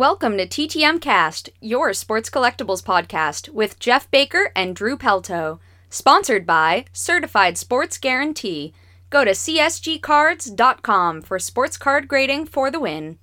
[0.00, 5.58] Welcome to TTM Cast, your sports collectibles podcast with Jeff Baker and Drew Pelto.
[5.90, 8.72] Sponsored by Certified Sports Guarantee.
[9.10, 13.18] Go to csgcards.com for sports card grading for the win.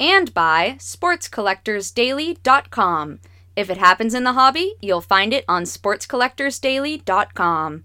[0.00, 3.20] And by sportscollectorsdaily.com.
[3.54, 7.84] If it happens in the hobby, you'll find it on sportscollectorsdaily.com.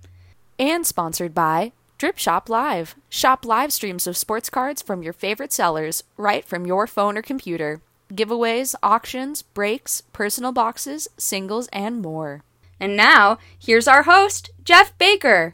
[0.58, 2.96] And sponsored by Drip Shop Live.
[3.10, 7.22] Shop live streams of sports cards from your favorite sellers right from your phone or
[7.22, 7.82] computer.
[8.12, 12.44] Giveaways, auctions, breaks, personal boxes, singles, and more.
[12.80, 15.54] And now, here's our host, Jeff Baker.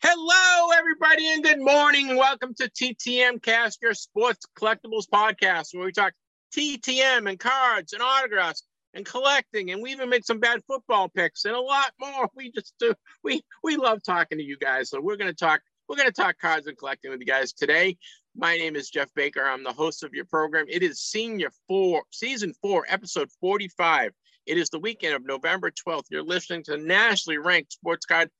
[0.00, 2.16] Hello, everybody, and good morning.
[2.16, 6.12] Welcome to TTM Cast, your sports collectibles podcast, where we talk
[6.56, 8.62] TTM and cards and autographs
[8.94, 12.28] and collecting, and we even make some bad football picks and a lot more.
[12.36, 12.94] We just do.
[13.24, 15.62] We we love talking to you guys, so we're going to talk.
[15.88, 17.96] We're going to talk cards and collecting with you guys today.
[18.36, 19.42] My name is Jeff Baker.
[19.42, 20.66] I'm the host of your program.
[20.68, 24.12] It is Senior Four, Season Four, Episode 45.
[24.46, 26.04] It is the weekend of November 12th.
[26.10, 28.30] You're listening to the nationally ranked sports card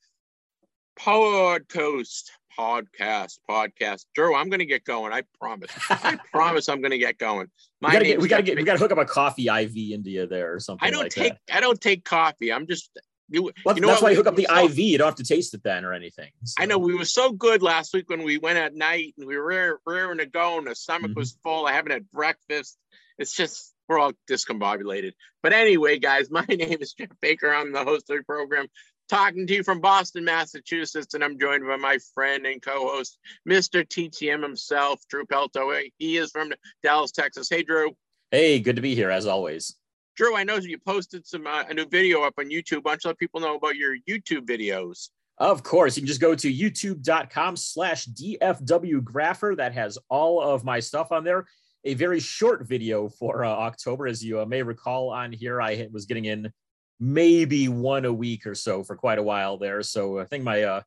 [0.98, 2.24] podcast,
[2.58, 4.04] podcast, podcast.
[4.14, 5.12] Drew, I'm going to get going.
[5.12, 5.70] I promise.
[5.90, 7.48] I promise I'm going to get going.
[7.80, 10.26] My we get, we gotta get, we gotta hook up a coffee IV into you
[10.26, 10.86] there or something.
[10.86, 11.56] I don't like take, that.
[11.56, 12.52] I don't take coffee.
[12.52, 12.90] I'm just.
[13.30, 14.78] You, well, you know that's why you hook up the we- IV.
[14.78, 16.30] You don't have to taste it then or anything.
[16.58, 19.36] I know we were so good last week when we went at night and we
[19.36, 21.16] were rearing to go and the stomach Mhm.
[21.16, 21.66] was full.
[21.66, 22.78] I haven't had breakfast.
[23.18, 25.12] It's just we're all discombobulated.
[25.42, 27.52] But anyway, guys, my name is Jeff Baker.
[27.52, 28.66] I'm the host of the program,
[29.08, 33.18] talking to you from Boston, Massachusetts, and I'm joined by my friend and co-host,
[33.48, 33.86] Mr.
[33.86, 35.82] TTM himself, Drew Pelto.
[35.98, 37.48] He is from Dallas, Texas.
[37.50, 37.94] Hey, Drew.
[38.30, 39.74] Hey, good to be here as always.
[40.18, 42.82] Drew, I know you posted some uh, a new video up on YouTube.
[42.82, 45.10] Why don't you let people know about your YouTube videos?
[45.38, 49.56] Of course, you can just go to youtube.com slash DFW Grapher.
[49.56, 51.46] That has all of my stuff on there.
[51.84, 54.08] A very short video for uh, October.
[54.08, 56.52] As you uh, may recall on here, I was getting in
[56.98, 59.84] maybe one a week or so for quite a while there.
[59.84, 60.80] So I think my, uh,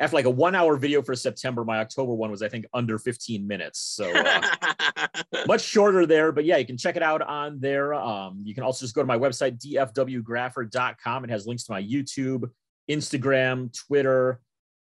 [0.00, 2.98] after like a one hour video for September, my October one was, I think, under
[2.98, 3.80] 15 minutes.
[3.80, 4.42] So uh,
[5.46, 7.94] much shorter there, but yeah, you can check it out on there.
[7.94, 11.24] Um, you can also just go to my website, dfwgrapher.com.
[11.24, 12.50] It has links to my YouTube,
[12.90, 14.40] Instagram, Twitter,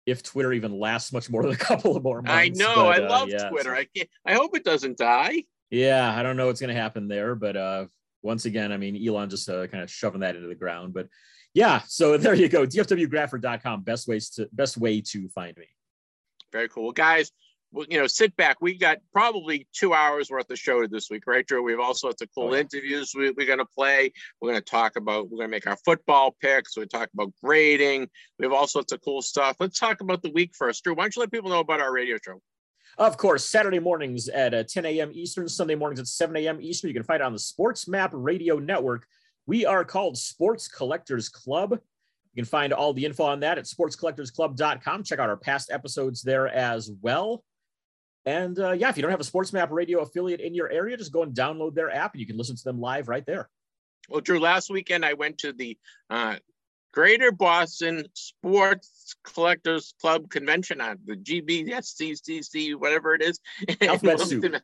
[0.05, 2.31] if Twitter even lasts much more than a couple of more months.
[2.31, 2.75] I know.
[2.75, 3.75] but, I uh, love yeah, Twitter.
[3.75, 4.09] so- I can't.
[4.25, 5.43] I hope it doesn't die.
[5.69, 7.85] yeah, I don't know what's going to happen there, but uh,
[8.21, 10.93] once again, I mean, Elon just uh, kind of shoving that into the ground.
[10.93, 11.07] But
[11.53, 13.81] yeah, so there you go, dfwgrapher.com.
[13.81, 15.67] Best ways to best way to find me.
[16.51, 17.31] Very cool, Well, guys.
[17.71, 18.57] Well, you know, sit back.
[18.61, 21.63] We got probably two hours worth of show this week, right, Drew?
[21.63, 22.59] We have all sorts of cool Oh, yeah.
[22.59, 24.13] interviews we, we're going to play.
[24.39, 25.23] We're going to talk about.
[25.31, 26.77] We're going to make our football picks.
[26.77, 28.09] We're talk about grading.
[28.37, 29.55] We have all sorts of cool stuff.
[29.59, 30.93] Let's talk about the week first, Drew.
[30.93, 32.39] Why don't you let people know about our radio show?
[32.99, 35.09] Of course, Saturday mornings at uh, 10 a.m.
[35.11, 36.59] Eastern, Sunday mornings at 7 a.m.
[36.61, 36.89] Eastern.
[36.89, 39.07] You can find it on the Sports Map Radio Network.
[39.45, 41.71] We are called Sports Collectors Club.
[41.71, 45.03] You can find all the info on that at sportscollectorsclub.com.
[45.03, 47.43] Check out our past episodes there as well.
[48.25, 50.97] And uh, yeah, if you don't have a Sports Map Radio affiliate in your area,
[50.97, 53.49] just go and download their app and you can listen to them live right there.
[54.09, 55.77] Well, Drew, last weekend I went to the
[56.09, 56.37] uh,
[56.93, 63.39] Greater Boston Sports Collectors Club Convention on the GBSCCC, whatever it is.
[63.81, 64.55] Alphabet soup.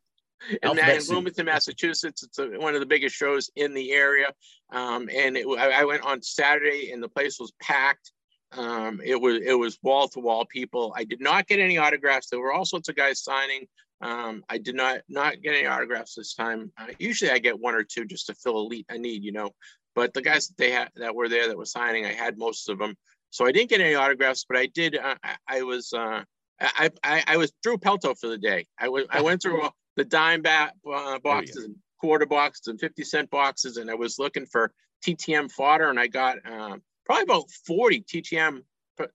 [0.63, 1.13] In, in soup.
[1.13, 2.23] Wilmington, Massachusetts.
[2.23, 4.27] It's a, one of the biggest shows in the area.
[4.71, 8.11] Um, and it, I, I went on Saturday and the place was packed.
[8.51, 10.93] Um, it was it was wall to wall people.
[10.95, 12.29] I did not get any autographs.
[12.29, 13.67] There were all sorts of guys signing.
[14.01, 16.71] Um, I did not not get any autographs this time.
[16.77, 19.31] Uh, usually I get one or two just to fill a, le- a need, you
[19.31, 19.51] know.
[19.93, 22.69] But the guys that they had that were there that were signing, I had most
[22.69, 22.95] of them.
[23.29, 24.97] So I didn't get any autographs, but I did.
[24.97, 26.23] Uh, I, I was uh,
[26.59, 28.67] I, I I was Drew Pelto for the day.
[28.79, 29.61] I was I went through
[29.99, 34.17] the dime bat uh, boxes and quarter boxes and fifty cent boxes, and I was
[34.17, 34.71] looking for
[35.05, 38.63] TTM fodder, and I got um, probably about forty TTM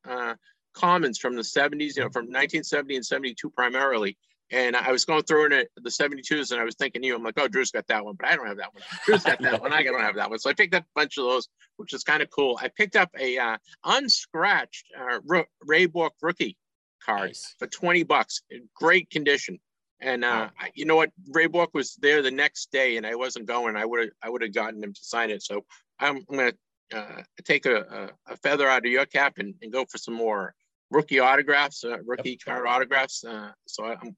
[0.09, 0.35] uh,
[0.75, 4.19] commons from the 70s, you know, from 1970 and 72 primarily.
[4.51, 7.23] And I was going through it, the 72s, and I was thinking, you, know, I'm
[7.25, 8.83] like, oh, Drew's got that one, but I don't have that one.
[9.07, 9.73] Drew's got that one.
[9.73, 10.39] I don't have that one.
[10.39, 12.59] So I picked up a bunch of those, which is kind of cool.
[12.61, 16.59] I picked up a uh, unscratched uh, Ray Bourque rookie
[17.05, 17.55] card Nice.
[17.59, 19.59] for 20 bucks in great condition.
[20.05, 20.69] And uh, Wow.
[20.75, 21.11] You know what?
[21.31, 23.75] Ray Bourque was there the next day, and I wasn't going.
[23.75, 25.43] I would have, I would have gotten him to sign it.
[25.43, 25.65] So
[25.99, 26.53] I'm, I'm gonna
[26.95, 30.55] uh, take a, a, feather out of your cap and, and go for some more
[30.91, 33.25] rookie autographs, uh, rookie card autographs.
[33.25, 34.15] Uh, so I'm,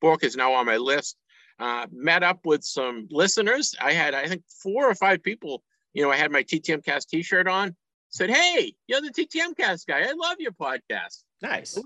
[0.00, 1.16] Bourque is now on my list.
[1.58, 3.74] Uh, met up with some listeners.
[3.80, 5.62] I had, I think, four or five people.
[5.92, 7.76] You know, I had my TTM Cast T-shirt on.
[8.08, 10.00] Said, "Hey, you're the TTM Cast guy.
[10.00, 11.78] I love your podcast." Nice.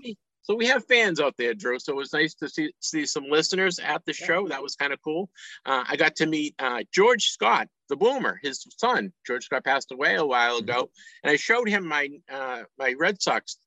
[0.45, 1.79] So we have fans out there, Drew.
[1.79, 4.47] So it was nice to see see some listeners at the show.
[4.47, 5.29] That was kind of cool.
[5.65, 9.11] Uh, I got to meet uh, George Scott, the Boomer, his son.
[9.25, 11.23] George Scott passed away a while ago, mm-hmm.
[11.23, 13.57] and I showed him my uh, my Red Sox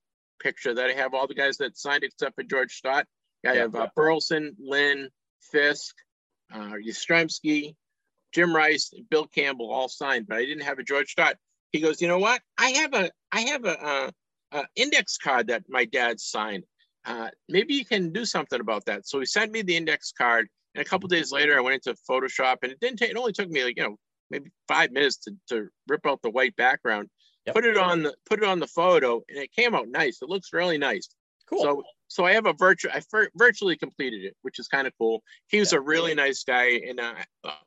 [0.41, 3.07] picture that I have all the guys that signed except for George Scott.
[3.45, 5.09] I have uh, Burleson, Lynn,
[5.53, 5.95] Fisk,
[6.53, 7.75] uh, Yastrzemski,
[8.33, 11.37] Jim Rice, Bill Campbell all signed, but I didn't have a George Scott.
[11.73, 12.41] He goes, you know what?
[12.57, 14.13] I have a I have a, a,
[14.53, 16.65] a index card that my dad signed.
[17.05, 19.07] Uh, maybe you can do something about that.
[19.07, 21.99] So he sent me the index card, and a couple days later, I went into
[22.09, 23.11] Photoshop, and it didn't take.
[23.11, 23.97] It only took me like you know
[24.31, 27.09] maybe five minutes to, to rip out the white background,
[27.47, 27.55] yep.
[27.55, 30.19] put it on the put it on the photo, and it came out nice.
[30.23, 31.09] It looks really nice.
[31.49, 31.63] Cool.
[31.63, 32.91] So so I have a virtual.
[32.93, 33.03] I
[33.37, 35.23] virtually completed it, which is kind of cool.
[35.49, 35.79] He was yeah.
[35.79, 37.15] a really nice guy, and uh,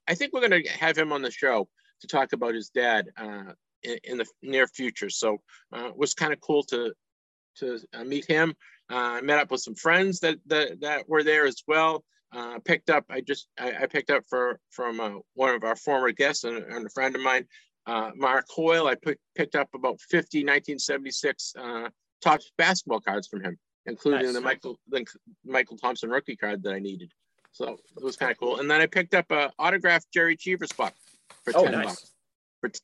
[0.07, 1.67] I think we're gonna have him on the show
[2.01, 5.09] to talk about his dad uh, in, in, the near future.
[5.09, 5.41] So
[5.75, 6.93] uh, it was kind of cool to
[7.57, 8.53] to uh, meet him.
[8.91, 12.03] Uh, I met up with some friends that that, that were there as well.
[12.33, 13.05] Uh, picked up.
[13.09, 16.85] I just I, I picked up for from one of our former guests and, and
[16.85, 17.45] a friend of mine,
[18.15, 18.87] Mark Hoyle.
[18.87, 21.53] I put, picked up about 50 1976
[22.23, 24.33] Topps basketball cards from him including nice.
[24.33, 25.05] the Michael the
[25.45, 27.11] Michael Thompson rookie card that I needed.
[27.51, 28.59] So it was kind of cool.
[28.59, 30.93] And then I picked up a autographed Jerry Cheevers book
[31.43, 31.85] for ten nice.
[31.85, 32.11] bucks.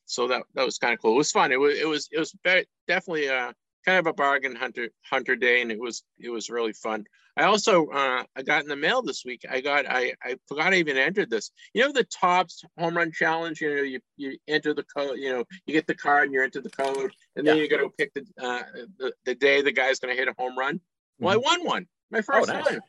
[0.06, 1.14] So that that was kind of cool.
[1.14, 1.52] It was fun.
[1.52, 3.54] It was it was it was very, definitely a
[3.84, 7.04] kind of a bargain hunter hunter day, and it was it was really fun.
[7.36, 9.44] I also uh, I got in the mail this week.
[9.48, 11.50] I got I I forgot I even entered this.
[11.72, 13.60] You know the Topps home run challenge.
[13.60, 15.18] You know you you enter the code.
[15.18, 17.78] You know you get the card and you enter the code, and then you got
[17.78, 18.62] to pick the, uh,
[18.98, 20.80] the the day the guy's going to hit a home run.
[21.20, 21.44] Well, I mm-hmm.
[21.44, 22.66] won one my first oh, nice.
[22.66, 22.80] time.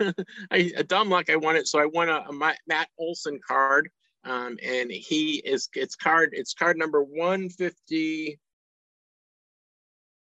[0.50, 1.66] I, a dumb luck, I won it.
[1.66, 3.90] So I won a, a Matt Olson card,
[4.28, 8.38] um, and he is it's card it's card number one fifty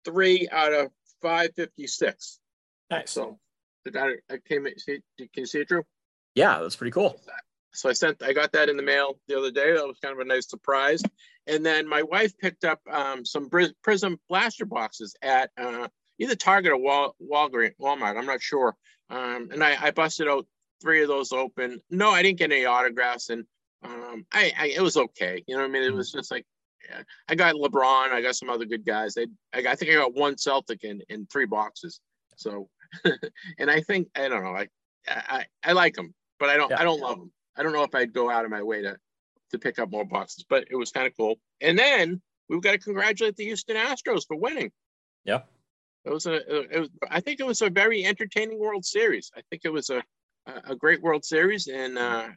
[0.05, 0.91] three out of
[1.23, 2.39] five fifty six.
[2.91, 3.11] Nice.
[3.11, 3.39] So
[3.85, 4.67] the guy I came.
[4.77, 5.85] See, can you see it, Drew?
[6.35, 7.21] Yeah, that's pretty cool.
[7.73, 9.73] So I sent, I got that in the mail the other day.
[9.73, 11.03] That was kind of a nice surprise.
[11.47, 15.89] And then my wife picked up um, some Prism blaster boxes at uh,
[16.19, 18.19] either Target or Wal, Walgreens, Walmart.
[18.19, 18.75] I'm not sure.
[19.09, 20.47] Um, and I, I busted out
[20.83, 21.81] three of those open.
[21.91, 23.45] No, I didn't get any autographs, and
[23.83, 25.43] um, I, I, it was okay.
[25.47, 25.83] You know what I mean?
[25.83, 26.47] It was just like
[26.89, 28.11] yeah, I got LeBron.
[28.11, 29.15] I got some other good guys.
[29.15, 32.01] They, I, I think I got one Celtic in in three boxes.
[32.37, 32.69] So,
[33.59, 34.57] and I think I don't know.
[34.57, 34.69] I
[35.09, 36.81] I, I like them, but I don't yeah.
[36.81, 37.33] I don't love them.
[37.57, 38.97] I don't know if I'd go out of my way to
[39.51, 41.37] to pick up more boxes, but it was kind of cool.
[41.61, 44.71] And then we've got to congratulate the Houston Astros for winning.
[45.25, 45.41] Yeah.
[46.05, 46.35] It was a,
[46.75, 49.31] it was, I think it was a very entertaining World Series.
[49.37, 50.03] I think it was a,
[50.47, 52.29] a great World Series, and uh,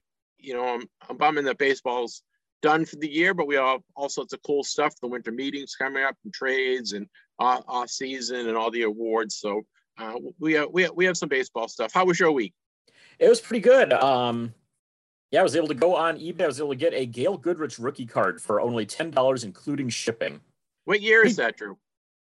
[0.43, 2.23] you know, I'm, I'm bumming that baseball's
[2.61, 4.93] done for the year, but we have all sorts of cool stuff.
[5.01, 7.07] The winter meetings coming up, and trades, and
[7.39, 9.35] off, off season, and all the awards.
[9.35, 9.63] So
[9.97, 11.93] uh, we have, we have, we have some baseball stuff.
[11.93, 12.53] How was your week?
[13.19, 13.93] It was pretty good.
[13.93, 14.53] Um,
[15.31, 16.43] yeah, I was able to go on eBay.
[16.43, 19.89] I was able to get a Gail Goodrich rookie card for only ten dollars, including
[19.89, 20.41] shipping.
[20.85, 21.77] What year is that, Drew?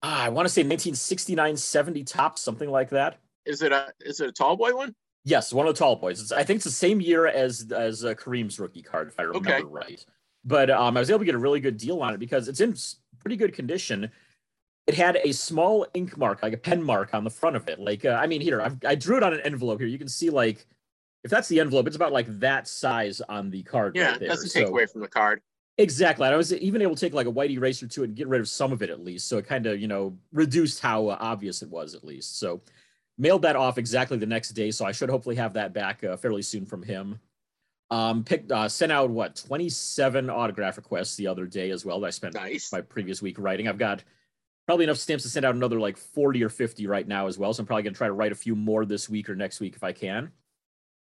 [0.05, 3.19] ah, I want to say 1969, 70 Topps, something like that.
[3.47, 4.95] Is it a is it a tall boy one?
[5.25, 6.21] Yes, one of the tall boys.
[6.21, 9.23] It's, I think it's the same year as as uh, Kareem's rookie card, if I
[9.23, 9.63] remember okay.
[9.65, 10.05] right.
[10.45, 12.61] But um, I was able to get a really good deal on it because it's
[12.61, 12.77] in
[13.21, 14.11] pretty good condition.
[14.87, 17.81] It had a small ink mark, like a pen mark on the front of it.
[17.81, 19.81] Like, uh, I mean, here I've, I drew it on an envelope.
[19.81, 20.67] Here you can see, like,
[21.25, 23.97] if that's the envelope, it's about like that size on the card.
[23.97, 25.41] Yeah, right it doesn't take so, away from the card.
[25.79, 26.29] Exactly.
[26.29, 28.43] I was even able to take like a white eraser to it and get rid
[28.43, 29.27] of some of it at least.
[29.27, 32.39] So it kind of, you know, reduced how uh, obvious it was at least.
[32.39, 32.61] So
[33.19, 34.71] mailed that off exactly the next day.
[34.71, 37.19] So I should hopefully have that back uh, fairly soon from him.
[37.91, 42.09] Um, picked, uh, sent out what, 27 autograph requests the other day as well that
[42.09, 42.73] I spent nice.
[42.73, 43.69] my previous week writing.
[43.69, 44.03] I've got
[44.67, 47.53] probably enough stamps to send out another like 40 or 50 right now as well.
[47.53, 49.61] So I'm probably going to try to write a few more this week or next
[49.61, 50.33] week if I can.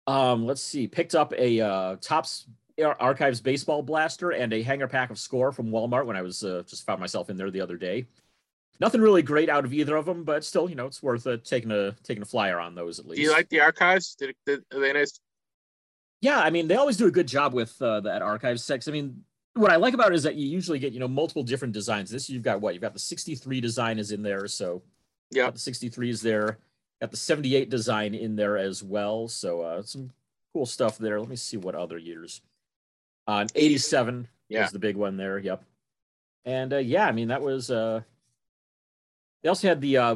[0.08, 2.48] Um, let's see, picked up a uh, Topps
[2.82, 6.64] Archives baseball blaster and a hanger pack of score from Walmart when I was uh,
[6.66, 8.08] just found myself in there the other day.
[8.80, 11.38] Nothing really great out of either of them, but still, you know, it's worth uh,
[11.44, 13.18] taking a taking a flyer on those at least.
[13.18, 14.16] Do you like the archives?
[14.16, 15.20] Did, did are they nice?
[16.22, 18.88] Yeah, I mean, they always do a good job with uh, that archives sex.
[18.88, 21.44] I mean, what I like about it is that you usually get you know multiple
[21.44, 22.10] different designs.
[22.10, 24.82] This you've got what you've got the 63 design is in there, so
[25.32, 26.58] yeah, the 63 is there.
[27.02, 30.12] Got the 78 design in there as well, so uh, some
[30.54, 31.20] cool stuff there.
[31.20, 32.42] Let me see what other years.
[33.28, 34.64] Uh, 87 yeah.
[34.64, 35.38] was the big one there.
[35.38, 35.64] Yep.
[36.46, 38.02] And uh, yeah, I mean, that was, uh,
[39.42, 40.16] they also had the, uh,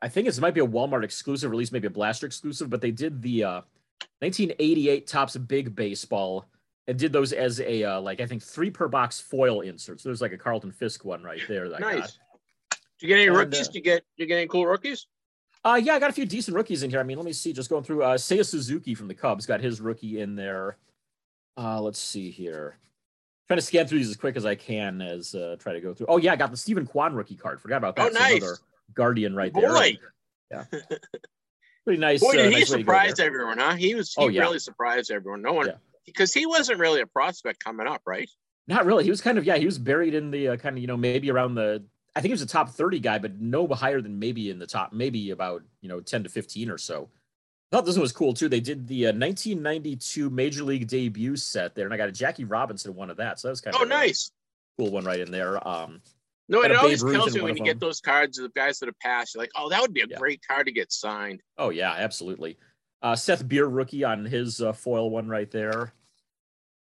[0.00, 2.70] I think it might be a Walmart exclusive, or at least maybe a Blaster exclusive,
[2.70, 3.60] but they did the uh,
[4.20, 6.46] 1988 Topps Big Baseball
[6.86, 10.00] and did those as a, uh, like, I think three per box foil insert.
[10.00, 11.68] So there's like a Carlton Fisk one right there.
[11.68, 12.18] That nice.
[12.98, 13.68] Do you get any and, rookies?
[13.68, 15.06] Uh, do you get, do you get any cool rookies?
[15.64, 17.00] Uh, yeah, I got a few decent rookies in here.
[17.00, 17.52] I mean, let me see.
[17.52, 18.02] Just going through.
[18.02, 20.76] Uh, Seiya Suzuki from the Cubs got his rookie in there.
[21.56, 22.78] Uh, let's see here.
[23.48, 25.94] Trying to scan through these as quick as I can as uh, try to go
[25.94, 26.06] through.
[26.10, 27.60] Oh yeah, I got the Steven Kwan rookie card.
[27.60, 28.10] Forgot about that.
[28.10, 28.42] Oh, nice.
[28.42, 28.54] So
[28.94, 29.62] Guardian right Boy.
[29.62, 30.12] there.
[30.50, 30.64] Yeah.
[31.84, 32.20] Pretty nice.
[32.20, 33.74] Boy, did uh, he nice way to go surprise everyone, huh?
[33.74, 34.42] He was he Oh, yeah.
[34.42, 35.40] really surprised everyone.
[35.40, 35.72] No one Yeah.
[36.04, 38.28] because he wasn't really a prospect coming up, right?
[38.66, 39.04] Not really.
[39.04, 39.56] He was kind of yeah.
[39.56, 41.82] He was buried in the uh, kind of you know maybe around the.
[42.14, 44.66] I think he was a top thirty guy, but no higher than maybe in the
[44.66, 47.08] top maybe about you know ten to fifteen or so.
[47.70, 48.48] I thought this one was cool too.
[48.48, 52.44] They did the uh, 1992 Major League debut set there, and I got a Jackie
[52.44, 53.38] Robinson one of that.
[53.38, 54.30] So that was kind Oh, of a nice.
[54.78, 55.66] cool one right in there.
[55.66, 56.00] Um,
[56.48, 58.58] No, it always Babe Ruth kills in you when you get those cards of the
[58.58, 59.34] guys that have passed.
[59.34, 60.16] You're like, oh, that would be a Yeah.
[60.16, 61.42] great card to get signed.
[61.58, 62.56] oh yeah, absolutely.
[63.02, 65.92] Uh, Seth Beer rookie on his uh, foil one right there.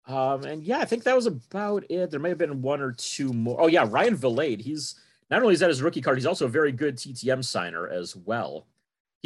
[0.07, 2.09] Um, and yeah, I think that was about it.
[2.11, 3.59] There may have been one or two more.
[3.59, 4.61] Oh yeah, Ryan Vilade.
[4.61, 4.95] He's
[5.29, 8.15] not only is that his rookie card, he's also a very good TTM signer as
[8.15, 8.65] well.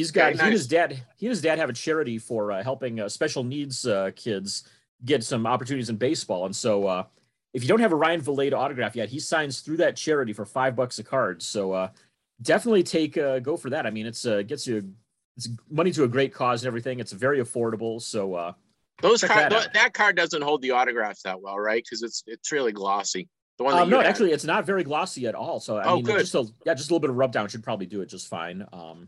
[0.01, 1.03] He's got Very he and his dad.
[1.15, 4.67] He and his dad have a charity for uh, helping uh, special needs uh, kids
[5.05, 6.45] get some opportunities in baseball.
[6.45, 7.03] And so, uh,
[7.53, 10.43] if you don't have a Ryan Vilade autograph yet, he signs through that charity for
[10.43, 11.43] five bucks a card.
[11.43, 11.89] So uh,
[12.41, 13.85] definitely take uh, go for that.
[13.85, 14.91] I mean, it's uh, gets you
[15.37, 16.99] it's money to a great cause and everything.
[16.99, 18.01] It's very affordable.
[18.01, 18.53] So uh,
[19.01, 21.83] Those card that that, card doesn't hold the autograph that well, right?
[21.83, 23.29] Because it's it's really glossy.
[23.57, 24.07] The one that um, no, had.
[24.07, 25.59] actually, it's not very glossy at all.
[25.59, 26.19] So I Oh, mean, good.
[26.19, 28.27] just a yeah, just a little bit of rub down should probably do it just
[28.27, 28.65] fine.
[28.73, 29.07] Um,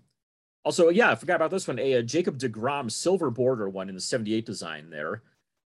[0.65, 1.79] also, yeah, I forgot about this one.
[1.79, 5.21] A, uh Jacob Degrom silver border one in the '78 design there,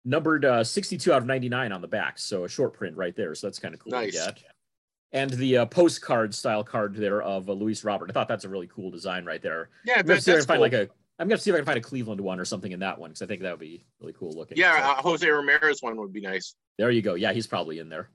[0.04, 2.18] numbered uh, 62 out of 99 on the back.
[2.18, 3.35] So a short print right there.
[3.35, 4.12] So that's kind of cool Nice.
[4.12, 4.42] to get.
[5.12, 8.11] And the uh, postcard style card there of uh, Luis Robert.
[8.11, 9.71] I thought that's a really cool design right there.
[9.85, 10.80] yeah, that, see if I that's can find cool.
[10.80, 10.92] like a.
[11.21, 13.11] I'm gonna see if I can find a Cleveland one or something in that one
[13.11, 14.57] because I think that would be really cool looking.
[14.57, 16.54] yeah, So, uh, Jose Ramirez one would be nice.
[16.78, 17.14] there you go.
[17.14, 18.09] Yeah, he's probably in there.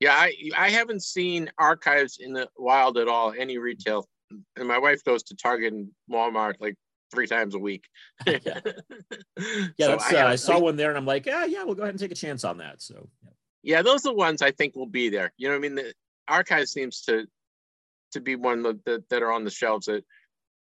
[0.00, 4.08] Yeah, I I haven't seen archives in the wild at all, any retail.
[4.56, 6.76] And my wife goes to Target and Walmart like
[7.12, 7.84] three times a week.
[8.26, 8.38] Yeah.
[8.44, 8.60] yeah,
[9.76, 11.94] Yeah, that's, uh, I saw one there, and I'm like, yeah, yeah, we'll go ahead
[11.94, 12.80] and take a chance on that.
[12.82, 13.30] So, yeah.
[13.64, 15.32] Yeah, those are the ones I think will be there.
[15.36, 15.94] You know, what I mean, the
[16.28, 17.26] archive seems to
[18.12, 20.04] to be one that that, that are on the shelves that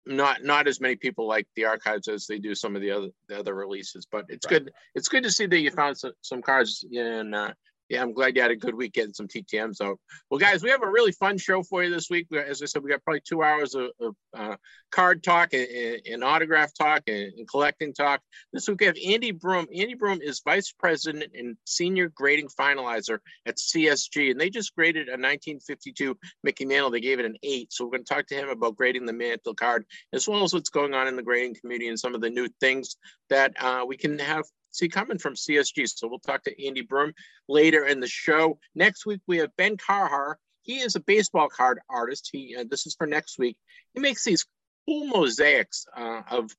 [0.06, 3.08] not not as many people like the archives as they do some of the other
[3.28, 4.06] the other releases.
[4.06, 4.64] But it's Right.
[4.64, 4.72] good.
[4.94, 7.52] It's good to see that you found some, some cards and uh,
[7.92, 10.00] yeah, I'm glad you had a good week getting some TTMs out.
[10.30, 12.26] Well, guys, we have a really fun show for you this week.
[12.32, 14.56] As I said, we got probably two hours of, of uh,
[14.90, 18.22] card talk and, and, autograph talk and, and collecting talk.
[18.50, 19.66] This week we have Andy Broome.
[19.76, 25.08] Andy Broome is vice president and senior grading finalizer at CSG, and they just graded
[25.08, 26.92] a 1952 Mickey Mantle.
[26.92, 27.74] They gave it an eight.
[27.74, 29.84] So we're going to talk to him about grading the Mantle card,
[30.14, 32.48] as well as what's going on in the grading community and some of the new
[32.58, 32.96] things
[33.28, 35.88] that uh, we can have see coming from CSG.
[35.88, 37.12] So we'll talk to Andy Broome
[37.48, 38.58] later in the show.
[38.74, 40.34] Next week we have Ben Carhar.
[40.62, 42.30] He is a baseball card artist.
[42.32, 43.56] He uh, this is for next week.
[43.94, 44.46] He makes these
[44.86, 46.50] cool mosaics uh, of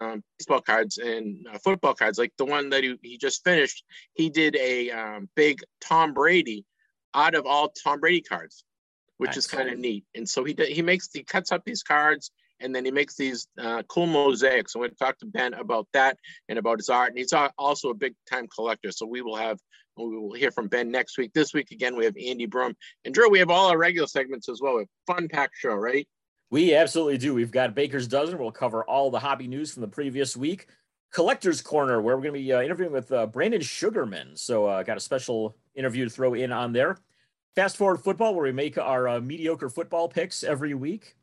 [0.00, 3.84] um, baseball cards and uh, football cards, like the one that he, he just finished.
[4.14, 6.64] He did a um, big Tom Brady
[7.14, 8.64] out of all Tom Brady cards,
[9.18, 10.04] which is kind of neat.
[10.14, 12.30] And so he he makes he cuts up these cards
[12.60, 14.74] and then he makes these uh, cool mosaics.
[14.74, 16.16] We're going to talk to Ben about that
[16.48, 17.10] and about his art.
[17.10, 18.92] And he's also a big time collector.
[18.92, 19.58] So we will have
[19.96, 21.32] we will hear from Ben next week.
[21.34, 23.30] This week again we have Andy Broome and Drew.
[23.30, 24.78] We have all our regular segments as well.
[24.78, 26.06] A fun packed show, right?
[26.50, 27.34] We absolutely do.
[27.34, 28.38] We've got Baker's Dozen.
[28.38, 30.66] We'll cover all the hobby news from the previous week.
[31.12, 34.36] Collector's Corner, where we're going to be uh, interviewing with uh, Brandon Sugarman.
[34.36, 36.98] So, uh, got a special interview to throw in on there.
[37.54, 41.14] Fast forward football, where we make our uh, mediocre football picks every week.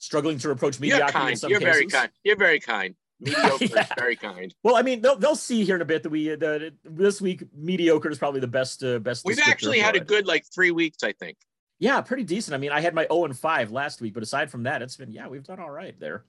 [0.00, 1.38] Struggling to approach You're mediocrity in kind.
[1.38, 1.74] some You're cases.
[1.74, 2.10] very kind.
[2.24, 2.94] You're very kind.
[3.20, 3.82] Mediocre Yeah.
[3.82, 4.54] is very kind.
[4.64, 7.20] Well, I mean, they'll, they'll see here in a bit that we uh, that this
[7.20, 9.24] week mediocre is probably the best uh, best.
[9.26, 10.06] We've actually had a it.
[10.06, 11.36] good like three weeks, I think.
[11.78, 12.54] Yeah, pretty decent.
[12.54, 14.96] I mean, I had my 0 and 5 last week, but aside from that, it's
[14.96, 16.24] been, yeah, we've done all right there.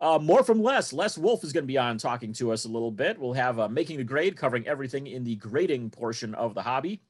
[0.00, 0.92] Uh, more from Les.
[0.92, 3.18] Les Wolff is going to be on talking to us a little bit.
[3.18, 7.00] We'll have uh, Making the Grade covering everything in the grading portion of the hobby.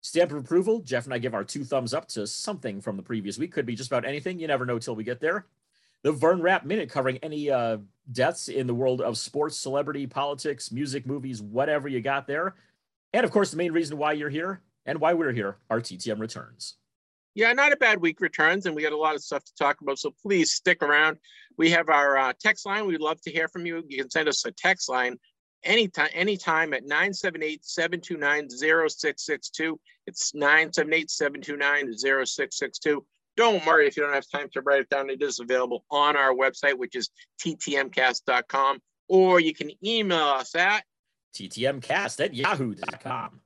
[0.00, 0.80] Stamp of approval.
[0.80, 3.52] Jeff and I give our two thumbs up to something from the previous week.
[3.52, 4.38] Could be just about anything.
[4.38, 5.46] You never know till we get there.
[6.02, 7.78] The Vern Rap Minute covering any uh,
[8.12, 12.54] deaths in the world of sports, celebrity, politics, music, movies, whatever you got there.
[13.12, 16.20] And of course, the main reason why you're here and why we're here, our TTM
[16.20, 16.76] returns.
[17.34, 19.80] Yeah, not a bad week returns, and we got a lot of stuff to talk
[19.80, 19.98] about.
[19.98, 21.18] So please stick around.
[21.56, 22.86] We have our uh, text line.
[22.86, 23.82] We'd love to hear from you.
[23.86, 25.18] You can send us a text line
[25.62, 29.78] anytime, anytime at 978-729-0662.
[30.06, 33.00] It's 978-729-0662.
[33.36, 35.10] Don't worry if you don't have time to write it down.
[35.10, 37.10] It is available on our website, which is
[37.40, 40.82] ttmcast.com, or you can email us at
[41.34, 43.40] ttmcast at yahoo.com.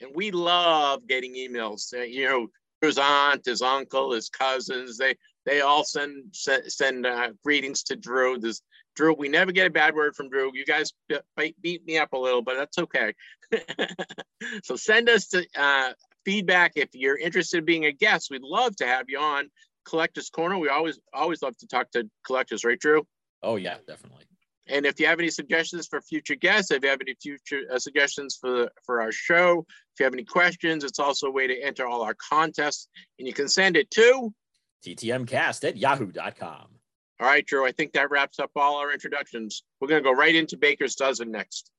[0.00, 1.94] and we love getting emails.
[1.94, 2.48] Uh, you know,
[2.80, 7.96] his aunt, his uncle, his cousins, they they all send send, send uh, greetings to
[7.96, 8.38] Drew.
[8.38, 8.62] This
[8.98, 10.50] Drew, we never get a bad word from Drew.
[10.52, 10.92] You guys
[11.62, 13.14] beat me up a little, but that's okay.
[14.64, 15.92] so send us to, uh,
[16.24, 18.28] feedback if you're interested in being a guest.
[18.28, 19.50] We'd love to have you on
[19.86, 20.58] Collectors Corner.
[20.58, 23.06] We always always love to talk to collectors, right, Drew?
[23.40, 24.24] Oh yeah, definitely.
[24.66, 27.78] And if you have any suggestions for future guests, if you have any future uh,
[27.78, 29.64] suggestions for for our show,
[29.94, 32.88] if you have any questions, it's also a way to enter all our contests,
[33.18, 34.34] and you can send it to
[34.84, 36.77] ttmcast at yahoo.com.
[37.20, 39.64] All right, Drew, I think that wraps up all our introductions.
[39.80, 41.70] We're going to go right into Baker's Dozen next.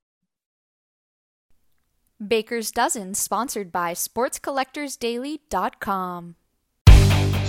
[2.25, 6.35] Baker's Dozen, sponsored by SportsCollectorsDaily.com.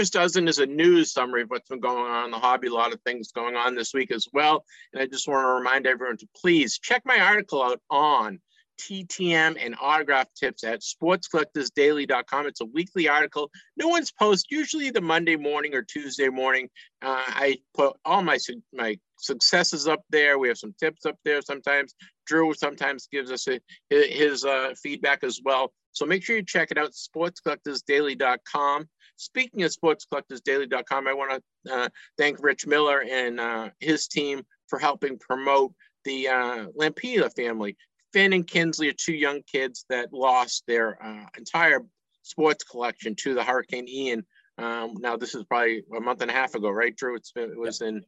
[0.00, 2.68] Baker's Dozen is a news summary of what's been going on in the hobby.
[2.68, 4.64] A lot of things going on this week as well.
[4.94, 8.40] And I just want to remind everyone to please check my article out on
[8.80, 12.46] TTM and autograph tips at sportscollectorsdaily.com.
[12.46, 13.50] It's a weekly article.
[13.76, 16.70] No one's post, usually the Monday morning or Tuesday morning.
[17.02, 18.38] Uh, I put all my
[18.72, 20.38] my successes up there.
[20.38, 21.94] We have some tips up there sometimes.
[22.26, 25.74] Drew sometimes gives us a, his uh, feedback as well.
[25.92, 28.88] So make sure you check it out, sportscollectorsdaily.com.
[29.16, 34.78] Speaking of sportscollectorsdaily.com, I want to uh, thank Rich Miller and uh, his team for
[34.78, 37.76] helping promote the uh, Lampeter family.
[38.12, 41.80] Finn and Kinsley are two young kids that lost their uh, entire
[42.22, 44.24] sports collection to the Hurricane Ian.
[44.58, 47.16] Um, now this is probably a month and a half ago, right, Drew?
[47.16, 48.02] It's been, it was in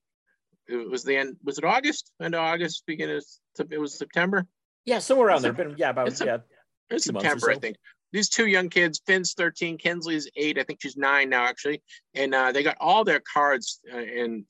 [0.68, 1.36] it was the end.
[1.44, 2.12] Was it August?
[2.20, 4.46] End of August, beginning of it was September.
[4.84, 5.52] Yeah, somewhere around there.
[5.52, 6.38] Been yeah, about it's yeah.
[6.92, 7.52] It's September, so.
[7.52, 7.76] I think.
[8.12, 10.58] These two young kids, Finn's 13, Kinsley's eight.
[10.58, 11.82] I think she's nine now, actually.
[12.14, 14.44] And uh, they got all their cards uh, and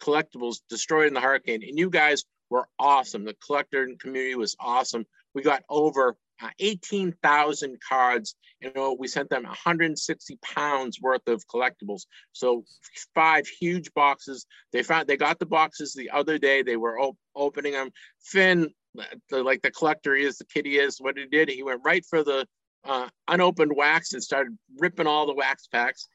[0.00, 1.62] collectibles destroyed in the hurricane.
[1.62, 3.24] And you guys were awesome.
[3.24, 5.04] The collector community was awesome.
[5.34, 8.34] We got over uh, 18,000 cards.
[8.60, 12.06] You know, we sent them 160 pounds worth of collectibles.
[12.32, 12.64] So
[13.14, 14.46] five huge boxes.
[14.72, 16.62] They found they got the boxes the other day.
[16.62, 17.90] They were op- opening them.
[18.20, 18.70] Finn,
[19.30, 22.04] the, like the collector is, the kid he is, what he did, he went right
[22.08, 22.46] for the
[22.84, 26.08] uh, unopened wax and started ripping all the wax packs.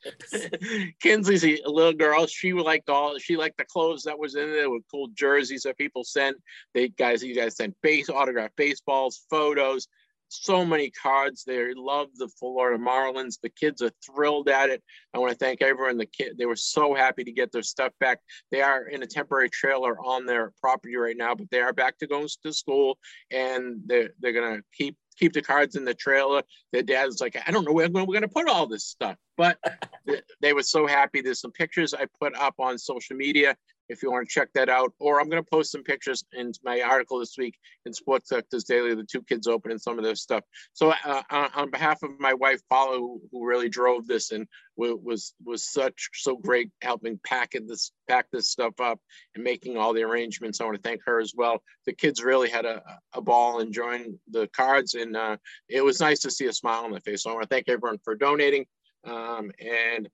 [1.02, 2.26] Kinsley's a, a, little girl.
[2.26, 3.18] She liked all.
[3.20, 6.38] She liked the clothes that was in there with cool jerseys that people sent.
[6.74, 9.88] They guys, you guys sent base autograph baseballs, photos
[10.34, 11.44] so many cards.
[11.44, 13.40] They love the Florida Marlins.
[13.42, 14.84] The kids are thrilled at it.
[15.14, 15.98] I want to thank everyone.
[15.98, 18.20] The kid, they were so happy to get their stuff back.
[18.52, 21.98] They are in a temporary trailer on their property right now, but they are back
[22.00, 22.98] to going to school,
[23.32, 26.44] and they're they're gonna keep keep the cards in the trailer.
[26.72, 29.58] Their dad's like, I don't know where we're going to put all this stuff, but
[30.42, 31.22] they were so happy.
[31.22, 33.56] There's some pictures I put up on social media
[33.90, 34.94] if you want to check that out.
[35.00, 38.64] Or I'm going to post some pictures in my article this week in Sports Collectors
[38.64, 40.44] Daily, the two kids opening some of their stuff.
[40.74, 45.34] So uh, on behalf of my wife, Paula, who, who really drove this and was
[45.46, 49.00] was such so great helping pack this pack this stuff up
[49.36, 50.60] and making all the arrangements.
[50.60, 51.62] I want to thank her as well.
[51.86, 52.82] The kids really had a,
[53.14, 55.38] a ball enjoying the cards, and uh,
[55.70, 57.24] it was nice to see a smile on their face.
[57.24, 58.66] So I want to thank everyone for donating.
[59.06, 60.10] Um, and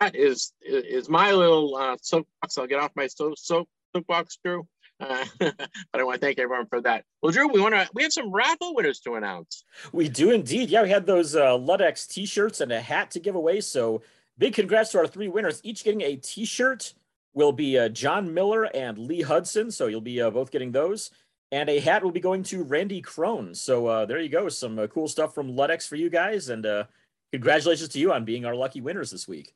[0.00, 2.58] that is is my little uh, soapbox.
[2.58, 4.66] I'll get off my soap soap soapbox, Drew.
[5.00, 7.04] Uh, but I want to thank everyone for that.
[7.22, 9.64] Well, Drew, we want to we have some raffle winners to announce.
[9.92, 10.70] We do indeed.
[10.70, 13.60] Yeah, we had those uh, Ludex T-shirts and a hat to give away.
[13.60, 14.02] So
[14.38, 16.94] big congrats to our three winners, each getting a T-shirt.
[17.34, 19.70] Will be uh, John Miller and Lee Hudson.
[19.70, 21.10] So you'll be uh, both getting those.
[21.50, 23.54] And a hat will be going to Randy Crone.
[23.54, 24.50] So uh, there you go.
[24.50, 26.50] Some uh, cool stuff from Ludex for you guys.
[26.50, 26.84] And uh,
[27.32, 29.54] congratulations to you on being our lucky winners this week.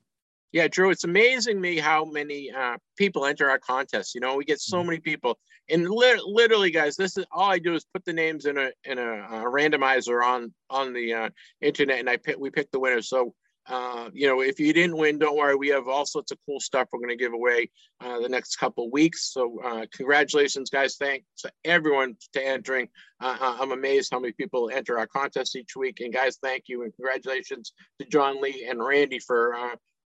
[0.57, 4.15] Yeah, Drew, it's amazing me how many uh, people enter our contest.
[4.15, 4.87] You know, we get so mm-hmm.
[4.87, 5.39] many people,
[5.69, 8.71] and li- literally, guys, this is all I do is put the names in a
[8.85, 11.29] in a, a randomizer on on the uh,
[11.61, 13.11] internet, and I pick we pick the winners.
[13.11, 13.35] So,
[13.69, 15.57] uh, you know, if you didn't win, don't worry.
[15.57, 17.69] We have all sorts of cool stuff we're going to give away
[18.01, 19.35] uh, the next couple weeks.
[19.35, 20.97] So, uh, congratulations, guys!
[20.97, 22.89] Thanks to everyone to entering.
[23.21, 26.83] Uh, I'm amazed how many people enter our contest each week, and guys, thank you
[26.83, 29.55] and congratulations to John Lee and Randy for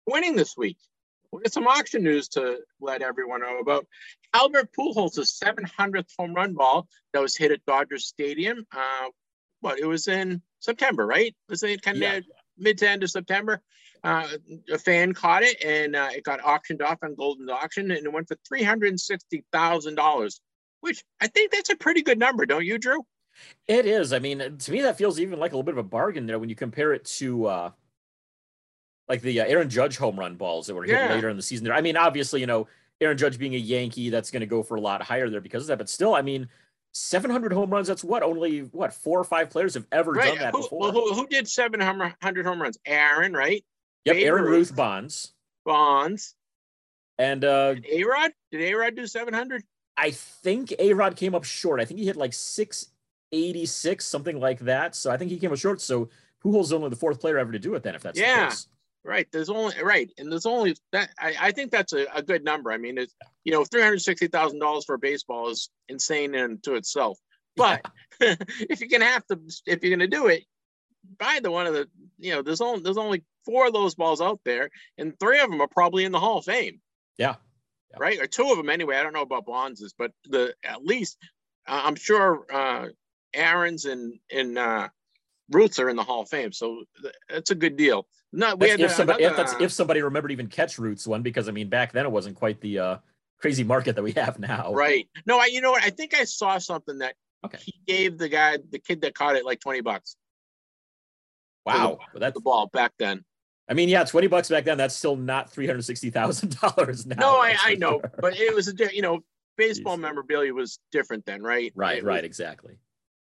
[0.07, 0.77] winning this week.
[1.31, 3.85] we got some auction news to let everyone know about.
[4.33, 8.65] Albert Pujols' 700th home run ball that was hit at Dodgers Stadium.
[8.71, 9.09] Uh,
[9.61, 11.35] what it was in September, right?
[11.49, 12.19] Was it kind of yeah.
[12.57, 13.61] mid to end of September?
[14.03, 14.27] Uh,
[14.71, 18.13] a fan caught it and uh, it got auctioned off on Goldin Auction and it
[18.13, 20.41] went for three hundred and sixty thousand dollars,
[20.81, 23.01] which I think that's a pretty good number, don't you, Drew?
[23.67, 24.13] It is.
[24.13, 26.37] I mean, to me, that feels even like a little bit of a bargain there
[26.37, 27.71] when you compare it to uh,
[29.07, 31.13] like the uh, Aaron Judge home run balls that were hit yeah.
[31.13, 31.65] later in the season.
[31.65, 32.67] There, I mean, obviously, you know,
[33.01, 35.63] Aaron Judge being a Yankee, that's going to go for a lot higher there because
[35.63, 35.77] of that.
[35.77, 36.47] But still, I mean,
[36.93, 37.87] 700 home runs.
[37.87, 40.29] That's what only what four or five players have ever right.
[40.29, 40.91] done that who, before.
[40.91, 42.77] Who, who, did 700 home runs?
[42.85, 43.63] Aaron, right?
[44.05, 45.33] Yep, Babe Aaron Ruth, Ruth Bonds.
[45.65, 46.35] Bonds.
[47.17, 48.31] And uh A Rod?
[48.51, 49.63] Did A Rod do 700?
[49.97, 51.79] I think A Rod came up short.
[51.79, 54.95] I think he hit like 686, something like that.
[54.95, 55.81] So I think he came up short.
[55.81, 58.45] So who Pujols only the fourth player ever to do it then, if that's yeah.
[58.45, 58.67] the case.
[59.05, 59.27] Right.
[59.31, 61.11] There's only right, and there's only that.
[61.19, 62.71] I, I think that's a, a good number.
[62.71, 63.13] I mean, it's
[63.43, 67.19] you know, three hundred sixty thousand dollars for baseball is insane into itself.
[67.55, 67.85] But
[68.19, 68.35] yeah.
[68.69, 70.43] if you're gonna have to, if you're gonna do it,
[71.19, 71.87] buy the one of the.
[72.17, 75.51] You know, there's only there's only four of those balls out there, and three of
[75.51, 76.81] them are probably in the Hall of Fame.
[77.19, 77.35] Yeah.
[77.91, 77.97] yeah.
[77.99, 78.97] Right, or two of them anyway.
[78.97, 81.19] I don't know about Bonds's, but the at least
[81.67, 82.87] uh, I'm sure uh,
[83.35, 84.89] Aaron's and and uh,
[85.51, 86.83] Ruths are in the Hall of Fame, so
[87.29, 88.07] that's a good deal.
[88.31, 91.21] No, we had if somebody another, if that's if somebody remembered even catch Ruth's one
[91.21, 92.97] because I mean back then it wasn't quite the uh,
[93.39, 94.73] crazy market that we have now.
[94.73, 95.07] Right.
[95.25, 97.59] No, I you know what I think I saw something that okay.
[97.63, 100.15] he gave the guy the kid that caught it like twenty bucks.
[101.65, 103.23] Wow, the, that's the ball back then.
[103.69, 104.77] I mean, yeah, twenty bucks back then.
[104.77, 107.15] That's still not three hundred sixty thousand dollars now.
[107.19, 109.21] No, I, I know, but it was a you know
[109.57, 110.01] baseball Jeez.
[110.01, 111.71] memorabilia was different then, right?
[111.75, 112.77] Right, right, exactly.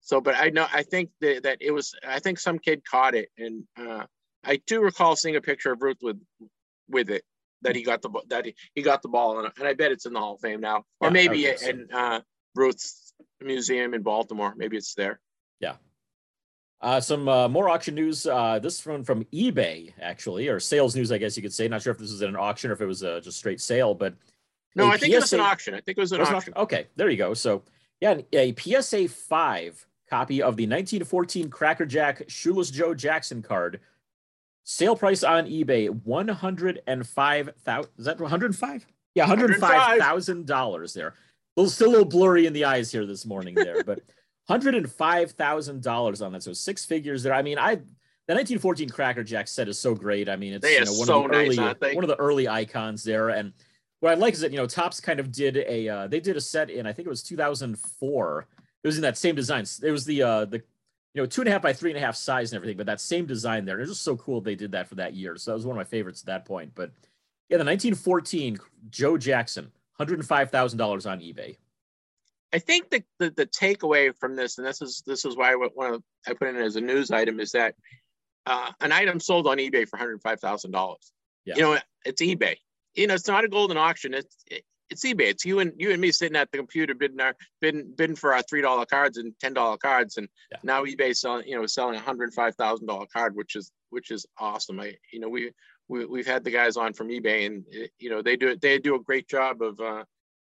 [0.08, 3.14] So, but I know I think that, that it was I think some kid caught
[3.14, 4.06] it, and uh,
[4.42, 6.18] I do recall seeing a picture of Ruth with
[6.88, 7.24] with it
[7.60, 10.06] that he got the that he, he got the ball, and, and I bet it's
[10.06, 12.22] in the Hall of Fame now, or yeah, maybe in uh,
[12.54, 14.54] Ruth's museum in Baltimore.
[14.56, 15.20] Maybe it's there.
[15.60, 15.74] Yeah.
[16.80, 18.24] Uh, some uh, more auction news.
[18.26, 21.68] Uh, this one from eBay, actually, or sales news, I guess you could say.
[21.68, 23.94] Not sure if this was an auction or if it was a just straight sale,
[23.94, 24.14] but
[24.74, 25.74] no, I think PSA, it was an auction.
[25.74, 26.54] I think it was an, it was auction.
[26.54, 26.78] an auction.
[26.78, 27.34] Okay, there you go.
[27.34, 27.62] So
[28.00, 33.80] yeah, a PSA five copy of the 1914 Cracker Jack Shoeless Joe Jackson card.
[34.64, 37.90] Sale price on eBay one hundred and five thousand.
[37.98, 38.86] Is that one hundred five?
[39.14, 41.08] Yeah, one hundred five thousand dollars there.
[41.08, 41.14] A
[41.56, 44.00] little, still a little blurry in the eyes here this morning there, but
[44.48, 46.42] hundred and five thousand dollars on that.
[46.42, 47.32] So six figures there.
[47.32, 50.28] I mean, I the 1914 Cracker Jack set is so great.
[50.28, 52.46] I mean, it's you know, one so of the nice, early one of the early
[52.46, 53.30] icons there.
[53.30, 53.54] And
[54.00, 56.36] what I like is that you know Topps kind of did a uh, they did
[56.36, 58.46] a set in I think it was 2004 it
[58.88, 59.64] was in that same design.
[59.82, 60.58] It was the uh the
[61.14, 62.86] you know two and a half by three and a half size and everything, but
[62.86, 63.76] that same design there.
[63.76, 65.36] It was just so cool they did that for that year.
[65.36, 66.72] So that was one of my favorites at that point.
[66.74, 66.90] But
[67.48, 68.58] yeah, the 1914
[68.90, 71.56] Joe Jackson, hundred and five thousand dollars on eBay.
[72.52, 75.54] I think the, the, the takeaway from this, and this is this is why I,
[75.74, 77.74] one of, I put it as a news item, is that
[78.46, 81.12] uh, an item sold on eBay for hundred five thousand dollars.
[81.56, 82.56] You know, it's eBay.
[82.94, 84.14] You know, it's not a Goldin auction.
[84.14, 85.30] It's it, it's eBay.
[85.30, 88.34] It's you and you and me sitting at the computer bidding our bidding, bidding for
[88.34, 90.58] our three dollar cards and ten dollar cards, and yeah.
[90.62, 94.10] now eBay selling you know selling a hundred five thousand dollar card, which is which
[94.10, 94.80] is awesome.
[94.80, 95.50] I you know we,
[95.88, 97.64] we we've had the guys on from eBay, and
[97.98, 100.04] you know they do they do a great job of uh,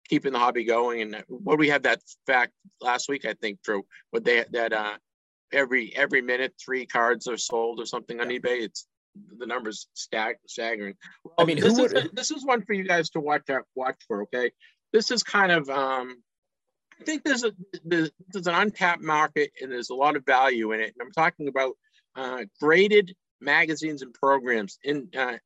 [0.09, 1.03] keeping the hobby going.
[1.03, 4.97] And what we had that fact last week, I think, Drew, what they that uh,
[5.53, 8.63] every every minute three cards are sold or something on eBay.
[8.63, 8.87] It's
[9.39, 10.95] the numbers stag- staggering.
[11.25, 13.65] Well, I mean, this is a, this is one for you guys to watch out
[13.75, 14.23] watch for.
[14.23, 14.53] Okay,
[14.93, 16.23] this is kind of um,
[17.01, 17.53] I think there's a
[17.85, 20.95] there's, there's an untapped market and there's a lot of value in it.
[20.99, 21.75] And I'm talking about
[22.17, 25.39] uh, graded magazines and programs in uh,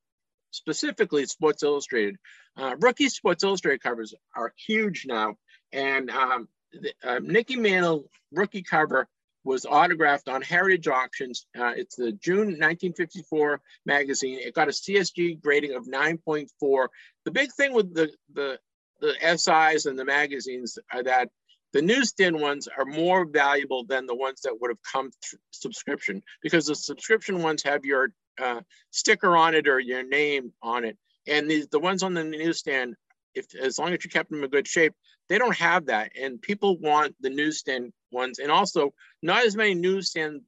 [0.51, 2.17] specifically Sports Illustrated.
[2.57, 5.35] Uh, rookie Sports Illustrated covers are huge now,
[5.73, 9.09] and um, the, uh, Mickey Mantle rookie cover
[9.45, 11.47] was autographed on Heritage Auctions.
[11.57, 14.39] Uh, it's the June 1954 magazine.
[14.41, 16.89] It got a CSG grading of 9.4.
[17.25, 18.59] The big thing with the, the,
[19.01, 21.29] the SIs and the magazines are that
[21.75, 26.23] the newsstand ones are more valuable than the ones that would have come through subscription
[26.41, 28.11] because the subscription ones have your
[28.43, 30.97] uh, sticker on it or your name on it.
[31.27, 32.95] And the, the ones on the newsstand,
[33.35, 34.95] if as long as you kept them in good shape,
[35.29, 36.13] they don't have that.
[36.21, 38.39] And people want the newsstand ones.
[38.39, 40.43] And also, not as many newsstand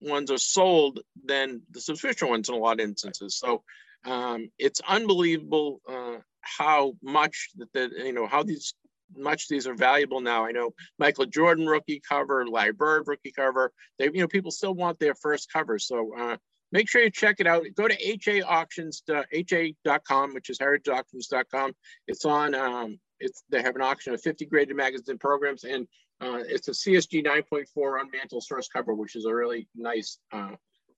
[0.00, 3.36] ones are sold than the subscription ones in a lot of instances.
[3.36, 3.62] So
[4.04, 8.74] um, it's unbelievable uh, how much that the you know how these
[9.16, 10.44] much these are valuable now.
[10.44, 13.72] I know Michael Jordan rookie cover, Larry Bird rookie cover.
[13.98, 15.78] They you know people still want their first cover.
[15.78, 16.36] So uh,
[16.72, 17.64] make sure you check it out.
[17.74, 21.72] Go to HA auctions, ha.com, which is heritageauctions.com.
[22.06, 25.86] It's on, um, it's they have an auction of 50 graded magazine programs, and
[26.20, 30.52] uh, it's a CSG 9.4 on mantle source cover, which is a really nice uh,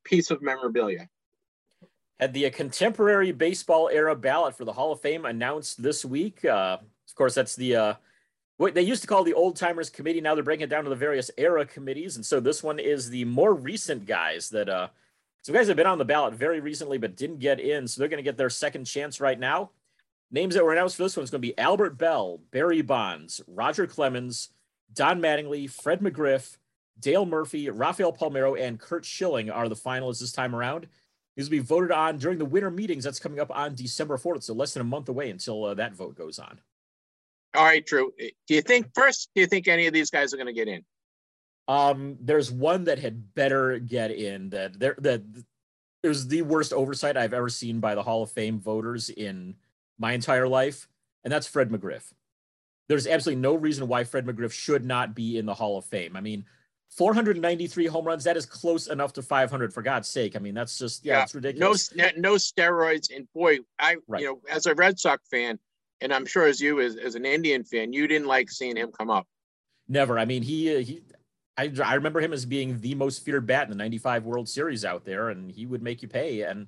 [0.05, 1.09] piece of memorabilia.
[2.19, 6.45] Had the contemporary baseball era ballot for the Hall of Fame announced this week.
[6.45, 7.95] Uh, of course, that's the uh,
[8.57, 10.21] what they used to call the old timers committee.
[10.21, 13.11] Now they're breaking it down to the various era committees, and so this one is
[13.11, 14.89] the more recent guys that uh,
[15.43, 18.09] some guys have been on the ballot very recently but didn't get in, so they're
[18.09, 19.71] going to get their second chance right now.
[20.31, 23.41] Names that were announced for this one is going to be Albert Belle, Barry Bonds,
[23.49, 24.51] Roger Clemens,
[24.93, 26.57] Don Mattingly, Fred McGriff,
[26.99, 30.87] Dale Murphy, Rafael Palmeiro, and Curt Schilling are the finalists this time around.
[31.37, 33.05] These will be voted on during the winter meetings.
[33.05, 35.95] That's coming up on December 4th, so less than a month away until uh, that
[35.95, 36.61] vote goes on.
[37.55, 38.13] All right, Drew.
[38.19, 39.31] Do you think first?
[39.35, 40.85] Do you think any of these guys are going to get in?
[41.67, 44.51] Um, there's one that had better get in.
[44.51, 45.23] That there that
[46.03, 49.57] it was the worst oversight I've ever seen by the Hall of Fame voters in
[49.99, 50.89] my entire life,
[51.25, 52.13] and that's Fred McGriff.
[52.91, 56.17] There's absolutely no reason why Fred McGriff should not be in the Hall of Fame.
[56.17, 56.45] I mean,
[56.97, 60.35] 493 home runs, that is close enough to 500 for God's sake.
[60.35, 61.95] I mean, that's just, yeah, yeah it's ridiculous.
[61.95, 63.15] No, no steroids.
[63.15, 64.21] And boy, I, right.
[64.21, 65.61] you know, as a Red Sox fan,
[66.01, 68.91] and I'm sure as you, as, as an Indian fan, you didn't like seeing him
[68.91, 69.29] come up.
[69.87, 70.19] Never.
[70.19, 71.03] I mean, he, uh, he,
[71.57, 74.85] I, I remember him as being the most feared bat in the 95 World Series
[74.85, 76.43] out there, and he would make you pay.
[76.43, 76.67] And,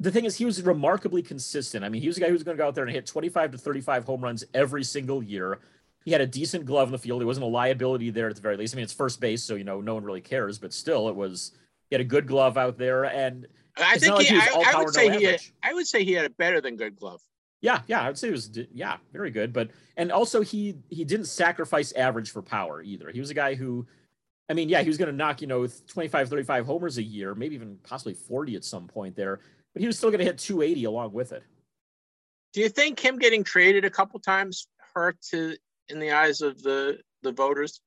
[0.00, 1.84] the thing is, he was remarkably consistent.
[1.84, 3.06] I mean, he was a guy who was going to go out there and hit
[3.06, 5.58] 25 to 35 home runs every single year.
[6.04, 7.20] He had a decent glove in the field.
[7.20, 8.74] He wasn't a liability there at the very least.
[8.74, 10.58] I mean, it's first base, so you know no one really cares.
[10.58, 11.52] But still, it was
[11.90, 14.78] he had a good glove out there, and I think like he, he I, I,
[14.78, 17.20] would say no he had, I would say he had a better than good glove.
[17.60, 19.52] Yeah, yeah, I would say it was yeah, very good.
[19.52, 23.10] But and also he he didn't sacrifice average for power either.
[23.10, 23.84] He was a guy who
[24.48, 27.34] I mean, yeah, he was going to knock, you know, 25, 35 homers a year,
[27.34, 29.40] maybe even possibly 40 at some point there
[29.78, 31.44] but he was still going to hit 280 along with it.
[32.52, 35.56] Do you think him getting traded a couple times hurt to
[35.88, 37.80] in the eyes of the the voters?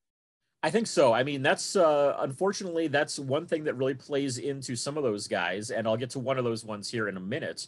[0.62, 1.12] I think so.
[1.12, 5.28] I mean, that's uh, unfortunately that's one thing that really plays into some of those
[5.28, 7.66] guys, and I'll get to one of those ones here in a minute.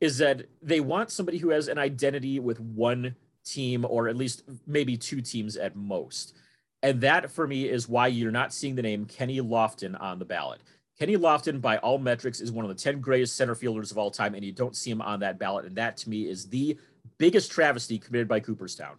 [0.00, 4.42] Is that they want somebody who has an identity with one team or at least
[4.66, 6.34] maybe two teams at most.
[6.82, 10.24] And that for me is why you're not seeing the name Kenny Lofton on the
[10.24, 10.60] ballot.
[11.00, 14.10] Kenny Lofton, by all metrics, is one of the 10 greatest center fielders of all
[14.10, 15.64] time, and you don't see him on that ballot.
[15.64, 16.76] And that, to me, is the
[17.16, 18.96] biggest travesty committed by Cooperstown.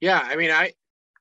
[0.00, 0.74] Yeah, I mean, I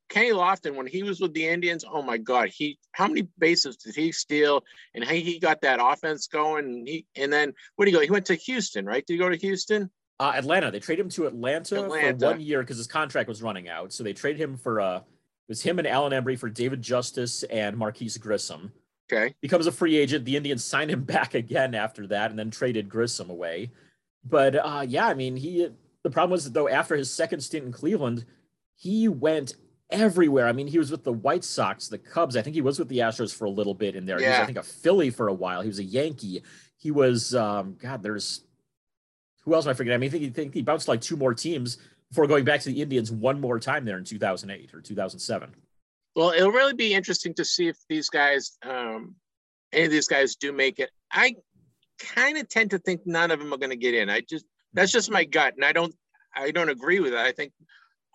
[0.07, 3.75] Kenny Lofton, when he was with the Indians, oh my God, he how many bases
[3.77, 4.63] did he steal?
[4.93, 6.65] And he, he got that offense going.
[6.65, 8.03] And he and then what did he go?
[8.03, 9.03] He went to Houston, right?
[9.03, 9.89] Did he go to Houston?
[10.19, 10.69] Uh, Atlanta.
[10.69, 12.19] They traded him to Atlanta, Atlanta.
[12.19, 13.91] for one year because his contract was running out.
[13.93, 15.03] So they traded him for uh, it
[15.49, 18.71] was him and Alan Embree for David Justice and Marquis Grissom.
[19.11, 19.33] Okay.
[19.41, 20.25] Becomes a free agent.
[20.25, 23.71] The Indians signed him back again after that and then traded Grissom away.
[24.23, 25.67] But uh, yeah, I mean, he
[26.03, 28.25] the problem was though after his second stint in Cleveland,
[28.75, 29.55] he went
[29.89, 30.47] everywhere.
[30.47, 32.35] I mean, he was with the White Sox, the Cubs.
[32.35, 34.19] I think he was with the Astros for a little bit in there.
[34.19, 34.25] Yeah.
[34.25, 35.61] He was, I think, a Philly for a while.
[35.61, 36.43] He was a Yankee.
[36.77, 38.43] He was, um, God, there's
[39.43, 39.95] who else am I forgetting?
[39.95, 41.77] I mean, I think he, think he bounced like two more teams
[42.09, 45.55] before going back to the Indians one more time there in 2008 or 2007.
[46.17, 49.13] Well, it'll really be interesting to see if these guys, um,
[49.71, 50.89] any of these guys, do make it.
[51.11, 51.35] I
[51.99, 54.09] kind of tend to think none of them are going to get in.
[54.09, 55.93] I just that's just my gut, and I don't
[56.35, 57.19] I don't agree with it.
[57.19, 57.53] I think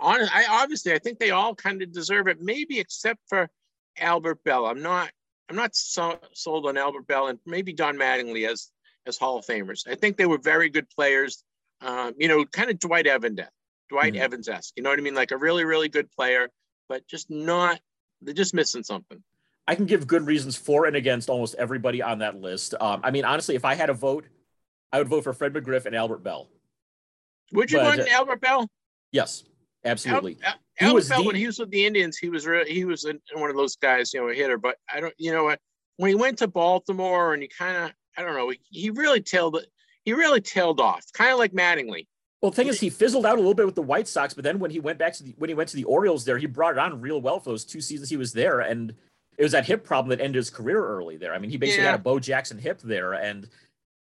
[0.00, 3.48] on I obviously I think they all kind of deserve it, maybe except for
[3.96, 4.66] Albert Belle.
[4.66, 5.12] I'm not
[5.48, 8.72] I'm not so, sold on Albert Belle and maybe Don Mattingly as
[9.06, 9.86] as Hall of Famers.
[9.86, 11.44] I think they were very good players.
[11.80, 13.38] Um, you know, kind of Dwight Evans,
[13.90, 14.22] Dwight mm-hmm.
[14.22, 14.72] Evans esque.
[14.76, 15.14] You know what I mean?
[15.14, 16.48] Like a really really good player,
[16.88, 17.78] but just not
[18.22, 19.22] they're just missing something.
[19.66, 22.74] I can give good reasons for and against almost everybody on that list.
[22.80, 24.26] Um, I mean, honestly, if I had a vote,
[24.92, 26.48] I would vote for Fred McGriff and Albert Belle.
[27.52, 28.68] Would you vote uh, Albert Belle?
[29.12, 29.44] Yes,
[29.84, 30.38] absolutely.
[30.42, 31.26] Al- Al- Albert Belle, the...
[31.26, 34.12] when he was with the Indians, he was re- he was one of those guys,
[34.12, 34.58] you know, a hitter.
[34.58, 35.60] But I don't, you know, what
[35.96, 39.20] when he went to Baltimore and he kind of, I don't know, he, he really
[39.20, 39.64] tailed
[40.04, 42.06] he really tailed off, kind of like Mattingly.
[42.42, 44.42] Well, the thing is, he fizzled out a little bit with the White Sox, but
[44.42, 46.46] then when he went back to the when he went to the Orioles, there he
[46.46, 48.92] brought it on real well for those two seasons he was there, and
[49.38, 51.32] it was that hip problem that ended his career early there.
[51.32, 51.92] I mean, he basically yeah.
[51.92, 53.48] had a Bo Jackson hip there, and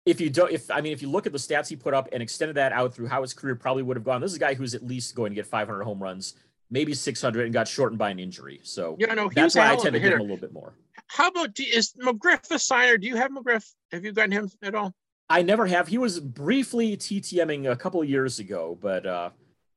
[0.04, 2.08] if you don't, if I mean, if you look at the stats he put up
[2.12, 4.40] and extended that out through how his career probably would have gone, this is a
[4.40, 6.34] guy who's at least going to get 500 home runs,
[6.68, 8.58] maybe 600, and got shortened by an injury.
[8.64, 10.74] So yeah, no, that's why I tend to give him a little bit more.
[11.06, 12.98] How about is McGriff a signer?
[12.98, 13.72] Do you have McGriff?
[13.92, 14.92] Have you gotten him at all?
[15.32, 15.88] I never have.
[15.88, 19.30] He was briefly TTMing a couple of years ago, but uh,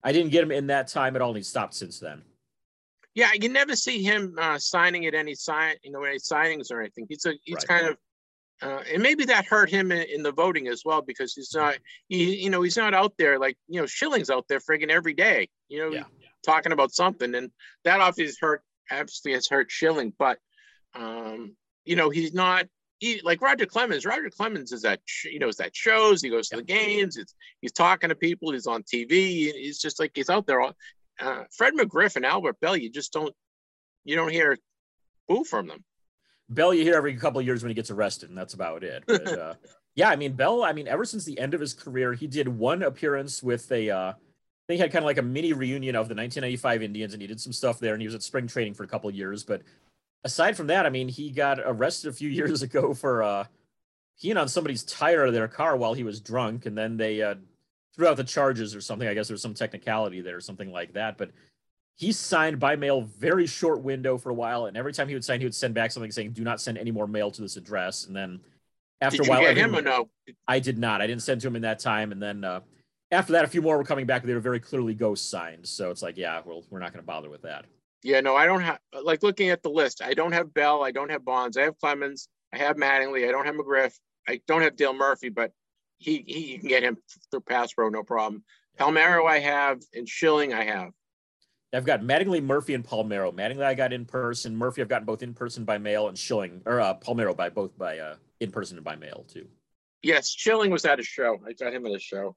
[0.04, 1.30] I didn't get him in that time at all.
[1.30, 2.24] And he stopped since then.
[3.14, 6.82] Yeah, you never see him uh, signing at any sign, you know, any signings or
[6.82, 7.06] anything.
[7.08, 7.68] He's a he's right.
[7.68, 7.98] kind of
[8.62, 11.76] uh, and maybe that hurt him in, in, the voting as well because he's not,
[12.08, 15.14] he, you know, he's not out there like you know Schilling's out there friggin' every
[15.14, 16.04] day, you know, yeah.
[16.46, 17.50] talking about something, and
[17.86, 20.38] that obviously hurt, obviously has hurt Schilling, but
[20.94, 22.66] um, you know, he's not
[23.00, 24.06] he, like Roger Clemens.
[24.06, 26.22] Roger Clemens is that you know is that shows.
[26.22, 27.18] He goes to the games.
[27.18, 28.52] It's he's talking to people.
[28.54, 29.52] He's on TV.
[29.54, 30.62] He's just like he's out there.
[30.62, 30.74] All,
[31.20, 33.34] uh, Fred McGriff and Albert Belle, you just don't
[34.04, 34.58] you don't hear
[35.28, 35.84] boo from them.
[36.50, 39.04] Belle, you hear every couple of years when he gets arrested, and that's about it.
[39.08, 39.54] But, uh,
[39.96, 40.64] yeah, I mean Belle.
[40.64, 43.90] I mean, ever since the end of his career, he did one appearance with a.
[43.90, 44.14] Uh,
[44.68, 47.40] they had kind of like a mini reunion of the 1995 Indians, and he did
[47.40, 49.44] some stuff there, and he was at spring training for a couple of years.
[49.44, 49.62] But
[50.26, 53.46] aside from that, I mean, he got arrested a few years ago for uh,
[54.22, 57.36] peeing on somebody's tire of their car while he was drunk, and then they uh,
[57.96, 59.08] threw out the charges or something.
[59.08, 61.18] I guess there's some technicality there or something like that.
[61.18, 61.32] But
[61.96, 65.24] he signed by mail very short window for a while, and every time he would
[65.24, 67.56] sign, he would send back something saying, "Do not send any more mail to this
[67.56, 68.42] address." And then
[69.00, 70.10] after did a while, you get him or no?
[70.48, 71.02] I did not.
[71.02, 72.44] I didn't send to him in that time, and then.
[72.44, 72.62] Uh,
[73.12, 74.24] after that, a few more were coming back.
[74.24, 75.68] They were very clearly ghost signed.
[75.68, 77.66] So it's like, yeah, well, we're not going to bother with that.
[78.06, 80.04] Yeah, no, I don't have like looking at the list.
[80.04, 80.84] I don't have Belle.
[80.84, 81.58] I don't have Bonds.
[81.58, 82.30] I have Clemens.
[82.54, 83.28] I have Mattingly.
[83.28, 83.96] I don't have McGriff.
[84.28, 85.52] I don't have Dale Murphy, but
[85.98, 86.98] he he you can get him
[87.32, 88.44] through pass pro, no problem.
[88.78, 90.92] Palmeiro I have, and Schilling I have.
[91.74, 93.34] I've got Mattingly, Murphy, and Palmeiro.
[93.34, 94.56] Mattingly I got in person.
[94.56, 97.76] Murphy I've gotten both in person by mail, and Schilling or uh, Palmeiro by both
[97.76, 99.48] by uh, in person and by mail too.
[100.04, 101.40] Yes, Schilling was at a show.
[101.44, 102.36] I got him at a show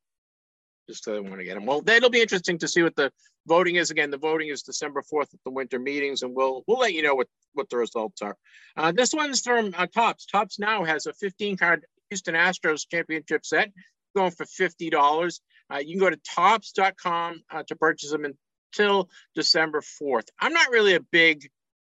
[0.89, 1.67] just because I want to get him.
[1.67, 3.13] Well, that'll be interesting to see what the
[3.47, 3.91] voting is.
[3.91, 7.03] Again, the voting is December 4th at the winter meetings, and we'll we'll let you
[7.03, 8.37] know what, what the results are.
[8.77, 10.27] Uh, this one's from uh, Tops.
[10.27, 13.71] Topps now has a 15 card Houston Astros championship set
[14.17, 15.41] going for $50.
[15.73, 20.29] Uh, you can go to topps.com uh, to purchase them until December 4th.
[20.41, 21.49] I'm not really a big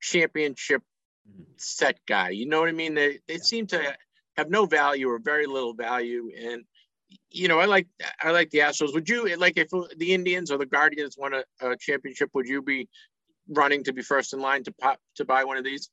[0.01, 0.81] championship
[1.57, 2.29] set guy.
[2.29, 2.95] You know what I mean?
[2.95, 3.95] They, they seem to
[4.37, 6.31] have no value or very little value.
[6.37, 6.63] And
[7.29, 7.87] you know, I like
[8.21, 8.93] I like the Astros.
[8.93, 12.29] Would you like if the Indians or the Guardians won a, a, championship?
[12.33, 12.89] Would you be
[13.49, 15.89] running to be first in line to pop to buy one of these?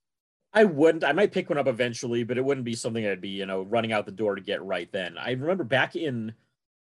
[0.53, 1.05] I wouldn't.
[1.05, 3.63] I might pick one up eventually, but it wouldn't be something I'd be you know
[3.63, 5.17] running out the door to get right then.
[5.19, 6.35] I remember back in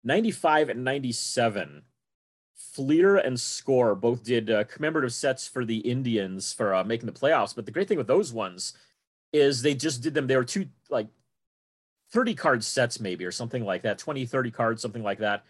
[0.04, 1.84] '95 and '97.
[2.56, 7.12] Fleer and Score both did uh, commemorative sets for the Indians for uh, making the
[7.12, 7.56] playoffs.
[7.56, 8.74] But the great thing with those ones
[9.32, 10.26] is they just did them.
[10.26, 11.08] They were two like
[12.12, 15.44] 30 card sets maybe or something like that 20 30 cards something like that.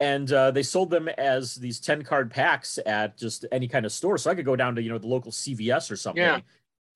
[0.00, 3.92] And uh, they sold them as these 10 card packs at just any kind of
[3.92, 4.18] store.
[4.18, 6.40] So i could go down to you know the local cvs or something yeah.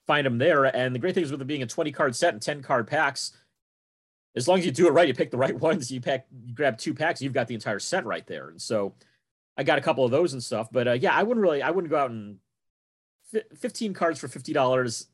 [0.07, 0.65] find them there.
[0.65, 2.87] And the great thing is with it being a 20 card set and 10 card
[2.87, 3.33] packs
[4.37, 6.55] as long as you do it right you pick the right ones you pack you
[6.55, 8.49] grab two packs you've got the entire set right there.
[8.49, 8.95] And so
[9.57, 10.69] i got a couple of those and stuff.
[10.71, 12.39] But uh, yeah i wouldn't really i wouldn't go out and
[13.57, 15.07] 15 cards for $50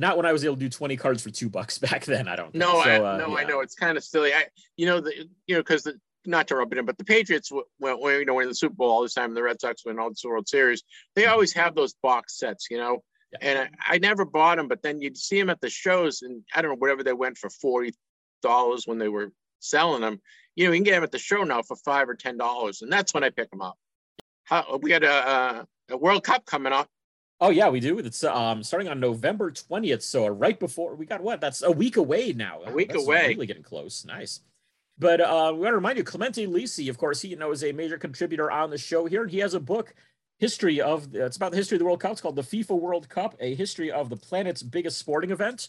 [0.00, 2.26] not when I was able to do 20 cards for two bucks back then.
[2.26, 2.54] I don't.
[2.54, 3.34] No, so, I, uh, no, yeah.
[3.34, 4.32] I know it's kind of silly.
[4.32, 7.04] I, you know, the, you know, because the, not to rub it in, but the
[7.04, 9.30] Patriots went, you know, win the Super Bowl all this time.
[9.30, 10.82] and The Red Sox win all the World Series.
[11.14, 11.32] They mm-hmm.
[11.32, 13.02] always have those box sets, you know.
[13.32, 13.48] Yeah.
[13.48, 16.42] And I, I, never bought them, but then you'd see them at the shows, and
[16.52, 17.94] I don't know whatever they went for forty
[18.42, 20.20] dollars when they were selling them.
[20.56, 22.82] You know, you can get them at the show now for five or ten dollars,
[22.82, 23.76] and that's when I pick them up.
[24.42, 26.88] How, we got a, a World Cup coming up
[27.40, 27.98] Oh yeah, we do.
[27.98, 31.40] It's um starting on November twentieth, so right before we got what?
[31.40, 32.60] That's a week away now.
[32.66, 33.28] A week That's away.
[33.28, 34.04] Really getting close.
[34.04, 34.40] Nice.
[34.98, 37.64] But uh, we want to remind you, Clemente Lisi, of course, he you know is
[37.64, 39.26] a major contributor on the show here.
[39.26, 39.94] He has a book,
[40.38, 42.12] history of it's about the history of the World Cup.
[42.12, 45.68] It's called the FIFA World Cup, a history of the planet's biggest sporting event.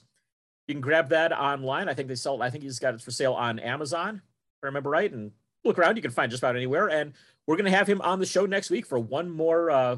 [0.68, 1.88] You can grab that online.
[1.88, 2.42] I think they sell.
[2.42, 4.16] I think he's got it for sale on Amazon.
[4.16, 5.32] If I remember right, and
[5.64, 5.96] look around.
[5.96, 6.90] You can find just about anywhere.
[6.90, 7.14] And
[7.48, 9.72] we're going to have him on the show next week for one more.
[9.72, 9.98] Uh,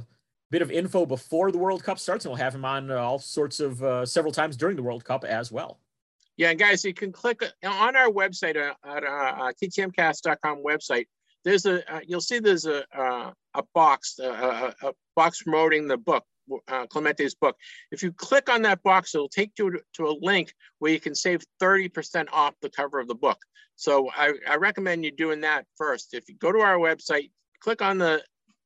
[0.51, 3.19] bit of info before the World Cup starts, and we'll have him on uh, all
[3.19, 5.79] sorts of uh, several times during the World Cup as well.
[6.37, 11.05] Yeah, and guys, you can click uh, on our website uh, at uh, ttmcast.com website.
[11.43, 15.97] There's a uh, you'll see there's a uh, a box a, a, box promoting the
[15.97, 16.23] book
[16.67, 17.55] uh, Clemente's book.
[17.91, 20.99] If you click on that box, it'll take you to, to a link where you
[20.99, 23.37] can save 30% off the cover of the book.
[23.75, 26.13] So I, I recommend you doing that first.
[26.13, 28.23] If you go to our website, click on the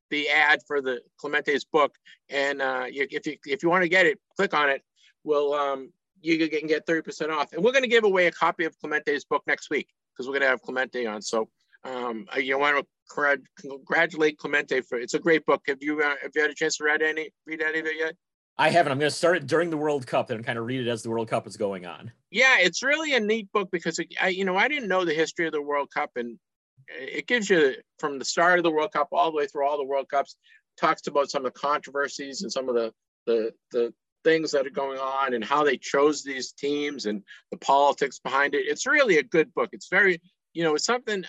[0.09, 1.95] the ad for the Clemente's book,
[2.29, 4.81] and uh, you, if you if you want to get it, click on it.
[5.23, 5.91] We'll um,
[6.21, 8.77] you can get thirty percent off, and we're going to give away a copy of
[8.79, 11.21] Clemente's book next week because we're going to have Clemente on.
[11.21, 11.49] So
[11.83, 15.63] um, you want to congratulate Clemente for it's a great book.
[15.67, 17.97] Have you uh, have you had a chance to read any read any of it
[17.97, 18.15] yet?
[18.59, 18.91] I haven't.
[18.91, 21.03] I'm going to start it during the World Cup and kind of read it as
[21.03, 22.11] the World Cup is going on.
[22.31, 25.13] Yeah, it's really a neat book because it, I, you know, I didn't know the
[25.13, 26.39] history of the World Cup, and
[26.87, 29.77] it gives you from the start of the World Cup all the way through all
[29.77, 30.35] the World Cups,
[30.79, 32.93] talks about some of the controversies and some of the
[33.25, 37.57] the the, things that are going on and how they chose these teams and the
[37.57, 38.65] politics behind it.
[38.67, 39.69] It's really a good book.
[39.71, 40.19] It's very,
[40.53, 41.23] you know, it's something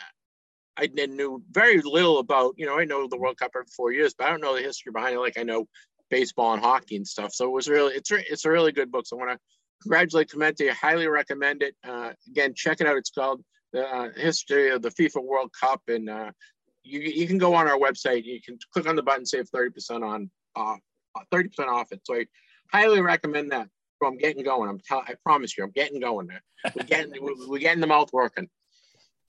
[0.76, 2.54] I knew very little about.
[2.56, 4.62] You know, I know the World Cup every four years, but I don't know the
[4.62, 5.68] history behind it like I know
[6.10, 7.32] baseball and hockey and stuff.
[7.32, 9.06] So it was really, it's it's a really good book.
[9.06, 9.38] So I want to
[9.82, 10.68] congratulate Clemente.
[10.68, 11.76] Highly recommend it.
[11.86, 12.96] Uh, again, check it out.
[12.96, 13.42] It's called
[13.76, 16.30] uh, History of the FIFA World Cup, and uh,
[16.82, 18.24] you you can go on our website.
[18.24, 20.78] You can click on the button, save thirty percent on off,
[21.30, 22.00] thirty percent off it.
[22.04, 22.26] So I
[22.72, 23.68] highly recommend that.
[24.00, 24.68] So I'm getting going.
[24.68, 26.42] I'm tell, I promise you, I'm getting going there.
[26.74, 27.12] We're getting
[27.48, 28.48] we're getting the mouth working.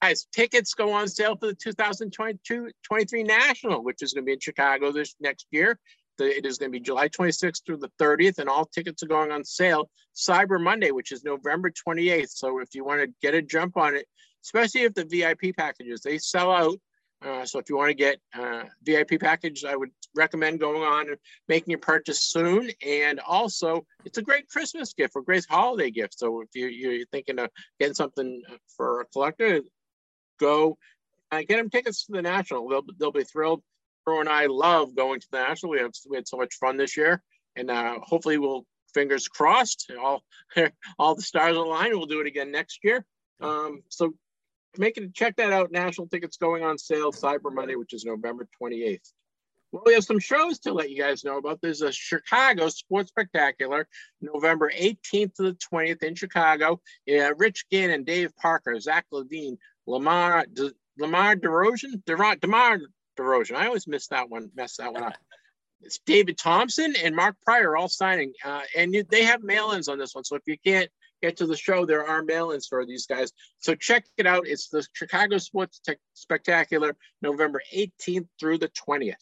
[0.02, 4.34] Guys, tickets go on sale for the 2022 23 National, which is going to be
[4.34, 5.78] in Chicago this next year.
[6.18, 9.08] The, it is going to be July 26th through the 30th, and all tickets are
[9.08, 12.30] going on sale Cyber Monday, which is November 28th.
[12.30, 14.06] So if you want to get a jump on it,
[14.44, 16.80] especially if the VIP packages they sell out.
[17.22, 21.10] Uh, so if you want to get uh, VIP package, I would recommend going on
[21.10, 21.18] and
[21.50, 22.72] making your purchase soon.
[22.86, 26.18] And also, it's a great Christmas gift or great holiday gift.
[26.18, 28.42] So if you, you're thinking of getting something
[28.78, 29.62] for a collector,
[30.40, 30.78] go
[31.32, 32.68] uh, get them tickets to the National.
[32.68, 33.62] They'll, they'll be thrilled.
[34.06, 35.72] Drew and I love going to the National.
[35.72, 37.22] We have we had so much fun this year,
[37.56, 40.24] and uh, hopefully we'll fingers crossed all
[41.00, 41.92] all the stars align.
[41.92, 43.06] We'll do it again next year.
[43.42, 44.14] Um, so
[44.78, 45.72] make it check that out.
[45.72, 49.12] National tickets going on sale Cyber Monday, which is November 28th.
[49.72, 51.60] Well, we have some shows to let you guys know about.
[51.62, 53.88] There's a Chicago Sports Spectacular,
[54.20, 56.82] November 18th to the 20th in Chicago.
[57.06, 62.80] Yeah, Rich Gannon, Dave Parker, Zach LaVine, Lamar De, Lamar DeRozan, DeMar
[63.18, 63.56] DeRozan.
[63.56, 65.18] I always miss that one, mess that one up.
[65.82, 69.98] It's David Thompson and Mark Prior all signing, uh, and you, they have mail-ins on
[69.98, 70.24] this one.
[70.24, 70.90] So if you can't
[71.22, 73.32] get to the show, there are mail-ins for these guys.
[73.60, 74.48] So check it out.
[74.48, 75.82] It's the Chicago Sports
[76.14, 79.16] Spectacular, November 18th through the 20th.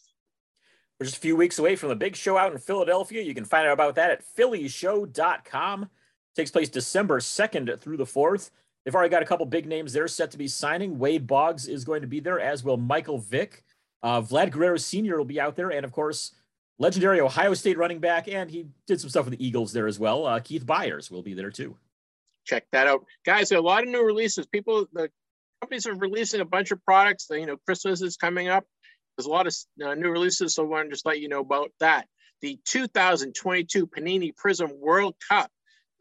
[1.00, 3.22] We're just a few weeks away from the big show out in Philadelphia.
[3.22, 5.84] You can find out about that at phillyshow.com.
[5.84, 5.90] It
[6.36, 8.50] takes place December 2nd through the 4th.
[8.84, 10.98] They've already got a couple big names there set to be signing.
[10.98, 13.64] Wade Boggs is going to be there, as will Michael Vick.
[14.02, 15.18] Uh, Vlad Guerrero Sr.
[15.18, 15.70] will be out there.
[15.70, 16.32] And of course,
[16.80, 18.28] legendary Ohio State running back.
[18.28, 20.26] And he did some stuff with the Eagles there as well.
[20.26, 21.76] Uh, Keith Byars will be there too.
[22.48, 23.06] Check that out.
[23.26, 24.48] Guys, a lot of new releases.
[24.48, 25.10] People, the
[25.62, 27.28] companies are releasing a bunch of products.
[27.30, 28.66] You know, Christmas is coming up.
[29.18, 31.42] There's a lot of uh, new releases, so I want to just let you know
[31.42, 32.08] about that.
[32.42, 35.50] The 2022 Panini Prizm World Cup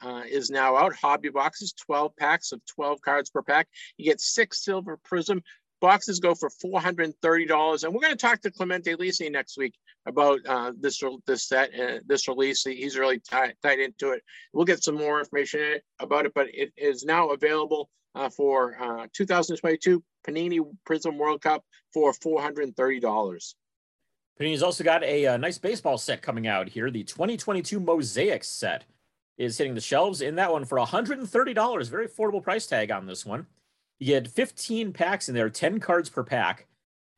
[0.02, 0.94] uh, is now out.
[0.94, 3.68] Hobby boxes, 12 packs of 12 cards per pack.
[3.96, 5.42] You get six silver Prism
[5.80, 9.74] boxes go for $430 and we're going to talk to clemente lisi next week
[10.06, 12.64] about uh, this this set uh, this release.
[12.64, 14.22] He's really tied, tied into it.
[14.52, 19.06] We'll get some more information about it but it is now available uh, for uh,
[19.12, 23.54] 2022 panini prizm world cup for $430
[24.40, 26.90] panini's also got a, a uh, nice baseball set coming out here.
[26.90, 28.84] The 2022 mosaic set
[29.38, 33.24] is hitting the shelves in that one for $130 very affordable price tag on this
[33.24, 33.46] one.
[33.98, 36.66] You get 15 packs in there, 10 cards per pack.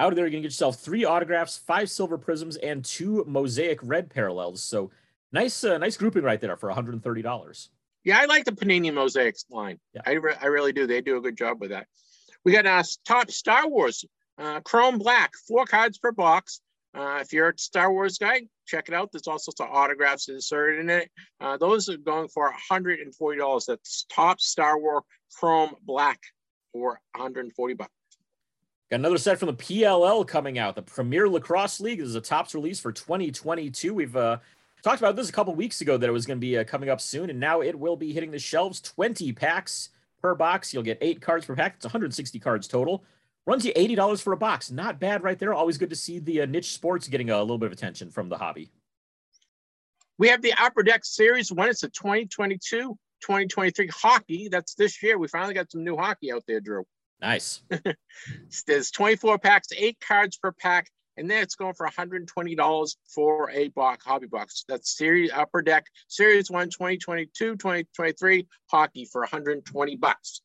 [0.00, 3.24] Out of there, you're going to get yourself three autographs, five silver prisms, and two
[3.26, 4.62] mosaic red parallels.
[4.62, 4.90] So
[5.32, 7.68] nice, uh, nice grouping right there for $130.
[8.04, 9.80] Yeah, I like the Panini Mosaics line.
[9.92, 10.02] Yeah.
[10.06, 10.86] I, re- I really do.
[10.86, 11.86] They do a good job with that.
[12.44, 14.04] We got uh, Topps Star Wars,
[14.38, 16.60] uh, Chrome Black, four cards per box.
[16.96, 19.10] Uh, if you're a Star Wars guy, check it out.
[19.12, 21.10] There's also some autographs inserted in it.
[21.40, 23.66] Uh, those are going for $140.
[23.66, 25.02] That's Topps Star Wars
[25.34, 26.20] Chrome Black
[26.72, 27.92] for 140 bucks.
[28.90, 30.74] Got another set from the PLL coming out.
[30.74, 33.92] The Premier Lacrosse League this is a Topps release for 2022.
[33.92, 34.38] We've uh,
[34.82, 36.88] talked about this a couple weeks ago that it was going to be uh, coming
[36.88, 38.80] up soon, and now it will be hitting the shelves.
[38.80, 39.90] 20 packs
[40.22, 40.72] per box.
[40.72, 41.74] You'll get eight cards per pack.
[41.76, 43.04] It's 160 cards total.
[43.44, 44.70] Runs you $80 for a box.
[44.70, 45.52] Not bad right there.
[45.52, 48.30] Always good to see the uh, niche sports getting a little bit of attention from
[48.30, 48.70] the hobby.
[50.16, 51.68] We have the Upper Deck Series one.
[51.68, 54.48] It's a 2022 2023 hockey.
[54.48, 55.18] That's this year.
[55.18, 56.84] We finally got some new hockey out there, Drew.
[57.20, 57.62] Nice.
[58.66, 63.68] There's 24 packs, eight cards per pack, and then it's going for $120 for a
[63.68, 64.64] box, hobby box.
[64.68, 70.42] That's series upper deck, series one, 2022, 2023 hockey for 120 bucks.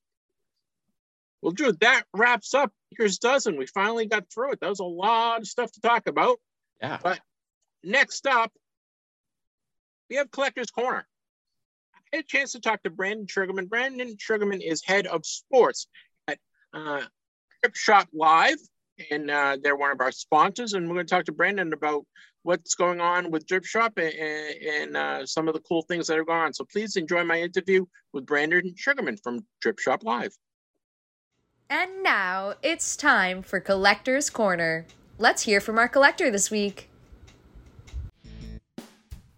[1.41, 3.57] Well, Drew, that wraps up Here's a Dozen.
[3.57, 4.59] We finally got through it.
[4.61, 6.39] That was a lot of stuff to talk about.
[6.81, 6.99] Yeah.
[7.01, 7.19] But
[7.83, 8.51] next up,
[10.09, 11.07] we have Collector's Corner
[11.95, 13.67] I had a chance to talk to Brandon Sugarman.
[13.67, 15.87] Brandon Sugarman is head of sports
[16.73, 17.01] uh,
[17.73, 18.57] Shop Live,
[19.11, 20.73] and uh, they're one of our sponsors.
[20.73, 22.05] And we're going to talk to Brandon about
[22.43, 26.19] what's going on with Drip Shop and, and uh, some of the cool things that
[26.19, 26.53] are going on.
[26.53, 30.33] So please enjoy my interview with Brandon Sugarman from Drip Shop Live.
[31.69, 34.85] And now it's time for Collector's Corner.
[35.17, 36.89] Let's hear from our collector this week.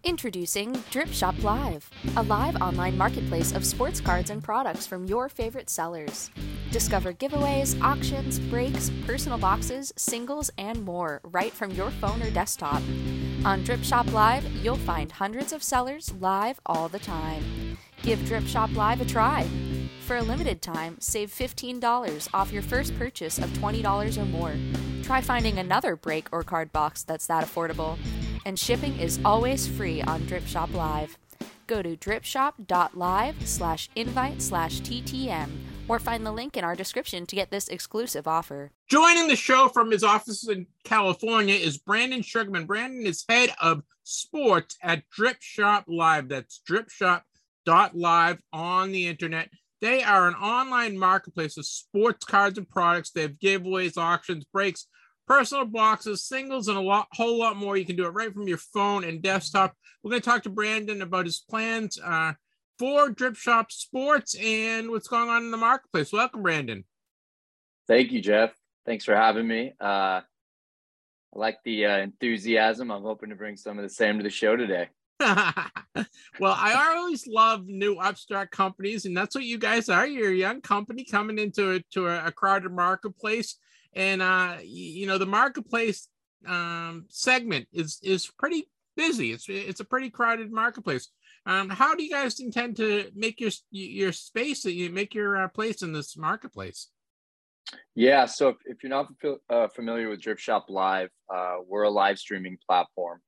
[0.06, 5.28] Introducing Drip Shop Live, a live online marketplace of sports cards and products from your
[5.28, 6.30] favorite sellers.
[6.70, 12.82] Discover giveaways, auctions, breaks, personal boxes, singles, and more right from your phone or desktop.
[13.44, 17.76] On Drip Shop Live, you'll find hundreds of sellers live all the time.
[18.02, 19.44] Give Drip Shop Live a try.
[20.02, 24.54] For a limited time, save $15 off your first purchase of $20 or more.
[25.02, 27.98] Try finding another break or card box that's that affordable.
[28.46, 31.18] And shipping is always free on Drip Shop Live.
[31.66, 35.50] Go to dripshop.live slash invite slash TTM
[35.88, 38.70] or find the link in our description to get this exclusive offer.
[38.88, 42.66] Joining the show from his office in California is Brandon Sugarman.
[42.66, 46.28] Brandon is head of sports at Drip Shop Live.
[46.28, 49.50] That's dripshop.live on the internet.
[49.80, 53.10] They are an online marketplace of sports cards and products.
[53.10, 54.86] They have giveaways, auctions, breaks,
[55.26, 57.76] personal boxes, singles, and a lot, whole lot more.
[57.76, 59.74] You can do it right from your phone and desktop.
[60.02, 62.34] We're going to talk to Brandon about his plans uh,
[62.78, 66.12] for Drip Shop Sports and what's going on in the marketplace.
[66.12, 66.84] Welcome, Brandon.
[67.88, 68.52] Thank you, Jeff.
[68.84, 69.72] Thanks for having me.
[69.80, 72.90] Uh, I like the uh, enthusiasm.
[72.90, 74.88] I'm hoping to bring some of the same to the show today.
[75.20, 80.06] well, I always love new upstart companies, and that's what you guys are.
[80.06, 83.56] You're a young company coming into a, to a, a crowded marketplace,
[83.94, 86.08] and uh, you know the marketplace
[86.46, 89.32] um, segment is is pretty busy.
[89.32, 91.08] It's it's a pretty crowded marketplace.
[91.46, 95.44] Um, how do you guys intend to make your your space that you make your
[95.44, 96.90] uh, place in this marketplace?
[97.94, 99.08] Yeah, so if, if you're not
[99.48, 103.20] uh, familiar with Drip Shop Live, uh, we're a live streaming platform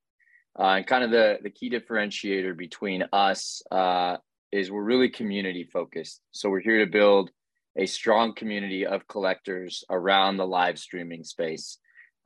[0.58, 4.16] uh, and kind of the, the key differentiator between us uh,
[4.50, 6.20] is we're really community focused.
[6.32, 7.30] So we're here to build
[7.76, 11.78] a strong community of collectors around the live streaming space.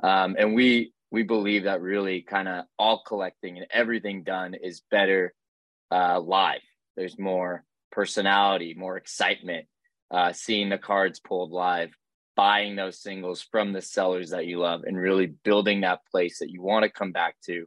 [0.03, 4.80] Um, and we we believe that really kind of all collecting and everything done is
[4.91, 5.35] better
[5.91, 6.62] uh, live.
[6.97, 9.66] There's more personality, more excitement,
[10.11, 11.91] uh, seeing the cards pulled live,
[12.35, 16.51] buying those singles from the sellers that you love, and really building that place that
[16.51, 17.66] you want to come back to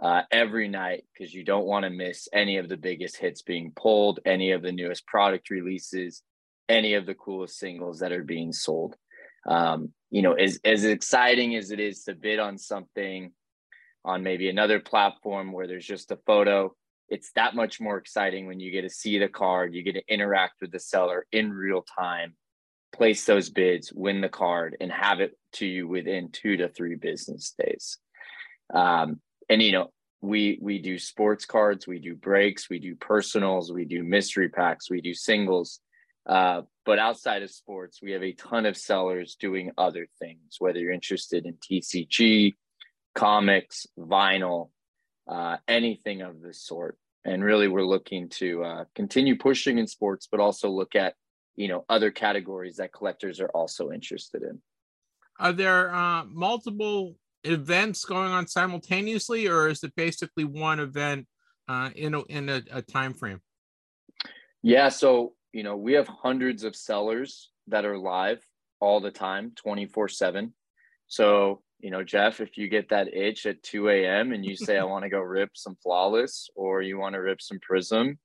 [0.00, 3.72] uh, every night because you don't want to miss any of the biggest hits being
[3.74, 6.22] pulled, any of the newest product releases,
[6.68, 8.96] any of the coolest singles that are being sold.
[9.46, 13.32] Um, you know, as as exciting as it is to bid on something
[14.04, 16.74] on maybe another platform where there's just a photo,
[17.08, 20.12] it's that much more exciting when you get to see the card, you get to
[20.12, 22.34] interact with the seller in real time,
[22.94, 26.94] place those bids, win the card, and have it to you within two to three
[26.94, 27.98] business days.
[28.72, 29.90] Um, and you know
[30.20, 34.90] we we do sports cards we do breaks we do personals we do mystery packs
[34.90, 35.80] we do singles.
[36.26, 40.78] Uh, but outside of sports we have a ton of sellers doing other things whether
[40.78, 42.54] you're interested in tcg
[43.14, 44.70] comics vinyl
[45.28, 46.98] uh, anything of this sort.
[47.24, 51.14] And really we're looking to uh, continue pushing in sports but also look at
[51.56, 54.60] you know other categories that collectors are also interested in.
[55.38, 61.26] Are there uh, multiple events going on simultaneously, or is it basically one event
[61.68, 63.40] uh, in a, in a, a time frame?
[64.62, 68.44] Yeah, so you know we have hundreds of sellers that are live
[68.80, 70.54] all the time, twenty four seven.
[71.06, 74.32] So you know, Jeff, if you get that itch at two a.m.
[74.32, 77.40] and you say I want to go rip some flawless, or you want to rip
[77.40, 78.18] some prism,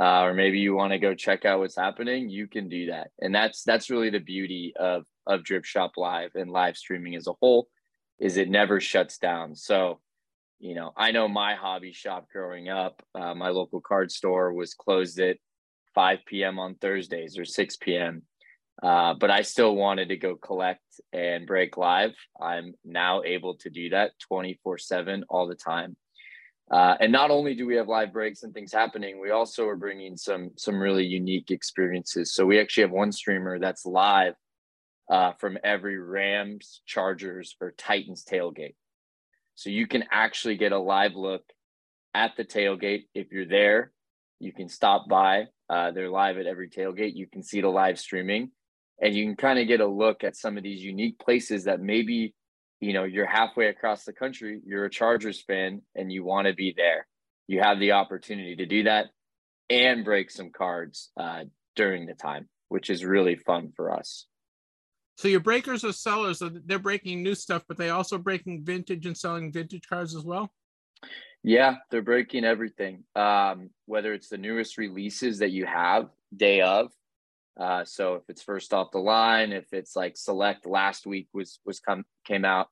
[0.00, 3.10] uh, or maybe you want to go check out what's happening, you can do that.
[3.20, 7.26] And that's that's really the beauty of of Drip Shop Live and live streaming as
[7.26, 7.68] a whole
[8.18, 9.54] is it never shuts down.
[9.54, 10.00] So,
[10.58, 14.74] you know, I know my hobby shop growing up, uh, my local card store was
[14.74, 15.36] closed at
[15.94, 16.58] 5 p.m.
[16.58, 18.22] on Thursdays or 6 p.m.
[18.82, 22.14] Uh, but I still wanted to go collect and break live.
[22.40, 25.96] I'm now able to do that 24 7 all the time.
[26.70, 29.76] Uh, and not only do we have live breaks and things happening, we also are
[29.76, 32.34] bringing some some really unique experiences.
[32.34, 34.34] So we actually have one streamer that's live
[35.10, 38.74] uh, from every Rams, Chargers, or Titans tailgate.
[39.54, 41.42] So you can actually get a live look
[42.14, 43.04] at the tailgate.
[43.14, 43.92] If you're there,
[44.38, 45.46] you can stop by.
[45.68, 47.14] Uh, they're live at every tailgate.
[47.14, 48.50] You can see the live streaming
[49.00, 51.80] and you can kind of get a look at some of these unique places that
[51.80, 52.34] maybe,
[52.80, 56.54] you know, you're halfway across the country, you're a Chargers fan and you want to
[56.54, 57.06] be there.
[57.46, 59.06] You have the opportunity to do that
[59.70, 61.44] and break some cards uh,
[61.76, 64.26] during the time, which is really fun for us.
[65.18, 66.42] So your breakers are sellers.
[66.66, 70.52] they're breaking new stuff, but they also breaking vintage and selling vintage cars as well.
[71.42, 73.04] Yeah, they're breaking everything.
[73.14, 76.92] Um, whether it's the newest releases that you have day of.
[77.58, 81.58] Uh, so if it's first off the line, if it's like select last week was
[81.66, 82.68] was come came out,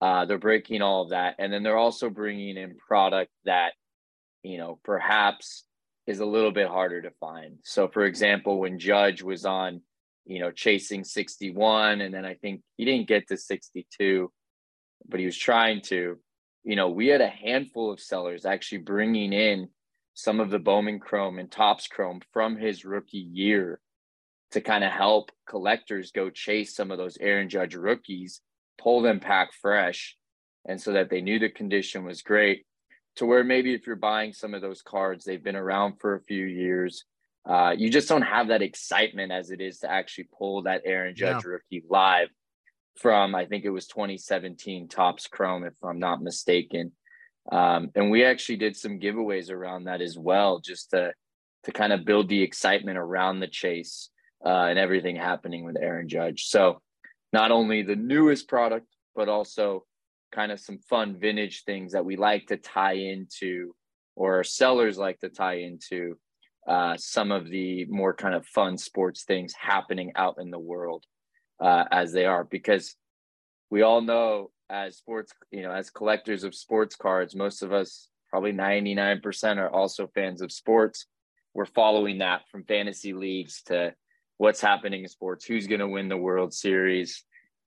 [0.00, 3.72] uh, they're breaking all of that, and then they're also bringing in product that
[4.42, 5.64] you know, perhaps
[6.06, 7.58] is a little bit harder to find.
[7.64, 9.82] So, for example, when Judge was on,
[10.24, 14.30] you know, chasing 61, and then I think he didn't get to 62,
[15.08, 16.18] but he was trying to,
[16.64, 19.68] you know, we had a handful of sellers actually bringing in
[20.14, 23.80] some of the Bowman Chrome and Topps Chrome from his rookie year
[24.52, 28.40] to kind of help collectors go chase some of those Aaron Judge rookies,
[28.78, 30.16] pull them pack fresh,
[30.66, 32.64] and so that they knew the condition was great.
[33.16, 36.22] To where maybe if you're buying some of those cards, they've been around for a
[36.22, 37.04] few years.
[37.48, 41.14] Uh, you just don't have that excitement as it is to actually pull that Aaron
[41.14, 41.50] Judge yeah.
[41.50, 42.28] rookie live
[42.96, 46.92] from I think it was 2017 Topps Chrome, if I'm not mistaken.
[47.50, 51.12] Um, and we actually did some giveaways around that as well, just to
[51.64, 54.10] to kind of build the excitement around the chase
[54.44, 56.46] uh, and everything happening with Aaron Judge.
[56.46, 56.80] So
[57.32, 59.84] not only the newest product, but also
[60.32, 63.74] kind of some fun vintage things that we like to tie into,
[64.16, 66.18] or sellers like to tie into
[66.66, 71.04] uh, some of the more kind of fun sports things happening out in the world
[71.60, 72.96] uh, as they are, because
[73.70, 78.08] we all know as sports, you know, as collectors of sports cards, most of us,
[78.30, 81.06] probably 99%, are also fans of sports.
[81.54, 83.94] We're following that from fantasy leagues to
[84.38, 87.24] what's happening in sports, who's going to win the World Series,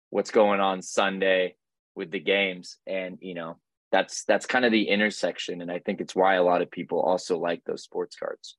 [0.10, 1.56] what's going on Sunday
[1.96, 2.78] with the games.
[2.88, 3.58] And, you know,
[3.96, 5.62] that's that's kind of the intersection.
[5.62, 8.58] And I think it's why a lot of people also like those sports cards.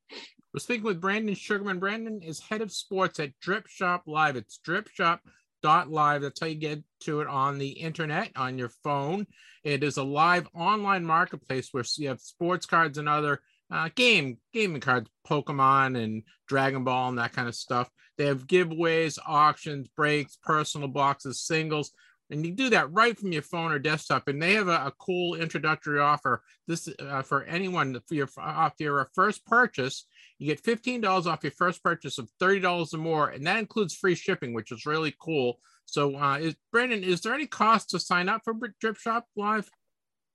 [0.51, 1.77] We're speaking with Brandon Sugarman.
[1.77, 4.35] Brandon is head of sports at Drip Shop Live.
[4.35, 5.21] It's Drip Shop
[5.63, 9.25] dot live that's how you get to it on the internet on your phone
[9.63, 14.37] it is a live online marketplace where you have sports cards and other uh, game
[14.53, 19.87] gaming cards pokemon and dragon ball and that kind of stuff they have giveaways auctions
[19.97, 21.91] breaks personal boxes singles
[22.29, 24.93] and you do that right from your phone or desktop and they have a, a
[24.99, 26.41] cool introductory offer.
[26.67, 30.05] This uh, for anyone for your off your first purchase
[30.39, 34.15] you get $15 off your first purchase of $30 or more and that includes free
[34.15, 35.59] shipping which is really cool.
[35.85, 39.69] So uh is brandon is there any cost to sign up for drip shop live?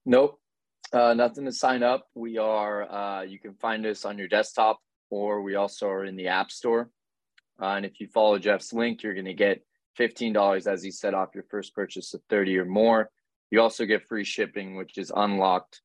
[0.07, 0.39] Nope.
[0.93, 2.07] Uh, nothing to sign up.
[2.15, 4.81] We are uh, you can find us on your desktop
[5.11, 6.91] or we also are in the app store.
[7.61, 9.63] Uh, and if you follow jeff's link you're going to get
[9.99, 13.11] $15 as he said off your first purchase of 30 or more.
[13.51, 15.81] You also get free shipping which is unlocked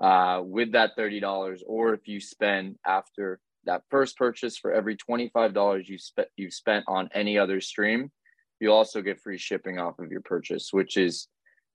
[0.00, 5.88] uh, with that $30 or if you spend after that first purchase for every $25
[5.88, 8.10] you spent you've spent on any other stream
[8.60, 11.28] you also get free shipping off of your purchase which is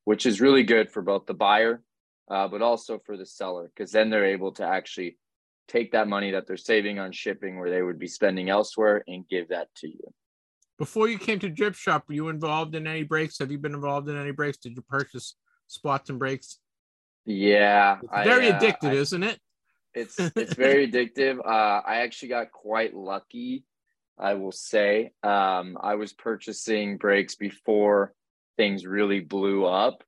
[0.06, 1.82] which is really good for both the buyer
[2.30, 5.18] uh, but also for the seller because then they're able to actually
[5.68, 9.28] take that money that they're saving on shipping where they would be spending elsewhere and
[9.30, 10.14] give that to you
[10.78, 13.40] before you came to Drip Shop, were you involved in any breaks?
[13.40, 14.58] Have you been involved in any breaks?
[14.58, 15.36] Did you purchase
[15.68, 16.60] spots and breaks?
[17.26, 19.40] Yeah, it's very I, uh, addictive, I, isn't it?
[19.94, 21.40] It's it's very addictive.
[21.40, 23.66] Uh, I actually got quite lucky,
[24.18, 25.12] I will say.
[25.24, 28.14] Um, I was purchasing breaks before
[28.56, 30.04] things really blew up,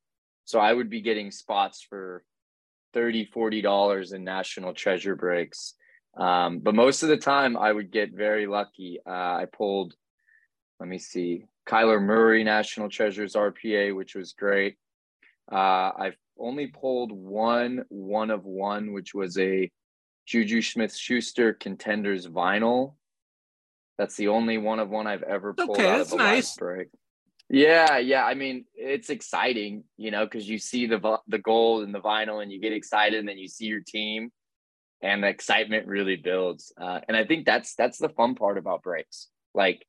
[0.46, 2.24] so I would be getting spots for
[2.94, 5.76] 30 40 dollars in national treasure breaks
[6.18, 9.94] um, but most of the time i would get very lucky uh, i pulled
[10.80, 14.78] let me see, Kyler Murray National Treasures RPA, which was great.
[15.52, 19.70] Uh, I've only pulled one one of one, which was a
[20.26, 22.96] Juju Smith Schuster Contenders vinyl.
[23.98, 26.56] That's the only one of one I've ever pulled okay, out that's of a nice.
[26.56, 26.88] break.
[27.50, 28.24] Yeah, yeah.
[28.24, 32.42] I mean, it's exciting, you know, because you see the the gold and the vinyl,
[32.42, 34.32] and you get excited, and then you see your team,
[35.02, 36.72] and the excitement really builds.
[36.80, 39.28] Uh, and I think that's that's the fun part about breaks.
[39.54, 39.86] Like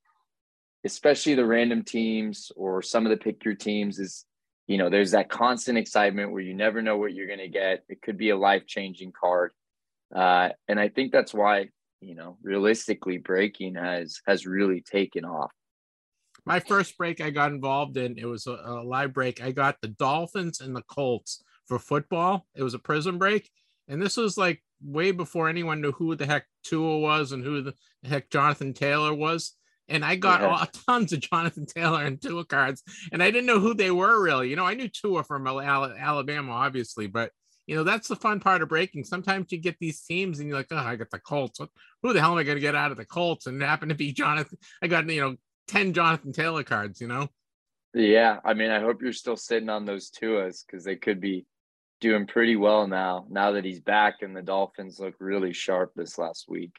[0.84, 4.24] especially the random teams or some of the pick your teams is
[4.66, 7.84] you know there's that constant excitement where you never know what you're going to get.
[7.88, 9.52] It could be a life changing card.
[10.14, 11.68] Uh, and i think that's why
[12.00, 15.52] you know realistically breaking has has really taken off.
[16.46, 19.42] My first break i got involved in it was a, a live break.
[19.42, 22.46] I got the dolphins and the colts for football.
[22.56, 23.48] It was a Prizm break.
[23.86, 27.62] And this was like way before anyone knew who the heck Tua was and who
[27.62, 27.74] the
[28.04, 29.54] heck Jonathan Taylor was
[29.90, 30.48] and I got yeah.
[30.48, 32.82] all, tons of Jonathan Taylor and Tua cards,
[33.12, 34.48] and I didn't know who they were really.
[34.48, 37.32] You know, I knew Tua from Alabama, obviously, but
[37.66, 39.04] you know that's the fun part of breaking.
[39.04, 41.60] Sometimes you get these teams, and you're like, oh, I got the Colts.
[42.02, 43.46] Who the hell am I going to get out of the Colts?
[43.46, 44.58] And it happened to be Jonathan.
[44.82, 45.36] I got you know
[45.68, 47.00] ten Jonathan Taylor cards.
[47.00, 47.28] You know.
[47.92, 51.44] Yeah, I mean, I hope you're still sitting on those Tuas because they could be
[52.00, 53.26] doing pretty well now.
[53.28, 56.72] Now that he's back, and the Dolphins look really sharp this last week.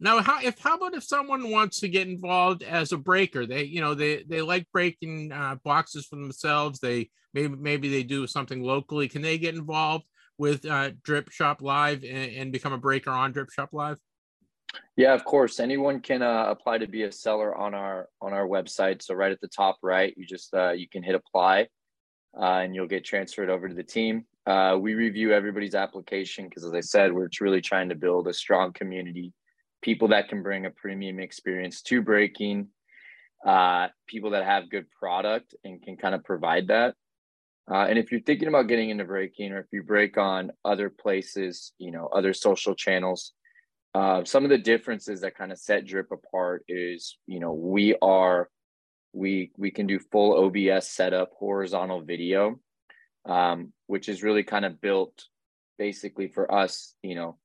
[0.00, 3.46] Now, how if how about if someone wants to get involved as a breaker?
[3.46, 6.80] They you know they they like breaking uh, boxes for themselves.
[6.80, 9.08] They maybe maybe they do something locally.
[9.08, 10.06] Can they get involved
[10.38, 13.98] with uh, Drip Shop Live and, and become a breaker on Drip Shop Live?
[14.96, 15.60] Yeah, of course.
[15.60, 19.02] Anyone can uh, apply to be a seller on our on our website.
[19.02, 21.68] So right at the top right, you just uh, you can hit apply,
[22.38, 24.24] uh, and you'll get transferred over to the team.
[24.46, 28.32] Uh, we review everybody's application because, as I said, we're really trying to build a
[28.32, 29.32] strong community,
[29.82, 32.68] people that can bring a premium experience to breaking,
[33.46, 36.94] uh, people that have good product and can kind of provide that.
[37.70, 40.90] Uh, and if you're thinking about getting into breaking, or if you break on other
[40.90, 43.32] places, you know, other social channels,
[43.94, 47.96] uh, some of the differences that kind of set Drip apart is, you know, we
[48.02, 48.48] are,
[49.12, 52.60] we we can do full OBS setup, horizontal video,
[53.28, 55.24] um, which is really kind of built
[55.78, 56.94] basically for us.
[57.02, 57.38] You know,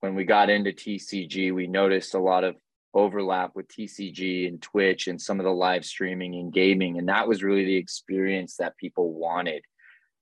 [0.00, 2.56] when we got into TCG, we noticed a lot of
[2.94, 7.28] overlap with TCG and Twitch and some of the live streaming and gaming, and that
[7.28, 9.62] was really the experience that people wanted.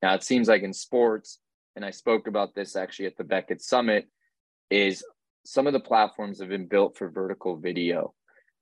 [0.02, 1.38] Now it seems like in sports,
[1.74, 4.08] and I spoke about this actually at the Beckett Summit,
[4.70, 5.04] is
[5.44, 8.14] some of the platforms have been built for vertical video.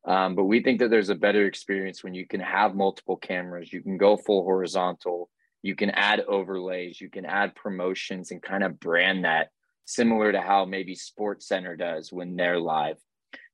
[0.06, 3.72] Um, but we think that there's a better experience when you can have multiple cameras,
[3.72, 5.30] you can go full horizontal,
[5.62, 9.48] you can add overlays, you can add promotions and kind of brand that
[9.84, 12.98] similar to how maybe Sports Center does when they're live.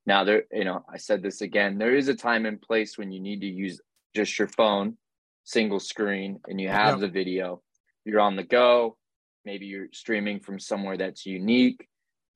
[0.06, 3.12] Now there, you know, I said this again, there is a time and place when
[3.12, 3.80] you need to use
[4.14, 4.96] just your phone,
[5.44, 7.00] single screen, and you have yep.
[7.00, 7.62] the video.
[8.04, 8.96] You're on the go,
[9.44, 11.86] maybe you're streaming from somewhere that's unique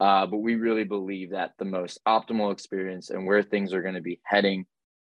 [0.01, 3.95] uh, but we really believe that the most optimal experience and where things are going
[3.95, 4.67] to be heading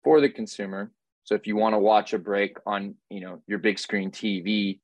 [0.05, 0.93] for the consumer.
[1.25, 4.81] So if you want to watch a break on, you know, your big screen TV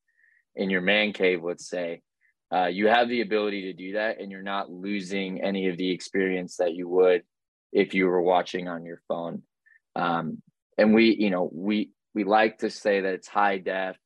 [0.57, 2.03] in your man cave, let's say,
[2.53, 5.91] uh, you have the ability to do that, and you're not losing any of the
[5.91, 7.23] experience that you would
[7.73, 9.43] if you were watching on your phone.
[9.97, 10.43] Um,
[10.77, 13.97] and we, you know, we we like to say that it's high def.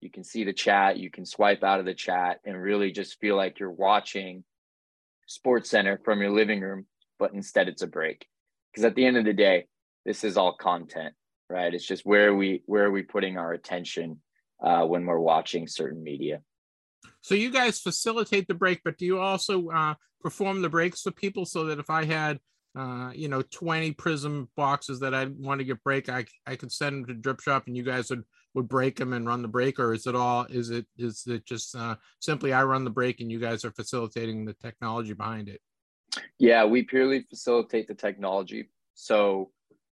[0.00, 3.18] You can see the chat, you can swipe out of the chat, and really just
[3.20, 4.44] feel like you're watching
[5.26, 6.86] sports center from your living room
[7.18, 8.26] but instead it's a break
[8.70, 9.66] because at the end of the day
[10.04, 11.14] this is all content
[11.48, 14.20] right it's just where we where are we putting our attention
[14.62, 16.40] uh, when we're watching certain media
[17.24, 21.10] so you guys facilitate the break but do you also uh, perform the breaks for
[21.10, 22.38] people so that if i had
[22.76, 26.72] uh, you know 20 prism boxes that i want to get break i i could
[26.72, 29.48] send them to drip shop and you guys would would break them and run the
[29.48, 29.78] break?
[29.78, 33.20] Or is it all is it is it just uh, simply i run the break
[33.20, 35.60] and you guys are facilitating the technology behind it?
[36.38, 38.70] Yeah we purely facilitate the technology.
[38.94, 39.50] So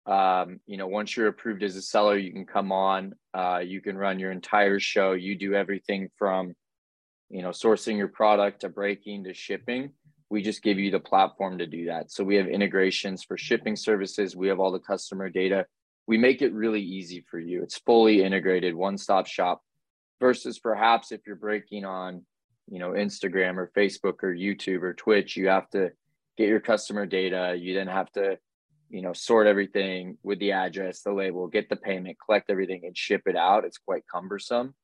[0.06, 3.80] um, you know once you're approved as a seller you can come on uh, you
[3.80, 5.12] can run your entire show.
[5.12, 6.54] You do everything from
[7.28, 9.90] you know sourcing your product to breaking to shipping
[10.28, 13.76] we just give you the platform to do that so we have integrations for shipping
[13.76, 15.66] services we have all the customer data
[16.06, 17.62] we make it really easy for you.
[17.62, 19.62] It's fully integrated, one stop shop
[20.20, 22.22] versus perhaps if you're breaking on,
[22.68, 25.90] you know, Instagram or Facebook or YouTube or Twitch, you have to
[26.36, 27.56] get your customer data.
[27.58, 28.38] You then have to,
[28.88, 32.96] you know, sort everything with the address, the label, get the payment, collect everything and
[32.96, 33.64] ship it out.
[33.64, 34.74] It's quite cumbersome.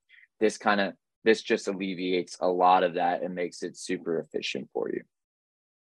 [0.40, 4.68] This kind of this just alleviates a lot of that and makes it super efficient
[4.72, 5.02] for you.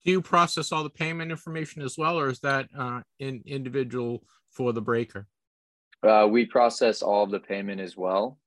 [0.06, 4.24] Do you process all the payment information as well, or is that uh, in individual
[4.52, 5.28] for the breaker?
[6.04, 8.38] Uh, we process all of the payment as well.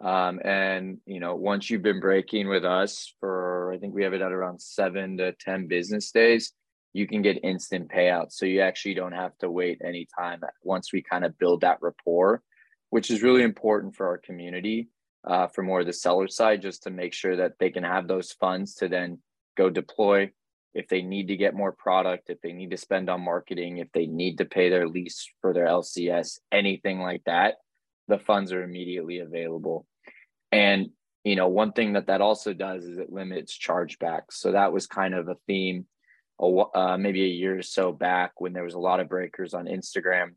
[0.00, 4.12] Um, and you know, once you've been breaking with us for, I think we have
[4.12, 6.52] it at around seven to ten business days,
[6.92, 8.32] you can get instant payouts.
[8.32, 10.40] So you actually don't have to wait any time.
[10.62, 12.42] Once we kind of build that rapport,
[12.90, 14.88] which is really important for our community,
[15.26, 18.06] uh, for more of the seller side, just to make sure that they can have
[18.06, 19.18] those funds to then
[19.56, 20.30] go deploy
[20.74, 23.90] if they need to get more product, if they need to spend on marketing, if
[23.92, 27.54] they need to pay their lease for their LCS, anything like that,
[28.08, 29.86] the funds are immediately available.
[30.50, 30.90] And
[31.22, 34.32] you know, one thing that that also does is it limits chargebacks.
[34.32, 35.86] So that was kind of a theme,
[36.38, 39.64] uh, maybe a year or so back when there was a lot of breakers on
[39.64, 40.34] Instagram.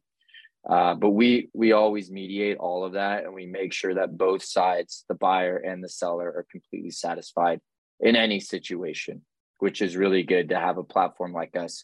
[0.69, 4.43] Uh, but we we always mediate all of that, and we make sure that both
[4.43, 7.61] sides, the buyer and the seller, are completely satisfied
[7.99, 9.21] in any situation
[9.59, 11.83] which is really good to have a platform like us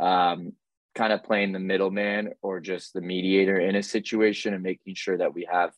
[0.00, 0.52] um,
[0.94, 5.16] kind of playing the middleman or just the mediator in a situation and making sure
[5.16, 5.72] that we have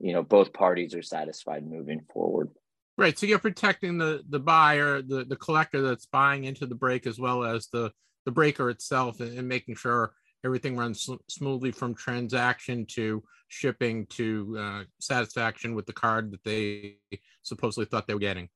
[0.00, 2.50] you know both parties are satisfied moving forward.
[2.96, 7.06] Right so you're protecting the the buyer the the collector that's buying into the break
[7.06, 7.92] as well as the
[8.24, 10.14] the breaker itself and, and making sure
[10.44, 16.98] everything runs smoothly from transaction to shipping to uh, satisfaction with the card that they
[17.42, 18.48] supposedly thought they were getting.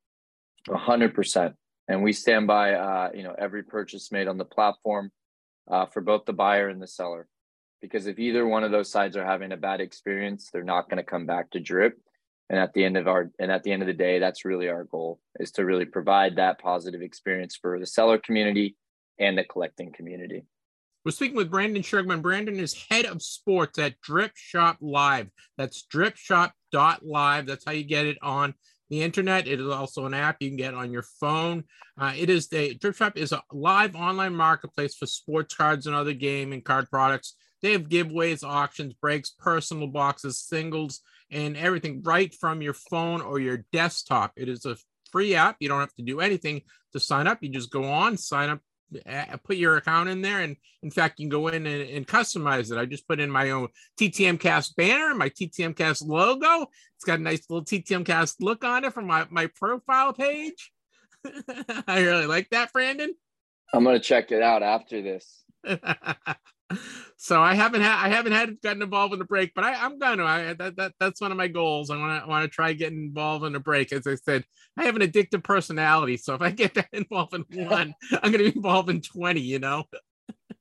[0.70, 1.54] A hundred percent
[1.88, 5.10] and we stand by uh, you know every purchase made on the platform
[5.70, 7.26] uh, for both the buyer and the seller
[7.80, 10.98] because if either one of those sides are having a bad experience they're not going
[10.98, 11.98] to come back to drip
[12.50, 14.68] And at the end of our and at the end of the day, that's really
[14.68, 18.76] our goal is to really provide that positive experience for the seller community
[19.18, 20.44] and the collecting community.
[21.04, 22.20] We're speaking with Brandon Sugarman.
[22.20, 25.28] Brandon is head of sports at Drip Shop Live.
[25.56, 27.46] That's dripshop.live.
[27.46, 28.54] That's how you get it on
[28.90, 29.46] the internet.
[29.46, 31.64] It is also an app you can get on your phone.
[31.98, 35.94] Uh, it is the Drip Shop is a live online marketplace for sports cards and
[35.94, 37.36] other game and card products.
[37.62, 43.40] They have giveaways, auctions, breaks, personal boxes, singles, and everything right from your phone or
[43.40, 44.32] your desktop.
[44.36, 44.76] It is a
[45.10, 45.56] free app.
[45.60, 47.38] You don't have to do anything to sign up.
[47.42, 48.60] You just go on, sign up,
[49.44, 52.70] put your account in there, and in fact, you can go in and, and customize
[52.70, 52.78] it.
[52.78, 53.68] I just put in my own
[54.00, 56.68] TTM Cast banner, my TTM Cast logo.
[56.96, 60.72] It's got a nice little TTM Cast look on it from my, my profile page.
[61.86, 63.14] I really like that, Brandon.
[63.72, 65.44] I'm gonna check it out after this.
[67.16, 69.98] so I haven't had I haven't had gotten involved in a break, but I, I'm
[69.98, 70.24] gonna.
[70.24, 71.90] I that, that that's one of my goals.
[71.90, 73.92] I want to want to try getting involved in a break.
[73.92, 74.44] As I said,
[74.76, 78.44] I have an addictive personality, so if I get that involved in one, I'm gonna
[78.44, 79.40] be involved in twenty.
[79.40, 79.84] You know.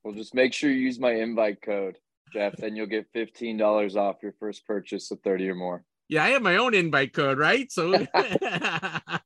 [0.02, 1.98] Well, just make sure you use my invite code,
[2.32, 2.58] Jeff.
[2.60, 5.84] and you'll get fifteen dollars off your first purchase of thirty or more.
[6.08, 7.70] Yeah, I have my own invite code, right?
[7.70, 9.22] So that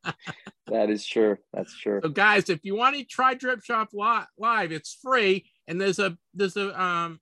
[0.69, 1.39] is true.
[1.53, 2.01] That's true.
[2.03, 6.17] So, guys, if you want to try Drip Shop live, it's free and there's a
[6.35, 7.21] there's a um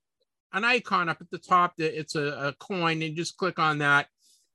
[0.53, 3.77] an icon up at the top that it's a, a coin and just click on
[3.79, 4.07] that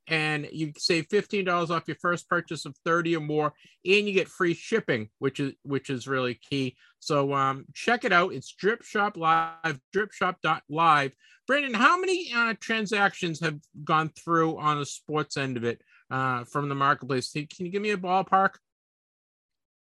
[0.08, 3.52] and you save $15 off your first purchase of 30 or more
[3.84, 6.76] and you get free shipping which is which is really key.
[7.00, 8.32] So um, check it out.
[8.32, 11.12] It's drip shop live dripshop.live
[11.46, 15.80] brandon how many uh, transactions have gone through on the sports end of it
[16.10, 17.32] uh, from the marketplace?
[17.32, 18.50] Can you give me a ballpark?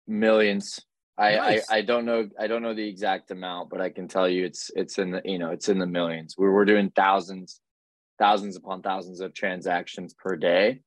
[0.07, 0.80] Millions
[1.21, 1.71] I, nice.
[1.71, 4.47] I, I don't know I don't know the exact amount, but I can tell you
[4.47, 6.35] it's it's in the you know it's in the millions.
[6.39, 7.61] We're we're doing thousands,
[8.18, 10.81] thousands upon thousands of transactions per day.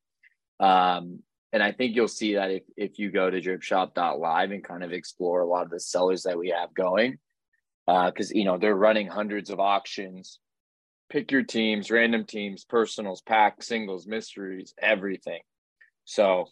[0.60, 1.20] Um,
[1.52, 4.92] and I think you'll see that if if you go to dripshop.live and kind of
[4.92, 7.20] explore a lot of the sellers that we have going,
[7.86, 10.40] because uh, you know they're running hundreds of auctions.
[11.12, 15.42] Pick your teams, random teams, personals, packs, singles, mysteries, everything.
[16.06, 16.48] So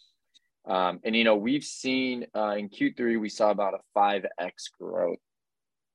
[0.64, 4.70] um, and you know, we've seen uh, in Q3 we saw about a five x
[4.78, 5.18] growth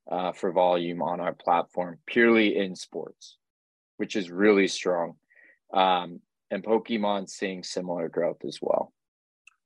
[0.10, 3.38] uh, for volume on our platform purely in sports,
[3.98, 5.14] which is really strong.
[5.74, 8.94] Um, and Pokemon seeing similar growth as well.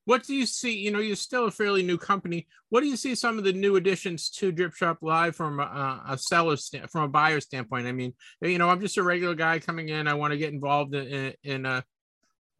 [0.05, 0.75] What do you see?
[0.75, 2.47] You know, you're still a fairly new company.
[2.69, 6.01] What do you see some of the new additions to Drip Shop Live from a,
[6.09, 6.57] a seller
[6.89, 7.85] from a buyer standpoint?
[7.85, 10.07] I mean, you know, I'm just a regular guy coming in.
[10.07, 11.83] I want to get involved in, in, in a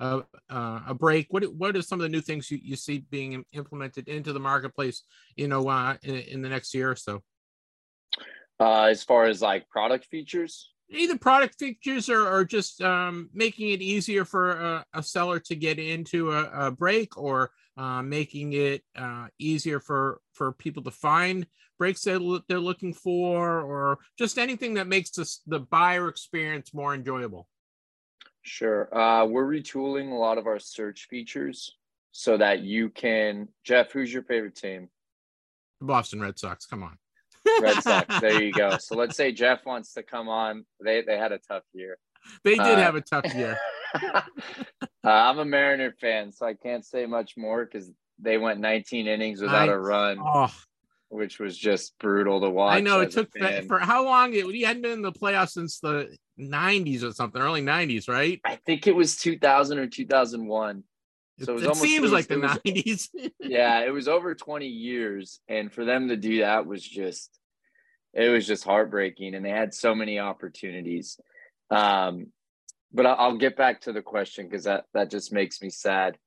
[0.02, 1.28] a, uh, a break?
[1.30, 4.40] What what are some of the new things you, you see being implemented into the
[4.40, 5.04] marketplace?
[5.36, 7.24] You know, uh, in, in the next year or so.
[8.60, 13.70] Uh, as far as like product features, either product features or, or just um, making
[13.70, 18.54] it easier for a, a, seller to get into a, a break or uh, making
[18.54, 21.48] it uh, easier for for people to find
[21.80, 26.94] breaks that they're looking for or just anything that makes this, the buyer experience more
[26.94, 27.48] enjoyable
[28.44, 28.96] Sure.
[28.96, 31.76] Uh, we're retooling a lot of our search features
[32.12, 33.48] so that you can.
[33.64, 34.90] Jeff, who's your favorite team?
[35.80, 36.66] The Boston Red Sox.
[36.66, 36.98] Come on.
[37.62, 38.08] Red Sox.
[38.22, 38.78] There you go.
[38.78, 40.66] So let's say Jeff wants to come on.
[40.84, 41.98] They they had a tough year.
[42.44, 43.58] They did uh, have a tough year.
[43.96, 44.22] uh,
[45.04, 49.42] I'm a Mariner fan, so I can't say much more because they went 19 innings
[49.42, 50.20] without I, a run.
[50.24, 50.52] Oh,
[51.10, 52.78] which was just brutal to watch.
[52.78, 53.30] I know it took
[53.68, 57.42] for how long it he hadn't been in the playoffs since the 90s or something,
[57.42, 58.40] early 90s, right?
[58.44, 60.84] I think it was 2000 or 2001.
[61.40, 63.10] So it, was it almost, seems it was, like the was, 90s.
[63.40, 67.38] yeah, it was over 20 years, and for them to do that was just
[68.14, 71.18] it was just heartbreaking, and they had so many opportunities.
[71.70, 72.28] Um,
[72.92, 76.18] but I'll get back to the question because that that just makes me sad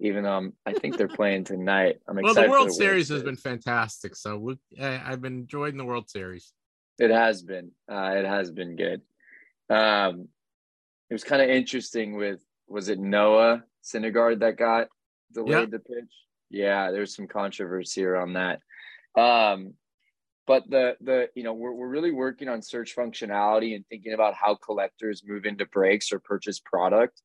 [0.00, 1.98] even though I'm, I think they're playing tonight.
[2.06, 2.36] I'm excited.
[2.36, 4.16] Well, the World, the Series, has been fantastic.
[4.16, 6.52] So we, I've been enjoying the World Series.
[6.98, 7.70] It has been.
[7.90, 9.02] Uh, it has been good.
[9.70, 10.28] Um,
[11.10, 14.88] it was kind of interesting with was it Noah Syndergaard that got
[15.32, 16.12] delayed the pitch?
[16.50, 18.60] Yeah, there's some controversy around that.
[19.20, 19.74] Um,
[20.46, 24.34] but the the you know we're we're really working on search functionality and thinking about
[24.34, 27.20] how collectors move into breaks or purchase product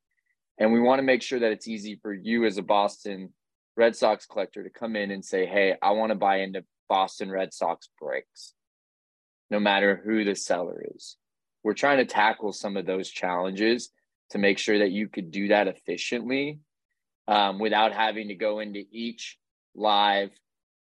[0.58, 3.34] and we want to make sure that it's easy for you as a Boston
[3.76, 7.32] Red Sox collector to come in and say, hey, I want to buy into Boston
[7.32, 8.54] Red Sox breaks,
[9.50, 11.18] no matter who the seller is.
[11.64, 13.89] We're trying to tackle some of those challenges
[14.32, 16.59] to make sure that you could do that efficiently
[17.28, 19.38] um, without having to go into each
[19.76, 20.32] live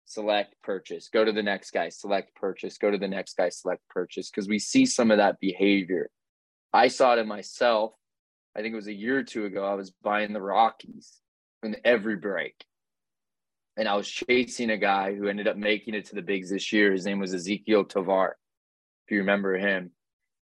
[0.05, 3.81] select purchase go to the next guy select purchase go to the next guy select
[3.87, 6.09] purchase because we see some of that behavior
[6.73, 7.93] i saw it in myself
[8.55, 11.19] I think it was a year or two ago, I was buying the Rockies
[11.63, 12.65] in every break.
[13.77, 16.73] And I was chasing a guy who ended up making it to the bigs this
[16.73, 16.91] year.
[16.91, 18.35] His name was Ezequiel Tovar,
[19.05, 19.91] if you remember him.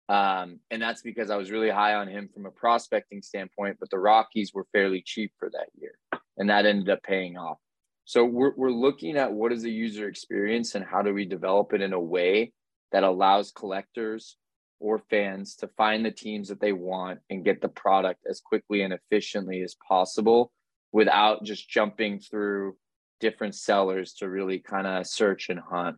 [0.08, 3.90] Um, and that's because I was really high on him from a prospecting standpoint, but
[3.90, 5.98] the Rockies were fairly cheap for that year.
[6.36, 7.58] And that ended up paying off.
[8.04, 11.72] So we're, we're looking at what is the user experience and how do we develop
[11.72, 12.52] it in a way
[12.92, 14.36] that allows collectors
[14.78, 18.82] or fans to find the teams that they want and get the product as quickly
[18.82, 20.52] and efficiently as possible
[20.92, 22.76] without just jumping through
[23.20, 25.96] different sellers to really kind of search and hunt.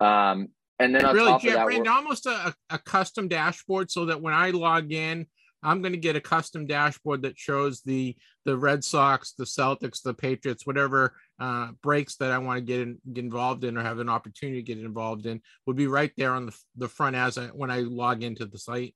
[0.00, 0.48] Um,
[0.78, 4.20] and then really, top yeah, of that, Brandon, almost a, a custom dashboard so that
[4.20, 5.26] when I log in,
[5.62, 10.02] I'm going to get a custom dashboard that shows the the Red Sox, the Celtics,
[10.02, 13.82] the Patriots, whatever uh, breaks that I want to get, in, get involved in or
[13.82, 17.16] have an opportunity to get involved in would be right there on the, the front
[17.16, 18.94] as I, when I log into the site.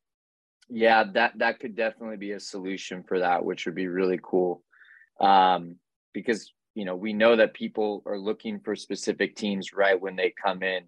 [0.69, 4.63] Yeah, that that could definitely be a solution for that, which would be really cool.
[5.21, 5.77] Um,
[6.15, 10.33] because you know we know that people are looking for specific teams right when they
[10.43, 10.85] come in,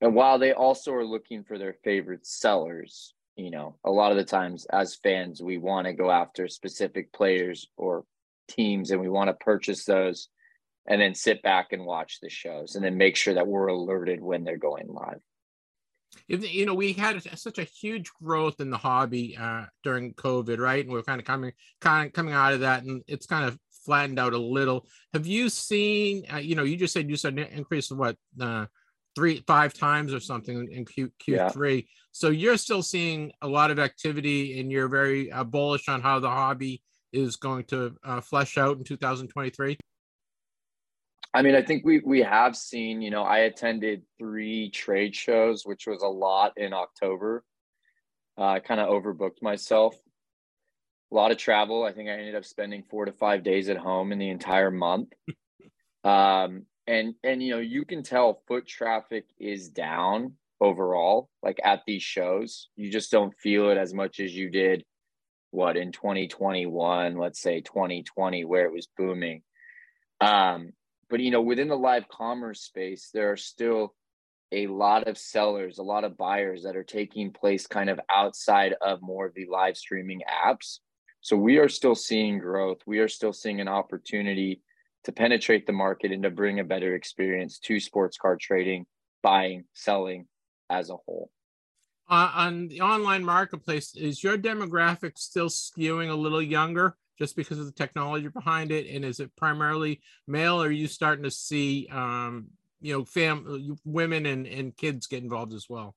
[0.00, 4.16] and while they also are looking for their favorite sellers, you know, a lot of
[4.16, 8.04] the times as fans we want to go after specific players or
[8.48, 10.28] teams, and we want to purchase those
[10.86, 14.20] and then sit back and watch the shows and then make sure that we're alerted
[14.22, 15.20] when they're going live.
[16.26, 20.82] You know, we had such a huge growth in the hobby uh, during COVID, right?
[20.82, 23.58] And we're kind of coming, kind of coming out of that, and it's kind of
[23.84, 24.86] flattened out a little.
[25.12, 26.24] Have you seen?
[26.32, 28.66] Uh, you know, you just said you said an increase of what uh,
[29.18, 31.74] three, five times or something in Q Q three.
[31.74, 31.82] Yeah.
[32.12, 36.20] So you're still seeing a lot of activity, and you're very uh, bullish on how
[36.20, 39.76] the hobby is going to uh, flesh out in 2023.
[41.34, 45.66] I mean, I think we we have seen, you know, I attended three trade shows,
[45.66, 47.42] which was a lot in October.
[48.38, 49.96] Uh, I kind of overbooked myself.
[51.10, 51.82] A lot of travel.
[51.82, 54.70] I think I ended up spending four to five days at home in the entire
[54.70, 55.08] month.
[56.04, 61.82] um, and and you know, you can tell foot traffic is down overall, like at
[61.86, 62.68] these shows.
[62.74, 64.84] You just don't feel it as much as you did
[65.50, 69.42] what in 2021, let's say 2020, where it was booming.
[70.20, 70.72] Um,
[71.10, 73.94] but you know within the live commerce space there are still
[74.52, 78.74] a lot of sellers a lot of buyers that are taking place kind of outside
[78.80, 80.78] of more of the live streaming apps
[81.20, 84.60] so we are still seeing growth we are still seeing an opportunity
[85.04, 88.86] to penetrate the market and to bring a better experience to sports card trading
[89.22, 90.26] buying selling
[90.70, 91.30] as a whole
[92.08, 97.58] uh, on the online marketplace is your demographic still skewing a little younger just because
[97.58, 98.86] of the technology behind it?
[98.88, 102.46] And is it primarily male, or are you starting to see, um,
[102.80, 105.94] you know, fam, women and, and kids get involved as well?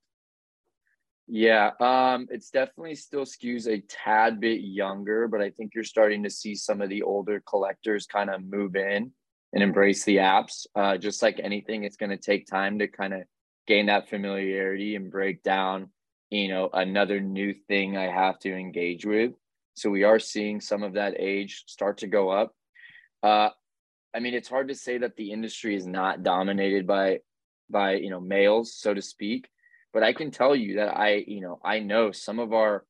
[1.34, 6.24] Yeah, um, it's definitely still skews a tad bit younger, but I think you're starting
[6.24, 9.14] to see some of the older collectors kind of move in
[9.54, 10.68] and embrace the apps.
[10.76, 13.22] Uh, just like anything, it's going to take time to kind of
[13.66, 15.88] gain that familiarity and break down,
[16.32, 19.32] you know, another new thing I have to engage with.
[19.76, 22.54] So we are seeing some of that age start to go up.
[23.24, 23.52] Uh,
[24.14, 27.20] I mean, it's hard to say that the industry is not dominated by
[27.70, 29.48] by you know males, so to speak.
[29.94, 32.86] But I can tell you that I you know I know some of our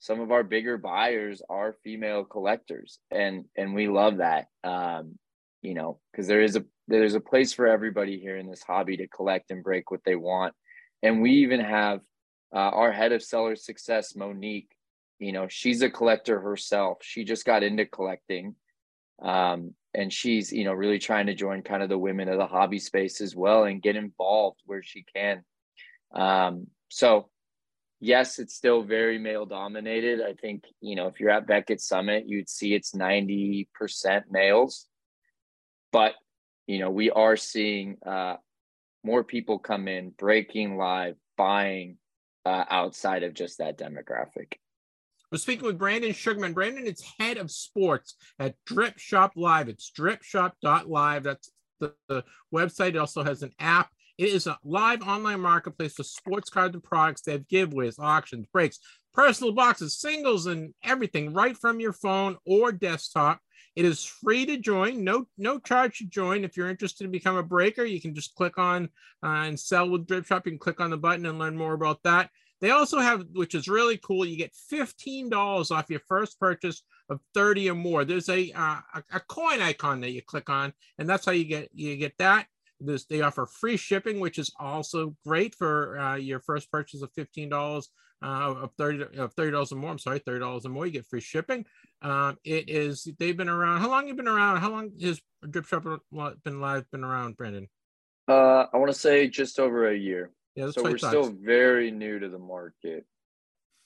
[0.00, 4.46] some of our bigger buyers are female collectors, and and we love that.
[4.64, 5.18] Um,
[5.62, 8.96] you know, because there is a there's a place for everybody here in this hobby
[8.98, 10.54] to collect and break what they want.
[11.02, 12.00] And we even have
[12.54, 14.78] uh, our head of seller success, Monique,
[15.18, 18.54] you know she's a collector herself she just got into collecting
[19.22, 22.46] um, and she's you know really trying to join kind of the women of the
[22.46, 25.44] hobby space as well and get involved where she can
[26.14, 27.28] um, so
[28.00, 32.24] yes it's still very male dominated i think you know if you're at beckett summit
[32.26, 33.66] you'd see it's 90%
[34.30, 34.86] males
[35.90, 36.14] but
[36.66, 38.36] you know we are seeing uh,
[39.02, 41.96] more people come in breaking live buying
[42.46, 44.54] uh, outside of just that demographic
[45.30, 46.54] we're speaking with Brandon Sugarman.
[46.54, 49.68] Brandon is head of sports at Drip Shop Live.
[49.68, 51.22] It's dripshop.live.
[51.22, 51.50] That's
[51.80, 52.90] the, the website.
[52.90, 53.90] It also has an app.
[54.18, 57.22] It is a live online marketplace for sports cards and products.
[57.22, 58.80] They have giveaways, auctions, breaks,
[59.14, 63.40] personal boxes, singles, and everything right from your phone or desktop.
[63.76, 66.42] It is free to join, no no charge to join.
[66.42, 68.88] If you're interested to become a breaker, you can just click on
[69.22, 70.44] uh, and sell with Drip Shop.
[70.46, 72.30] You can click on the button and learn more about that.
[72.60, 77.20] They also have, which is really cool, you get $15 off your first purchase of
[77.34, 78.04] 30 or more.
[78.04, 81.44] There's a, uh, a, a coin icon that you click on, and that's how you
[81.44, 82.46] get you get that.
[82.80, 87.10] This they offer free shipping, which is also great for uh, your first purchase of
[87.14, 87.88] fifteen dollars
[88.22, 89.90] uh, of thirty of thirty dollars or more.
[89.90, 91.64] I'm sorry, thirty dollars or more, you get free shipping.
[92.02, 93.80] Um, it is they've been around.
[93.80, 94.58] How long have you been around?
[94.58, 95.84] How long has Drip Shop
[96.44, 96.90] been live?
[96.90, 97.68] Been around, Brandon?
[98.28, 100.30] Uh, I want to say just over a year.
[100.54, 103.06] Yeah, so we're still very new to the market.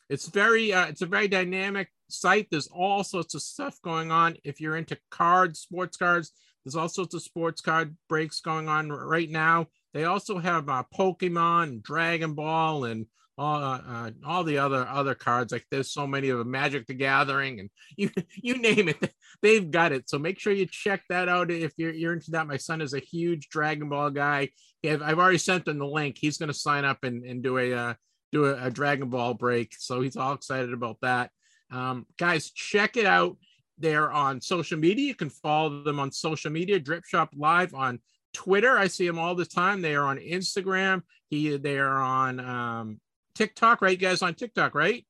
[0.09, 2.49] It's very uh, it's a very dynamic site.
[2.51, 4.37] There's all sorts of stuff going on.
[4.45, 6.33] If you're into cards, sports cards,
[6.65, 9.67] there's all sorts of sports card breaks going on right now.
[9.95, 13.07] They also have uh, Pokemon, Dragon Ball, and
[13.39, 15.53] all uh, uh, all the other other cards.
[15.53, 19.71] Like there's so many of them, Magic the Gathering, and you you name it, they've
[19.71, 20.09] got it.
[20.09, 22.47] So make sure you check that out if you're you're into that.
[22.47, 24.51] My son is a huge Dragon Ball guy.
[24.85, 26.17] I've already sent him the link.
[26.19, 27.95] He's going to sign up and and do a uh,
[28.33, 29.75] do a, a Dragon Ball break.
[29.79, 31.31] So he's all excited about that.
[31.71, 33.37] Um, guys, check it out.
[33.79, 35.07] They're on social media.
[35.07, 36.79] You can follow them on social media.
[36.79, 38.01] Drip Shop Live on
[38.33, 38.79] Twitter.
[38.79, 39.83] I see them all the time.
[39.83, 41.03] They are on Instagram.
[41.31, 43.01] He they are on um,
[43.35, 43.93] TikTok, right?
[43.93, 45.07] You guys on TikTok, right?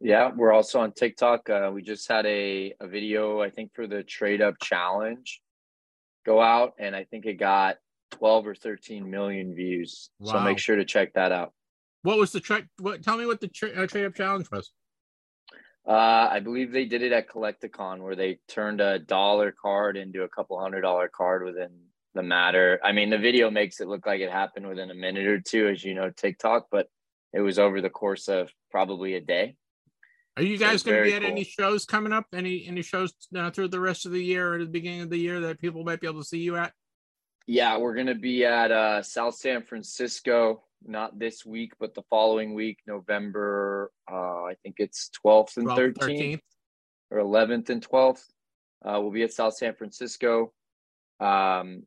[0.00, 1.48] Yeah, we're also on TikTok.
[1.48, 5.40] Uh, we just had a, a video, I think, for the trade up challenge
[6.24, 7.76] go out, and I think it got
[8.12, 10.10] 12 or 13 million views.
[10.18, 10.32] Wow.
[10.32, 11.52] So make sure to check that out.
[12.02, 12.66] What was the trade?
[12.78, 13.02] What?
[13.02, 14.70] Tell me what the tra- uh, trade up challenge was.
[15.86, 20.22] Uh, I believe they did it at Collect-A-Con where they turned a dollar card into
[20.22, 21.70] a couple hundred dollar card within
[22.14, 22.80] the matter.
[22.82, 25.68] I mean, the video makes it look like it happened within a minute or two,
[25.68, 26.88] as you know, TikTok, but
[27.34, 29.56] it was over the course of probably a day.
[30.36, 31.30] Are you guys so going to be at cool.
[31.30, 32.26] any shows coming up?
[32.32, 35.18] Any any shows uh, through the rest of the year or the beginning of the
[35.18, 36.72] year that people might be able to see you at?
[37.46, 42.02] Yeah, we're going to be at uh, South San Francisco not this week, but the
[42.10, 46.40] following week, November, uh, I think it's 12th and 12th, 13th, 13th,
[47.10, 48.24] or 11th and 12th.
[48.84, 50.52] Uh, we'll be at South San Francisco.
[51.20, 51.84] Um,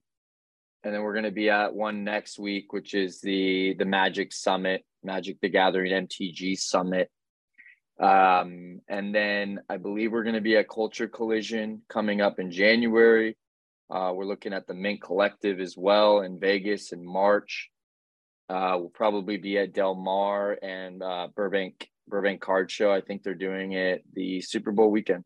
[0.83, 4.31] and then we're going to be at one next week, which is the the Magic
[4.31, 7.09] Summit, Magic the Gathering MTG Summit.
[7.99, 12.51] Um, and then I believe we're going to be at Culture Collision coming up in
[12.51, 13.35] January.
[13.89, 17.69] Uh, we're looking at the Mint Collective as well in Vegas in March.
[18.49, 22.91] Uh, we'll probably be at Del Mar and uh, Burbank Burbank Card Show.
[22.91, 25.23] I think they're doing it the Super Bowl weekend.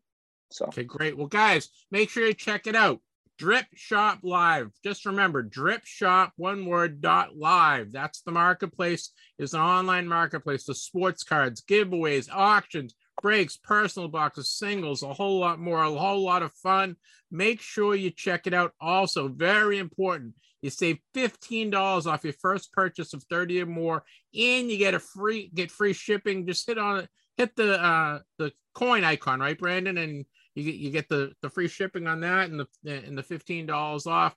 [0.50, 1.16] So okay, great.
[1.16, 3.00] Well, guys, make sure you check it out.
[3.38, 4.70] Drip Shop Live.
[4.84, 7.90] Just remember, Drip Shop, one word, dot live.
[7.90, 9.10] That's the marketplace.
[9.38, 15.40] It's an online marketplace for sports cards, giveaways, auctions, breaks, personal boxes, singles, a whole
[15.40, 16.96] lot more, a whole lot of fun.
[17.30, 18.72] Make sure you check it out.
[18.80, 24.04] Also, very important, you save $15 off your first purchase of 30 or more,
[24.34, 26.46] and you get a free get free shipping.
[26.46, 29.98] Just hit on it, hit the uh the coin icon, right, Brandon?
[29.98, 33.22] And you get you get the, the free shipping on that and the and the
[33.22, 34.34] $15 off.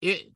[0.00, 0.30] It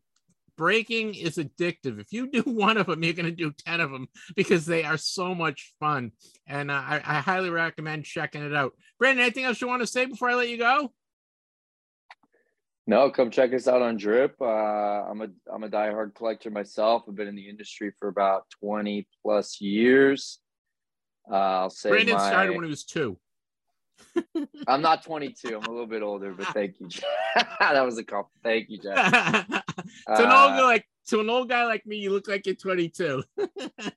[0.56, 1.98] breaking is addictive.
[2.00, 4.84] If you do one of them, you're going to do 10 of them because they
[4.84, 6.12] are so much fun.
[6.46, 8.72] And uh, I, I highly recommend checking it out.
[8.98, 10.92] Brandon, anything else you want to say before I let you go?
[12.90, 14.34] No, come check us out on Drip.
[14.40, 17.04] Uh, I'm a I'm a diehard collector myself.
[17.08, 20.40] I've been in the industry for about 20 plus years.
[21.30, 22.28] Uh, I'll say Brandon my...
[22.28, 23.16] started when he was two.
[24.66, 25.56] I'm not 22.
[25.56, 26.88] I'm a little bit older, but thank you.
[27.60, 28.42] that was a compliment.
[28.42, 29.12] Thank you, Jack.
[29.46, 29.62] to
[30.08, 32.56] uh, an old guy like to an old guy like me, you look like you're
[32.56, 33.22] 22.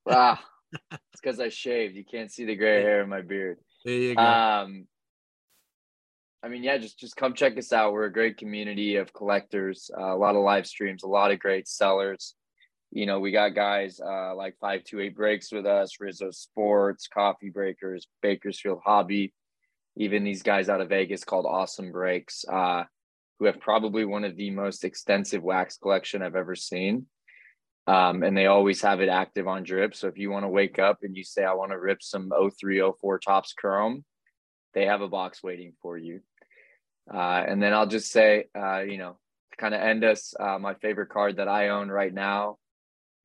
[0.06, 0.38] wow,
[0.72, 1.96] it's because I shaved.
[1.96, 3.58] You can't see the gray hair in my beard.
[3.86, 4.22] There you go.
[4.22, 4.86] Um,
[6.44, 7.94] I mean, yeah, just just come check us out.
[7.94, 9.90] We're a great community of collectors.
[9.98, 12.36] Uh, a lot of live streams, a lot of great sellers.
[12.92, 17.08] You know, we got guys uh, like five two eight breaks with us, Rizzo Sports,
[17.08, 19.34] Coffee Breakers, Bakersfield Hobby,
[19.96, 22.84] even these guys out of Vegas called Awesome Breaks, uh,
[23.40, 27.06] who have probably one of the most extensive wax collection I've ever seen.
[27.88, 29.96] Um, and they always have it active on drip.
[29.96, 32.30] So if you want to wake up and you say, I want to rip some
[32.30, 34.06] 0304 Topps Chrome,
[34.74, 36.22] they have a box waiting for you.
[37.12, 39.18] Uh, and then I'll just say, uh, you know,
[39.52, 42.58] to kind of end us, uh, my favorite card that I own right now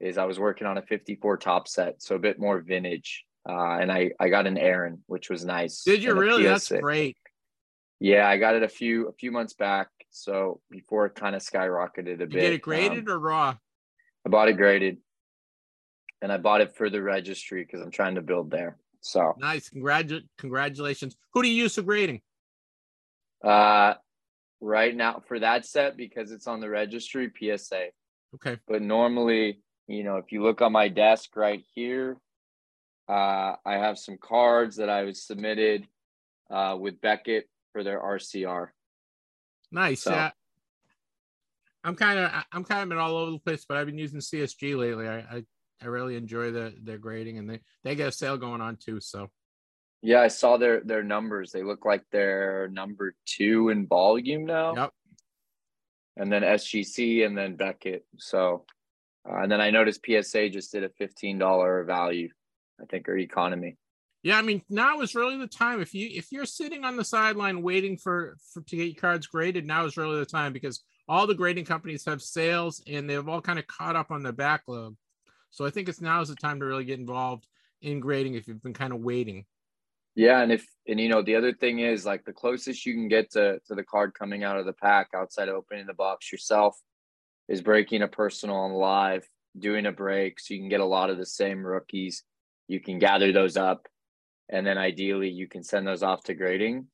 [0.00, 3.24] is I was working on a 54 Topps set, so a bit more vintage.
[3.48, 5.82] Uh, and I, I got an Aaron, which was nice.
[5.84, 6.42] Did you really?
[6.42, 7.16] That's great.
[8.00, 9.88] Yeah, I got it a few a few months back.
[10.10, 12.30] So before it kind of skyrocketed a you bit.
[12.30, 13.56] Did it graded um, or raw?
[14.26, 14.98] I bought it graded,
[16.20, 18.76] and I bought it for the registry because I'm trying to build there.
[19.00, 19.70] So nice.
[19.70, 21.16] Congratu- congratulations.
[21.32, 22.20] Who do you use for grading?
[23.42, 23.94] Uh,
[24.60, 27.88] right now for that set because it's on the registry PSA.
[28.34, 28.58] Okay.
[28.66, 32.16] But normally, you know, if you look on my desk right here,
[33.08, 35.86] uh, I have some cards that I was submitted
[36.50, 38.68] uh, with Beckett for their RCR.
[39.72, 40.02] Nice.
[40.02, 40.10] So.
[40.10, 40.30] Yeah.
[41.84, 44.20] I'm kind of I'm kind of been all over the place, but I've been using
[44.20, 45.08] CSG lately.
[45.08, 45.44] I I,
[45.80, 49.00] I really enjoy the their grading, and they they get a sale going on too.
[49.00, 49.30] So
[50.02, 51.50] Yeah, I saw their their numbers.
[51.50, 54.74] They look like they're number two in volume now.
[54.74, 54.92] Yep.
[56.16, 58.04] And then SGC and then Beckett.
[58.16, 58.64] So,
[59.28, 62.28] uh, and then I noticed PSA just did a fifteen dollar value,
[62.80, 63.76] I think, or economy.
[64.22, 65.80] yeah, I mean now is really the time.
[65.80, 69.26] If you if you're sitting on the sideline waiting for, for to get your cards
[69.26, 73.28] graded, now is really the time because all the grading companies have sales and they've
[73.28, 74.94] all kind of caught up on the backlog.
[75.50, 77.46] So I think it's now is the time to really get involved
[77.80, 79.46] in grading if you've been kind of waiting.
[80.18, 83.06] Yeah, and if and you know the other thing is like the closest you can
[83.06, 86.32] get to to the card coming out of the pack outside of opening the box
[86.32, 86.76] yourself
[87.48, 89.24] is breaking a personal on live,
[89.56, 92.24] doing a break, so you can get a lot of the same rookies.
[92.66, 93.86] You can gather those up,
[94.48, 96.88] and then ideally you can send those off to grading.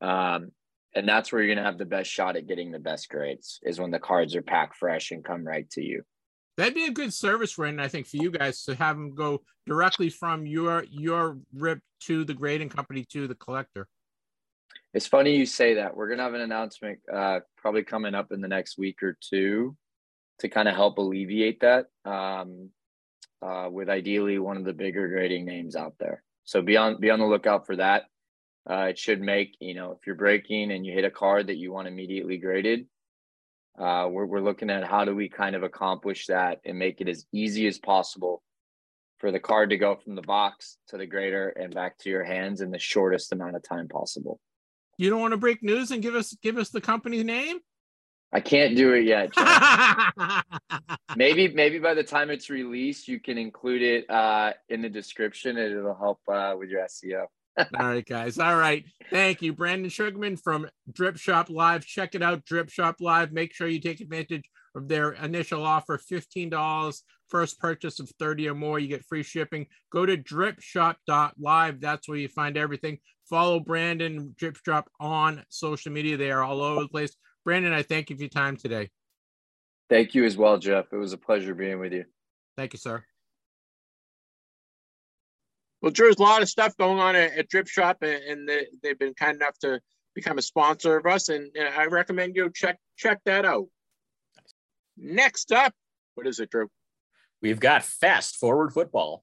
[0.00, 0.52] Um,
[0.94, 3.80] and that's where you're gonna have the best shot at getting the best grades is
[3.80, 6.04] when the cards are packed fresh and come right to you.
[6.58, 7.78] That'd be a good service, Brandon.
[7.78, 12.24] I think for you guys to have them go directly from your your rip to
[12.24, 13.86] the grading company to the collector.
[14.92, 15.96] It's funny you say that.
[15.96, 19.76] We're gonna have an announcement uh, probably coming up in the next week or two
[20.40, 22.70] to kind of help alleviate that um,
[23.40, 26.24] uh, with ideally one of the bigger grading names out there.
[26.42, 28.06] So be on be on the lookout for that.
[28.68, 31.56] Uh, it should make you know if you're breaking and you hit a card that
[31.56, 32.88] you want immediately graded.
[33.78, 37.08] Uh, we're we're looking at how do we kind of accomplish that and make it
[37.08, 38.42] as easy as possible
[39.18, 42.24] for the card to go from the box to the grader and back to your
[42.24, 44.40] hands in the shortest amount of time possible.
[44.96, 47.58] You don't want to break news and give us give us the company name?
[48.32, 49.30] I can't do it yet.
[51.16, 55.56] Maybe maybe by the time it's released, you can include it uh, in the description,
[55.56, 57.24] and it'll help uh, with your SEO.
[57.58, 58.38] All right, guys.
[58.38, 58.84] All right.
[59.10, 61.84] Thank you, Brandon Sugarman from Drip Shop Live.
[61.84, 63.32] Check it out, Drip Shop Live.
[63.32, 64.44] Make sure you take advantage
[64.74, 69.66] of their initial offer $15 first purchase of 30 or more you get free shipping
[69.92, 72.98] go to dripshop.live that's where you find everything
[73.28, 77.14] follow brandon drip shop on social media they are all over the place
[77.44, 78.88] brandon i thank you for your time today
[79.90, 80.92] Thank you as well, Jeff.
[80.92, 82.04] It was a pleasure being with you.
[82.56, 83.04] thank you sir
[85.80, 88.66] Well, Drew's a lot of stuff going on at, at Drip Shop, and, and they,
[88.82, 89.80] they've been kind enough to
[90.14, 93.66] become a sponsor of us, and, and I recommend you check check that out.
[94.96, 95.72] Next up,
[96.14, 96.68] what is it, Drew?
[97.40, 99.22] We've got fast forward football.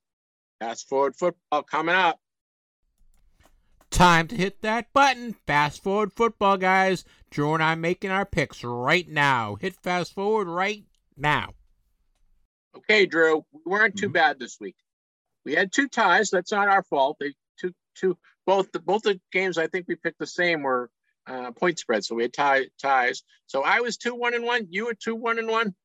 [0.62, 2.20] Fast forward football coming up.
[3.92, 8.62] time to hit that button fast forward football guys drew and i'm making our picks
[8.62, 10.84] right now hit fast forward right
[11.16, 11.54] now
[12.76, 14.14] Okay, Drew, we weren't too Mhm.
[14.14, 14.76] bad this week.
[15.46, 16.30] We had two ties.
[16.30, 17.18] That's not our fault.
[17.20, 20.90] They two two both the both the games I think we picked the same were
[21.28, 22.04] uh, point spread.
[22.04, 23.24] So we had tie ties.
[23.48, 24.68] So I was two one and one.
[24.70, 25.76] You were two one and one.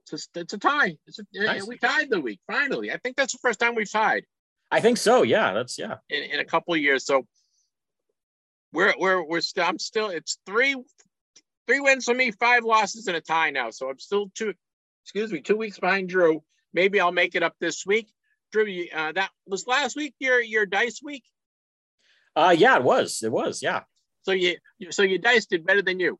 [0.00, 0.96] It's a, it's a tie.
[1.06, 1.66] It's a, Nice.
[1.66, 2.90] We tied the week finally.
[2.90, 4.24] I think that's the first time we've tied
[4.70, 5.22] I think so.
[5.22, 5.96] Yeah, that's yeah.
[6.08, 7.04] in, in a couple of years.
[7.04, 7.26] So
[8.72, 9.64] we're we're we're still.
[9.64, 10.08] I'm still.
[10.08, 10.76] It's three
[11.66, 13.70] three wins for me, five losses and a tie now.
[13.70, 14.54] So I'm still two.
[15.04, 16.42] Excuse me, two weeks behind Drew.
[16.72, 18.12] Maybe I'll make it up this week.
[18.52, 20.14] Drew, uh, that was last week.
[20.18, 21.24] Your your dice week.
[22.36, 23.22] Uh yeah, it was.
[23.22, 23.62] It was.
[23.62, 23.82] Yeah.
[24.22, 24.56] So you
[24.90, 26.18] so your dice did better than you.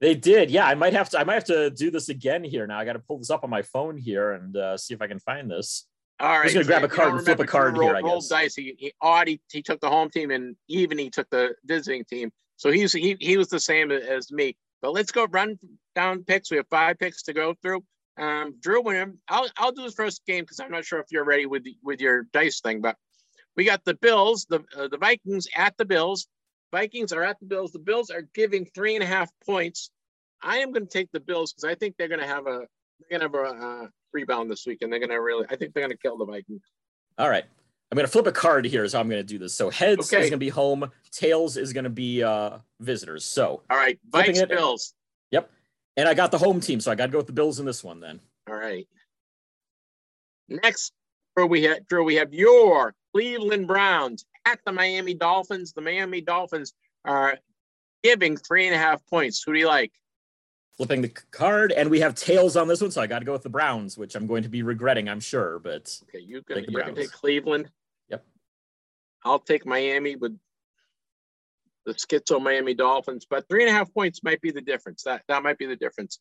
[0.00, 0.50] They did.
[0.50, 2.78] Yeah, I might have to I might have to do this again here now.
[2.78, 5.06] I got to pull this up on my phone here and uh, see if I
[5.06, 5.86] can find this.
[6.20, 6.44] All right.
[6.44, 8.28] just gonna grab a card and flip a card Drew here, rolled- I guess.
[8.28, 8.54] dice.
[8.54, 9.28] He, he odd.
[9.28, 12.30] He, he took the home team, and even he took the visiting team.
[12.56, 14.56] So he's he he was the same as me.
[14.82, 15.58] But let's go run
[15.94, 16.50] down picks.
[16.50, 17.84] We have five picks to go through.
[18.18, 21.24] Um, Drew, when I'll I'll do the first game because I'm not sure if you're
[21.24, 22.80] ready with the, with your dice thing.
[22.80, 22.96] But
[23.56, 26.26] we got the Bills, the uh, the Vikings at the Bills.
[26.72, 27.72] Vikings are at the Bills.
[27.72, 29.90] The Bills are giving three and a half points.
[30.42, 32.66] I am going to take the Bills because I think they're going to have a
[33.08, 35.46] they're going to have a uh, rebound this week, and they're going to really.
[35.50, 36.62] I think they're going to kill the Vikings.
[37.18, 37.44] All right.
[37.92, 39.52] I'm gonna flip a card here is how I'm gonna do this.
[39.52, 40.24] So heads Okay.
[40.24, 43.22] is gonna be home, tails is gonna be uh visitors.
[43.22, 44.48] So All right, it.
[44.48, 44.94] Bills.
[45.96, 47.84] And I got the home team, so I gotta go with the Bills in this
[47.84, 48.20] one then.
[48.48, 48.86] All right.
[50.48, 50.92] Next,
[51.36, 55.72] Drew, we have Drew, we have your Cleveland Browns at the Miami Dolphins.
[55.72, 56.72] The Miami Dolphins
[57.04, 57.38] are
[58.02, 59.42] giving three and a half points.
[59.42, 59.92] Who do you like?
[60.76, 63.42] Flipping the card, and we have tails on this one, so I gotta go with
[63.42, 65.58] the Browns, which I'm going to be regretting, I'm sure.
[65.58, 67.70] But Okay, you can you can take Cleveland.
[68.08, 68.24] Yep.
[69.24, 70.38] I'll take Miami with
[71.84, 75.02] the schizo Miami Dolphins, but three and a half points might be the difference.
[75.02, 76.18] That that might be the difference.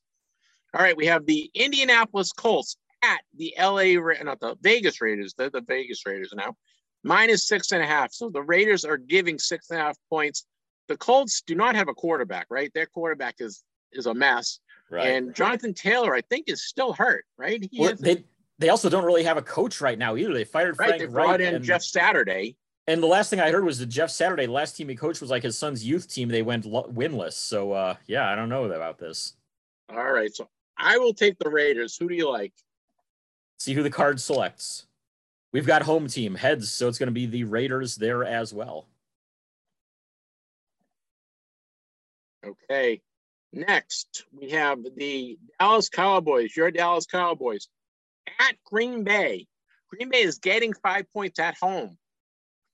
[0.73, 5.33] All right, we have the Indianapolis Colts at the LA, not the Vegas Raiders.
[5.37, 6.55] They're the Vegas Raiders now,
[7.03, 8.13] minus six and a half.
[8.13, 10.45] So the Raiders are giving six and a half points.
[10.87, 12.71] The Colts do not have a quarterback, right?
[12.73, 14.59] Their quarterback is is a mess.
[14.89, 15.07] Right.
[15.07, 17.65] And Jonathan Taylor, I think, is still hurt, right?
[17.71, 18.25] He Well, they
[18.59, 20.33] they also don't really have a coach right now either.
[20.33, 20.89] They fired right.
[20.89, 22.55] Frank They brought Wright in and, Jeff Saturday.
[22.87, 25.29] And the last thing I heard was that Jeff Saturday, last team he coached was
[25.29, 26.29] like his son's youth team.
[26.29, 27.33] They went winless.
[27.33, 29.33] So uh, yeah, I don't know about this.
[29.89, 30.47] All right, so
[30.77, 31.97] I will take the Raiders.
[31.97, 32.53] Who do you like?
[33.59, 34.87] See who the card selects.
[35.53, 38.87] We've got home team heads, so it's going to be the Raiders there as well.
[42.45, 43.01] Okay.
[43.53, 47.67] Next, we have the Dallas Cowboys, your Dallas Cowboys
[48.39, 49.45] at Green Bay.
[49.89, 51.97] Green Bay is getting five points at home.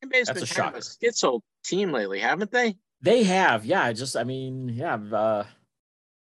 [0.01, 2.77] That's been a kind of a schizo team lately, haven't they?
[3.01, 3.91] They have, yeah.
[3.93, 4.95] Just, I mean, yeah.
[4.95, 5.45] Uh,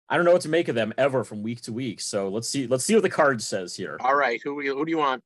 [0.08, 2.00] I don't know what to make of them ever from week to week.
[2.00, 2.66] So let's see.
[2.66, 3.98] Let's see what the card says here.
[4.00, 5.22] All right, who who do you want?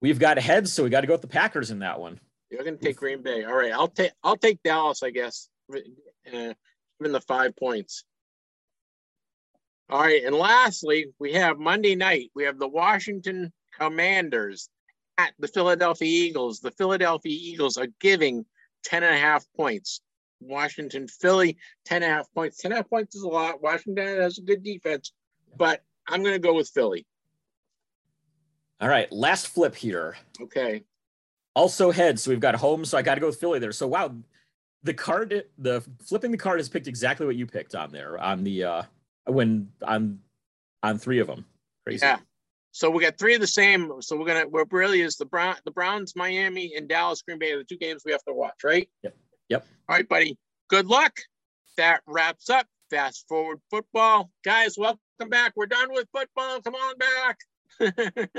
[0.00, 2.20] We've got heads, so we got to go with the Packers in that one.
[2.50, 3.44] You're going to take Green Bay.
[3.44, 5.48] All right, I'll take I'll take Dallas, I guess.
[5.72, 5.78] Uh,
[6.98, 8.04] given the five points.
[9.90, 12.30] All right, and lastly, we have Monday night.
[12.34, 14.68] We have the Washington Commanders
[15.18, 16.60] at the Philadelphia Eagles.
[16.60, 18.46] The Philadelphia Eagles are giving
[18.84, 20.00] 10 and a half points.
[20.40, 22.58] Washington, Philly, 10 and a half points.
[22.58, 23.60] 10 and a half points is a lot.
[23.60, 25.12] Washington has a good defense,
[25.56, 27.04] but I'm going to go with Philly.
[28.80, 30.16] All right, last flip here.
[30.40, 30.84] Okay.
[31.56, 33.72] Also heads, so we've got home, so I got to go with Philly there.
[33.72, 34.14] So wow,
[34.84, 38.44] the card, the flipping the card has picked exactly what you picked on there on
[38.44, 38.82] the uh
[39.26, 40.20] when on
[40.84, 41.44] on three of them.
[41.84, 42.06] Crazy.
[42.06, 42.18] Yeah.
[42.78, 43.90] So we got three of the same.
[44.02, 47.50] So we're gonna we're really is the Brown the Browns, Miami, and Dallas, Green Bay
[47.50, 48.88] are the two games we have to watch, right?
[49.02, 49.16] Yep.
[49.48, 49.66] Yep.
[49.88, 50.38] All right, buddy.
[50.68, 51.12] Good luck.
[51.76, 54.30] That wraps up fast forward football.
[54.44, 55.54] Guys, welcome back.
[55.56, 56.60] We're done with football.
[56.60, 57.38] Come on back.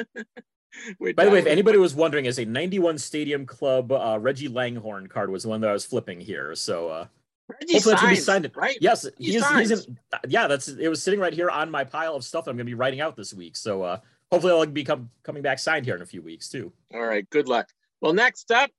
[1.18, 5.07] By the way, if anybody was wondering, as a 91 Stadium Club uh, Reggie Langhorne
[5.07, 6.56] card was the one that I was flipping here.
[6.56, 7.07] So uh,
[7.49, 8.52] Reggie hopefully that's gonna be signed.
[8.56, 8.78] right?
[8.80, 9.99] yes, He he's, he's in.
[10.30, 10.88] Yeah, that's it.
[10.88, 13.02] Was sitting right here on my pile of stuff that I'm going to be writing
[13.02, 13.57] out this week.
[13.57, 13.98] So uh,
[14.31, 16.72] hopefully I'll be come, coming back signed here in a few weeks too.
[16.93, 17.68] All right, good luck.
[18.01, 18.69] Well, next up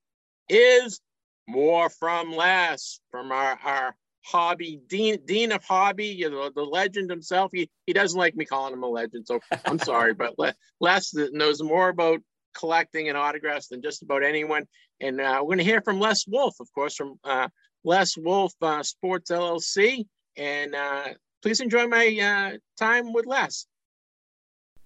[0.49, 1.01] is
[1.49, 7.11] more from Les from our, our hobby dean dean of hobby, you know, the legend
[7.11, 7.51] himself.
[7.53, 10.35] He he doesn't like me calling him a legend, so I'm sorry, but
[10.81, 12.21] Les knows more about
[12.55, 14.67] collecting and autographs than just about anyone.
[15.01, 17.49] And uh, we're going to hear from Les Wolff, of course, from uh,
[17.85, 20.07] Les Wolff uh, Sports LLC.
[20.37, 21.09] And uh,
[21.43, 23.67] please enjoy my uh, time with Les.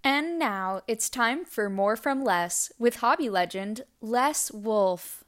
[0.07, 5.25] And now it's time for more from Les with hobby legend Les Wolff.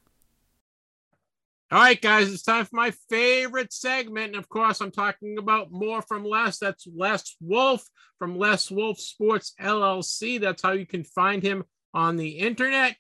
[1.73, 4.27] All right, guys, it's time for my favorite segment.
[4.27, 6.59] And of course, I'm talking about more from Les.
[6.59, 7.89] That's Les Wolff
[8.19, 10.39] from Les Wolff Sports LLC.
[10.39, 12.97] That's how you can find him on the internet.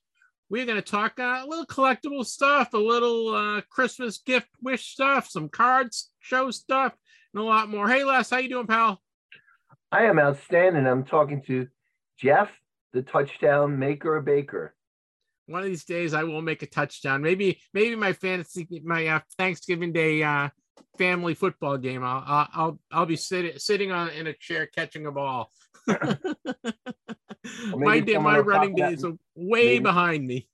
[0.48, 4.86] We're going to talk uh, a little collectible stuff, a little uh, Christmas gift wish
[4.86, 6.94] stuff, some cards, show stuff,
[7.34, 7.86] and a lot more.
[7.86, 9.00] Hey, Les, how you doing, pal?
[9.92, 10.86] I am outstanding.
[10.86, 11.68] I'm talking to
[12.18, 12.50] Jeff,
[12.92, 14.74] the touchdown maker baker.
[15.46, 17.22] One of these days, I will make a touchdown.
[17.22, 20.48] Maybe, maybe my fantasy, my uh, Thanksgiving Day uh,
[20.98, 22.02] family football game.
[22.02, 25.50] I'll, I'll, I'll, I'll be sitting sitting on in a chair catching a ball.
[27.76, 30.48] my day, my running days are way maybe- behind me.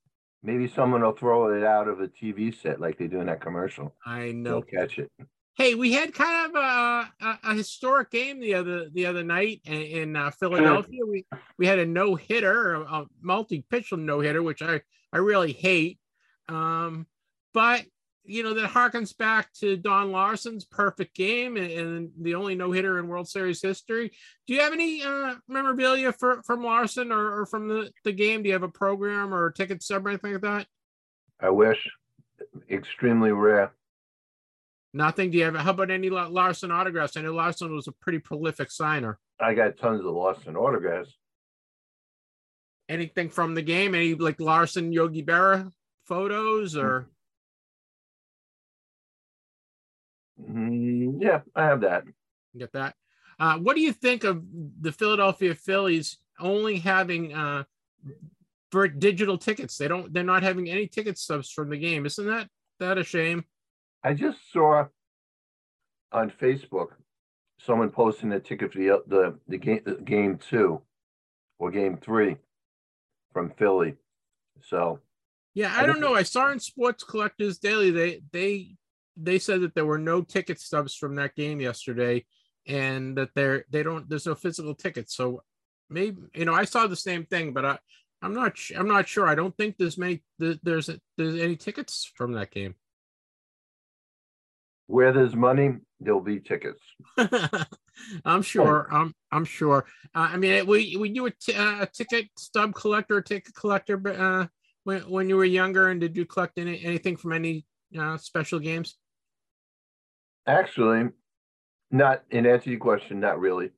[0.44, 3.40] Maybe someone will throw it out of a TV set like they do in that
[3.40, 3.94] commercial.
[4.04, 4.62] I They'll know.
[4.62, 5.08] catch it.
[5.54, 9.82] Hey, we had kind of a, a, historic game the other the other night in,
[9.82, 11.00] in uh, Philadelphia.
[11.06, 11.26] We
[11.58, 14.80] we had a no hitter, a, a multi pitch no hitter, which I
[15.12, 15.98] I really hate.
[16.48, 17.06] Um,
[17.52, 17.84] but
[18.24, 22.70] you know that harkens back to Don Larsen's perfect game and, and the only no
[22.72, 24.12] hitter in World Series history.
[24.46, 28.42] Do you have any uh, memorabilia for, from Larsen or, or from the, the game?
[28.42, 30.66] Do you have a program or a ticket stub or anything like that?
[31.40, 31.88] I wish.
[32.70, 33.72] Extremely rare.
[34.94, 35.30] Nothing.
[35.30, 35.54] Do you have?
[35.56, 37.16] How about any Larsen autographs?
[37.16, 39.18] I know Larsen was a pretty prolific signer.
[39.40, 41.16] I got tons of Larsen autographs.
[42.88, 43.94] anything from the game?
[43.94, 45.72] Any like Larsen Yogi Berra
[46.04, 47.08] photos or
[50.40, 52.04] Mm, yeah, I have that.
[52.56, 52.94] get that?
[53.38, 54.42] Uh, what do you think of
[54.80, 57.64] the Philadelphia Phillies only having uh,
[58.70, 59.76] for digital tickets?
[59.78, 60.12] They don't.
[60.12, 62.06] They're not having any ticket stubs from the game.
[62.06, 62.48] Isn't that
[62.80, 63.44] that a shame?
[64.04, 64.86] I just saw
[66.12, 66.88] on Facebook
[67.58, 70.80] someone posting a ticket for the uh, the, the game the game two
[71.58, 72.36] or game three
[73.32, 73.94] from Philly.
[74.60, 75.00] So
[75.54, 76.14] Yeah, I I don't know.
[76.14, 78.76] I saw in Sports Collectors Daily they they
[79.16, 82.24] they said that there were no ticket stubs from that game yesterday,
[82.66, 85.14] and that there they don't there's no physical tickets.
[85.14, 85.42] So
[85.88, 87.78] maybe you know I saw the same thing, but I
[88.20, 89.26] I'm not I'm not sure.
[89.26, 92.74] I don't think there's many th- there's there's any tickets from that game.
[94.92, 95.70] Where there's money,
[96.00, 96.82] there'll be tickets.
[98.26, 98.88] I'm sure.
[98.92, 99.86] I'm I'm sure.
[100.14, 103.96] Uh, I mean, we we you a, t- uh, a ticket stub collector, ticket collector,
[104.06, 104.46] uh,
[104.84, 107.64] when when you were younger, and did you collect any, anything from any
[107.98, 108.98] uh, special games?
[110.46, 111.08] Actually,
[111.90, 113.70] not in answer to your question, not really.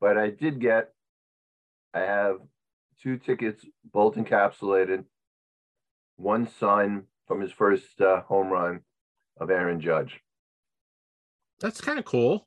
[0.00, 0.92] But I did get,
[1.94, 2.38] I have
[3.00, 5.04] two tickets, both encapsulated.
[6.16, 8.80] One signed from his first uh, home run
[9.38, 10.20] of Aaron Judge.
[11.60, 12.46] That's kind of cool.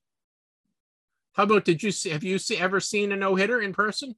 [1.33, 2.09] How about did you see?
[2.09, 4.15] Have you see, ever seen a no hitter in person?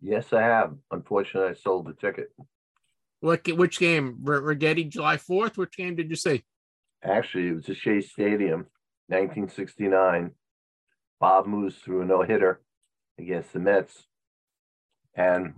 [0.00, 0.74] Yes, I have.
[0.90, 2.30] Unfortunately, I sold the ticket.
[3.20, 4.18] What which game?
[4.26, 5.56] R- Righetti, July fourth.
[5.56, 6.44] Which game did you see?
[7.02, 8.66] Actually, it was at Shea Stadium,
[9.08, 10.32] 1969.
[11.20, 12.60] Bob Moose threw a no hitter
[13.18, 14.06] against the Mets,
[15.14, 15.54] and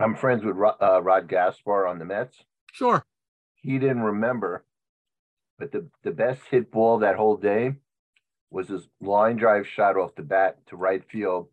[0.00, 2.36] I'm friends with Rod, uh, Rod Gaspar on the Mets.
[2.72, 3.04] Sure.
[3.64, 4.62] He didn't remember,
[5.58, 7.72] but the the best hit ball that whole day
[8.50, 11.48] was his line drive shot off the bat to right field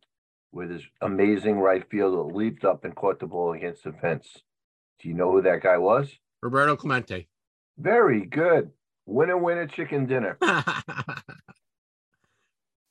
[0.51, 4.27] with his amazing right fielder leaped up and caught the ball against the fence.
[4.99, 6.11] Do you know who that guy was?
[6.41, 7.29] Roberto Clemente.
[7.77, 8.71] Very good.
[9.05, 10.38] Winner, winner, chicken dinner.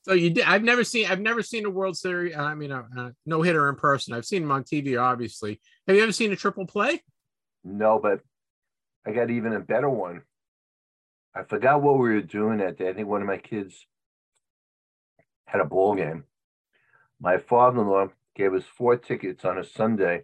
[0.01, 0.45] so you did.
[0.45, 1.05] I've never seen.
[1.05, 2.35] I've never seen a World Series.
[2.35, 4.15] I mean, a, a no hitter in person.
[4.15, 5.61] I've seen him on TV, obviously.
[5.85, 7.03] Have you ever seen a triple play?
[7.63, 8.21] No, but
[9.05, 10.21] I got even a better one.
[11.35, 12.89] I forgot what we were doing that day.
[12.89, 13.85] I think one of my kids
[15.45, 16.25] had a ball game.
[17.19, 20.23] My father-in-law gave us four tickets on a Sunday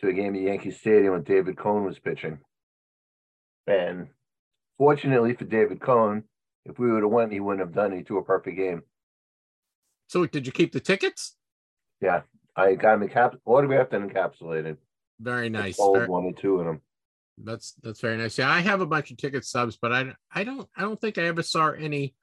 [0.00, 2.38] to a game at Yankee Stadium when David Cone was pitching.
[3.66, 4.08] And
[4.76, 6.24] fortunately for David Cone,
[6.64, 7.98] if we would have won, he wouldn't have done it.
[7.98, 8.82] He threw a perfect game.
[10.08, 11.36] So did you keep the tickets?
[12.00, 12.22] Yeah,
[12.56, 14.76] I got them encap- autographed and encapsulated.
[15.20, 15.74] Very nice.
[15.74, 16.80] I sold Very- one or two of them.
[17.38, 18.38] That's that's very nice.
[18.38, 21.18] Yeah, I have a bunch of ticket subs, but I I don't I don't think
[21.18, 22.14] I ever saw any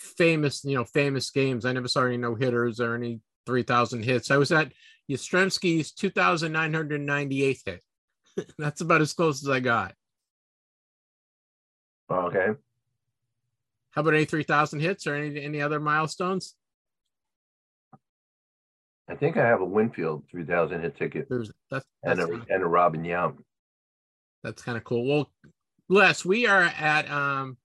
[0.00, 1.64] famous you know famous games.
[1.64, 4.30] I never saw any no hitters or any three thousand hits.
[4.30, 4.72] I was at
[5.10, 7.82] Yastrzemski's two thousand nine hundred ninety eighth hit.
[8.58, 9.94] that's about as close as I got.
[12.10, 12.48] Okay.
[13.90, 16.54] How about any three thousand hits or any any other milestones?
[19.10, 22.66] I think I have a Winfield 3000 hit ticket There's that's and a, and a
[22.66, 23.38] Robin Yount.
[24.42, 25.06] That's kind of cool.
[25.06, 25.30] Well,
[25.88, 27.56] Les, we are at um,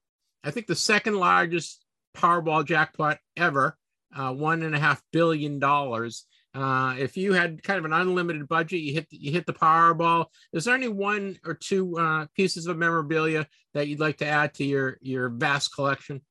[0.44, 1.86] I think the second largest
[2.16, 3.78] Powerball jackpot ever,
[4.16, 6.26] uh, one and a half billion dollars.
[6.54, 10.28] Uh, if you had kind of an unlimited budget, you hit you hit the Powerball.
[10.52, 14.54] Is there any one or two uh, pieces of memorabilia that you'd like to add
[14.56, 16.22] to your your vast collection?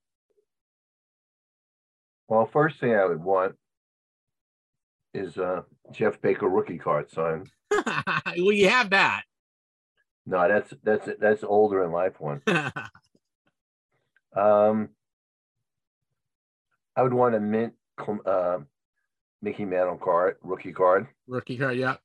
[2.29, 3.57] Well, first thing I would want
[5.13, 7.51] is uh Jeff Baker rookie card signed.
[7.71, 9.25] well, you have that.
[10.25, 12.43] No, that's that's that's older in life one.
[14.35, 14.89] Um,
[16.97, 17.75] I would want a mint
[18.27, 18.59] uh,
[19.41, 21.07] Mickey Mantle card, rookie card.
[21.27, 21.97] Rookie card, yeah.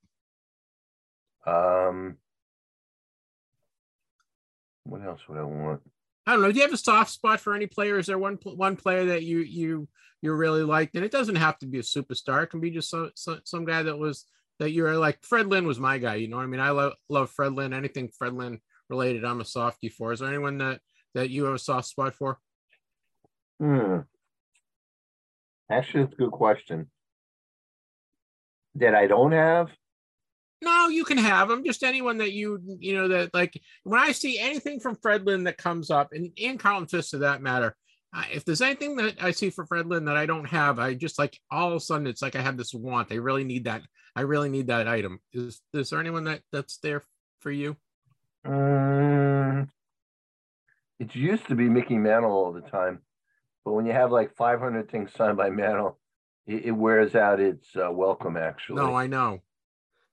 [1.45, 2.17] Um,
[4.83, 5.81] what else would I want?
[6.25, 6.51] I don't know.
[6.51, 7.97] Do you have a soft spot for any player?
[7.97, 9.87] Is there one one player that you you
[10.21, 10.95] you really liked?
[10.95, 12.43] And it doesn't have to be a superstar.
[12.43, 14.25] It can be just some some, some guy that was
[14.59, 15.23] that you were like.
[15.23, 16.15] Fred Lynn was my guy.
[16.15, 16.59] You know what I mean?
[16.59, 17.73] I love love Fred Lynn.
[17.73, 18.59] Anything Fred Lynn
[18.89, 20.13] related, I'm a softie for.
[20.13, 20.81] Is there anyone that
[21.13, 22.39] that you have a soft spot for?
[23.59, 23.99] Hmm.
[25.69, 26.87] Actually, it's a good question.
[28.75, 29.69] That I don't have.
[30.61, 31.63] No, you can have them.
[31.63, 35.43] Just anyone that you you know that like when I see anything from Fred Lynn
[35.43, 37.75] that comes up, and and Carlton Fisk for that matter.
[38.31, 41.19] If there's anything that I see for Fred Lynn that I don't have, I just
[41.19, 43.11] like all of a sudden it's like I have this want.
[43.11, 43.83] I really need that.
[44.15, 45.19] I really need that item.
[45.33, 47.03] Is is there anyone that that's there
[47.39, 47.75] for you?
[48.45, 49.69] Um,
[50.99, 53.01] it used to be Mickey Mantle all the time,
[53.65, 55.99] but when you have like 500 things signed by Mantle,
[56.47, 58.37] it, it wears out its uh, welcome.
[58.37, 59.39] Actually, No, I know.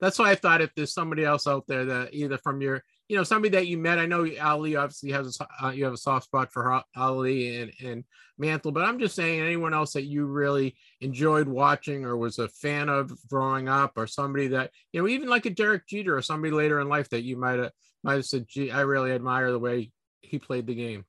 [0.00, 3.16] That's why I thought if there's somebody else out there that either from your, you
[3.16, 3.98] know, somebody that you met.
[3.98, 7.72] I know Ali obviously has a, uh, you have a soft spot for Ali and
[7.82, 8.04] and
[8.38, 12.48] Mantle, but I'm just saying anyone else that you really enjoyed watching or was a
[12.48, 16.22] fan of growing up, or somebody that you know, even like a Derek Jeter or
[16.22, 17.72] somebody later in life that you might have
[18.02, 21.04] might have said, "Gee, I really admire the way he played the game."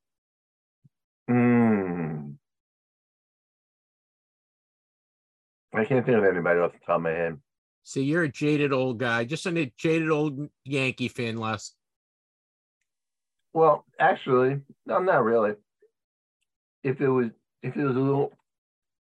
[1.27, 2.31] Hmm.
[5.73, 7.38] I can't think of anybody off the top of my head.
[7.84, 11.73] See, you're a jaded old guy, just a jaded old Yankee fan, Les.
[13.56, 15.53] Well, actually, no, not really.
[16.84, 17.32] If it was
[17.64, 18.34] if it was a little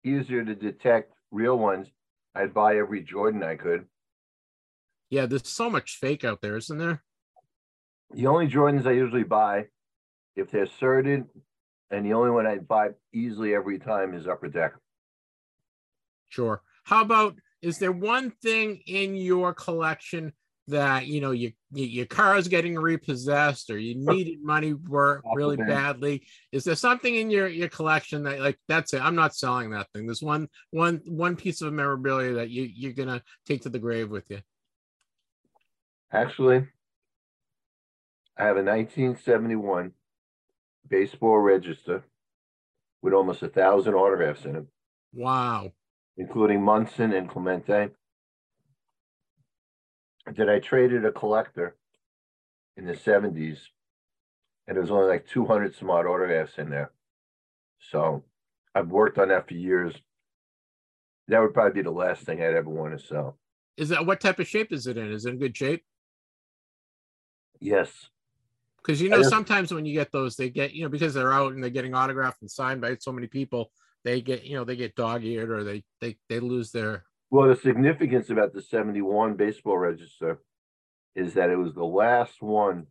[0.03, 1.87] easier to detect real ones,
[2.35, 3.85] I'd buy every Jordan I could.
[5.09, 7.01] Yeah, there's so much fake out there, isn't there?
[8.13, 9.67] The only Jordans I usually buy,
[10.35, 11.29] if they're sorted
[11.89, 14.73] And the only one I'd buy easily every time is Upper Deck.
[16.27, 16.61] Sure.
[16.83, 20.33] How about is there one thing in your collection
[20.71, 25.57] that you know your your car is getting repossessed or you needed money work really
[25.57, 26.25] badly.
[26.51, 29.87] Is there something in your your collection that like that's it i'm not selling that
[29.93, 30.05] thing.
[30.05, 34.09] There's one one one piece of memorabilia that you you're gonna take to the grave
[34.09, 34.39] with you.
[36.11, 36.67] Actually,
[38.37, 39.93] I have a 1971
[40.89, 42.03] baseball register
[43.01, 44.65] with almost a thousand autographs in it,
[45.13, 45.71] wow.
[46.17, 47.89] Including Munson and Clemente.
[50.27, 51.75] That I traded a collector
[52.77, 53.57] in the 70s,
[54.67, 56.91] and there was only like 200 some odd autographs in there.
[57.79, 58.23] So
[58.75, 59.95] I've worked on that for years.
[61.27, 63.39] That would probably be the last thing I'd ever want to sell.
[63.77, 65.83] is that what type of shape is it in is it in good shape
[67.59, 68.09] Yes.
[68.77, 71.53] because you know sometimes when you get those they get you know because they're out
[71.53, 73.71] and they're getting autographed and signed by so many people
[74.03, 77.55] they get you know they get dog-eared or they they they lose their Well, the
[77.55, 80.41] significance about the 71 baseball register
[81.15, 82.87] is that it was the last one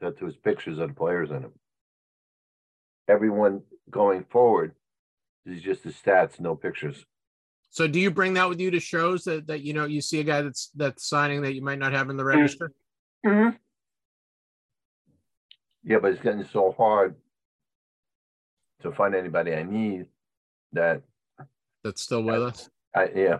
[0.00, 1.50] that there was pictures of the players in it.
[3.06, 4.74] Everyone going forward
[5.44, 7.04] is just the stats, no pictures.
[7.68, 10.20] So do you bring that with you to shows that that you know you see
[10.20, 12.38] a guy that's that's signing that you might not have in the mm-hmm.
[12.38, 12.72] register?
[13.24, 13.56] Mm-hmm.
[15.84, 17.14] Yeah, but it's getting so hard
[18.80, 20.06] to find anybody I need
[20.72, 21.02] that
[21.84, 22.70] That's still with us.
[22.96, 23.38] I yeah.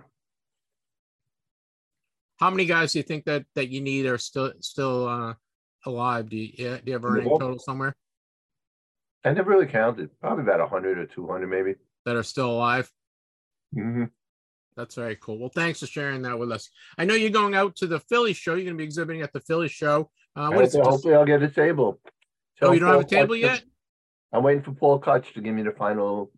[2.39, 5.35] How many guys do you think that that you need are still still uh
[5.87, 6.29] alive?
[6.29, 7.97] Do you yeah, do you have a running total somewhere
[9.27, 10.11] I never really counted.
[10.21, 11.75] Probably about 100 or 200 maybe.
[12.05, 12.89] that are still alive?
[13.75, 14.05] hmm
[14.77, 15.39] That's very cool.
[15.39, 16.71] Well, thanks for sharing that with us.
[16.97, 18.55] I know you're going out to the Philly show.
[18.55, 20.11] You're going to be exhibiting at the Philly show.
[20.37, 20.85] Uh, what is it?
[20.85, 22.01] hopefully I'll get a table.
[22.63, 23.63] Oh, you don't have a table Kutch- yet?
[24.33, 26.31] I'm waiting for Paul Kutch to give me the final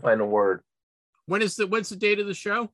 [0.00, 0.62] final word.
[1.28, 2.70] When is the when's the date of the show?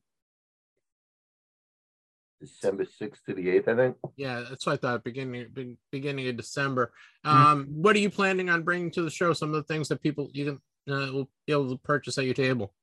[2.39, 3.97] December 6th to the 8th, I think.
[4.15, 5.03] Yeah, that's what I thought.
[5.03, 6.93] Beginning beginning of December.
[7.25, 7.29] Mhm.
[7.29, 9.33] Um, what are you planning on bringing to the show?
[9.33, 12.23] Some of the things that people you can uh, will be able to purchase at
[12.25, 12.73] your table.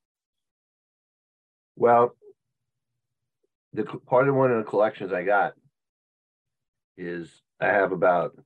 [1.76, 2.16] Well,
[3.72, 5.54] the part of one of the collections I got
[6.98, 8.36] is I have about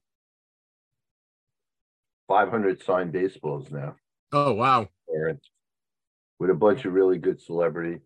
[2.28, 3.96] 500 signed baseballs now,
[4.32, 4.88] Oh wow!
[6.38, 8.00] With a bunch of really good celebrity.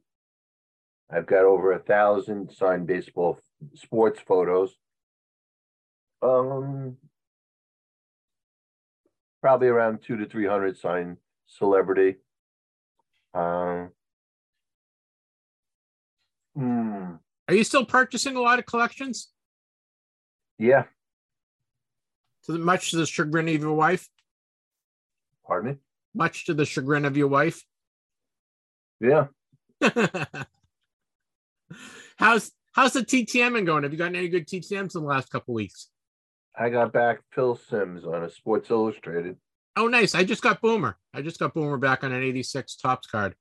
[1.11, 3.41] I've got over a thousand signed baseball
[3.75, 4.77] sports photos.
[6.23, 6.97] Um,
[9.41, 11.17] probably around two to three hundred signed
[11.47, 12.17] celebrity.
[13.35, 13.91] Um.
[16.57, 17.15] Hmm.
[17.49, 19.29] Are you still purchasing a lot of collections?
[20.59, 20.85] Yeah.
[22.45, 24.09] To the, much to the chagrin of your wife.
[25.47, 25.77] Pardon me.
[26.15, 27.65] Much to the chagrin of your wife.
[29.01, 29.27] Yeah.
[32.17, 33.83] how's how's the TTM going?
[33.83, 35.89] Have you gotten any good TTMs in the last couple weeks?
[36.59, 39.37] I got back Phil Simms on a Sports Illustrated.
[39.77, 40.15] Oh, nice.
[40.15, 40.99] I just got Boomer.
[41.15, 43.35] I just got Boomer back on an 86 Topps card.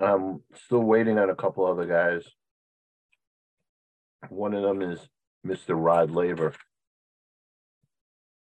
[0.00, 2.24] I'm still waiting on a couple other guys.
[4.30, 4.98] One of them is
[5.46, 5.74] Mr.
[5.76, 6.54] Rod Laver.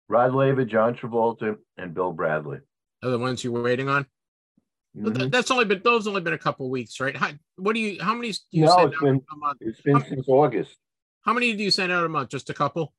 [0.10, 2.60] Rod Laver, John Travolta, and Bill Bradley.
[3.04, 4.08] Are the ones you're waiting on?
[4.96, 5.32] Mhm.
[5.32, 7.16] That's only been those only been a couple weeks, right?
[7.18, 8.02] How, what do you?
[8.02, 9.58] How many do you No, send it's out been- a month?
[9.62, 10.78] It's been since August.
[11.24, 12.30] How many do you send out a month?
[12.30, 12.94] Just a couple?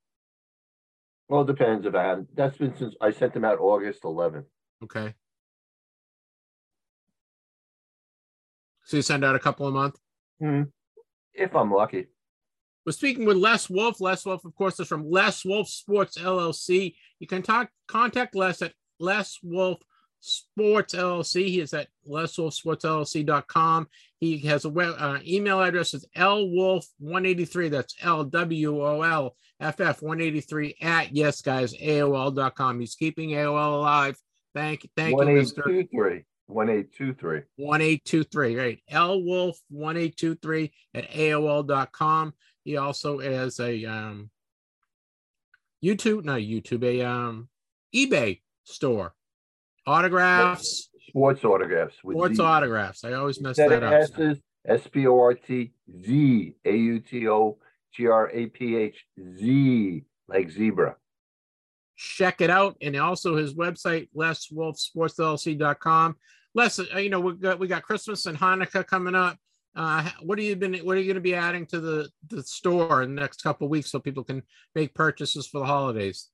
[1.28, 2.26] Well, it depends if I had.
[2.34, 4.46] That's been since I sent them out August 11th.
[4.82, 5.14] Okay.
[8.84, 9.98] So you send out a couple a month.
[11.32, 12.06] If I'm lucky.
[12.84, 14.00] We're speaking with Les Wolff.
[14.00, 16.94] Les Wolff, of course, is from Les Wolff Sports LLC.
[17.18, 19.78] You can talk contact Les at Les Wolff
[20.24, 21.48] Sports LLC.
[21.48, 23.88] He is at LesWolffSportsLLC.com.
[24.18, 27.70] He has a web uh, email address is lwolff183.
[27.70, 32.80] That's L W O L F F 183 at yes guys AOL.com.
[32.80, 34.18] He's keeping AOL alive.
[34.54, 34.90] Thank you.
[34.96, 35.66] thank you, Mr.
[35.66, 36.24] 1823.
[36.46, 37.42] 1823.
[37.56, 38.80] 1823, right?
[38.90, 42.32] lwolff1823 at AOL.com.
[42.64, 44.30] He also has a um
[45.84, 47.48] YouTube, not YouTube, a um
[47.94, 49.14] eBay store.
[49.86, 51.96] Autographs, Sports autographs.
[52.02, 52.42] with sports Z.
[52.42, 53.04] autographs.
[53.04, 53.92] I always mess Instead that up.
[53.92, 55.72] S's, S P O R T
[56.04, 57.58] Z A U T O
[57.94, 59.04] G R A P H
[59.38, 60.96] Z, like zebra.
[61.96, 62.76] Check it out.
[62.80, 66.16] And also his website, leswolffsportsllc.com.
[66.54, 69.36] Les, uh, you know, we got we got Christmas and Hanukkah coming up.
[69.76, 72.42] Uh, what are you been what are you going to be adding to the the
[72.42, 74.42] store in the next couple of weeks so people can
[74.74, 76.30] make purchases for the holidays?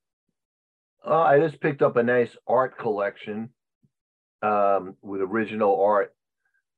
[1.06, 3.50] Uh, I just picked up a nice art collection
[4.42, 6.14] um, with original art.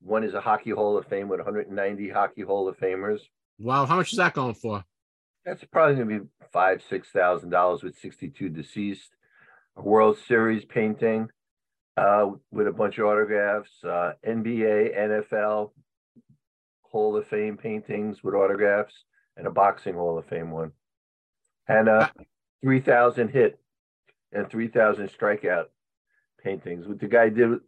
[0.00, 3.20] One is a Hockey Hall of Fame with 190 Hockey Hall of Famers.
[3.58, 4.84] Wow, how much is that going for?
[5.44, 9.10] That's probably going to be five, six thousand dollars with 62 deceased.
[9.76, 11.28] A World Series painting
[11.96, 13.70] uh, with a bunch of autographs.
[13.82, 15.70] Uh, NBA, NFL
[16.82, 18.94] Hall of Fame paintings with autographs,
[19.36, 20.72] and a Boxing Hall of Fame one.
[21.68, 22.12] And a
[22.62, 23.58] 3,000 hit
[24.32, 25.66] and 3,000 strikeout
[26.42, 26.86] paintings.
[26.86, 27.58] What the guy did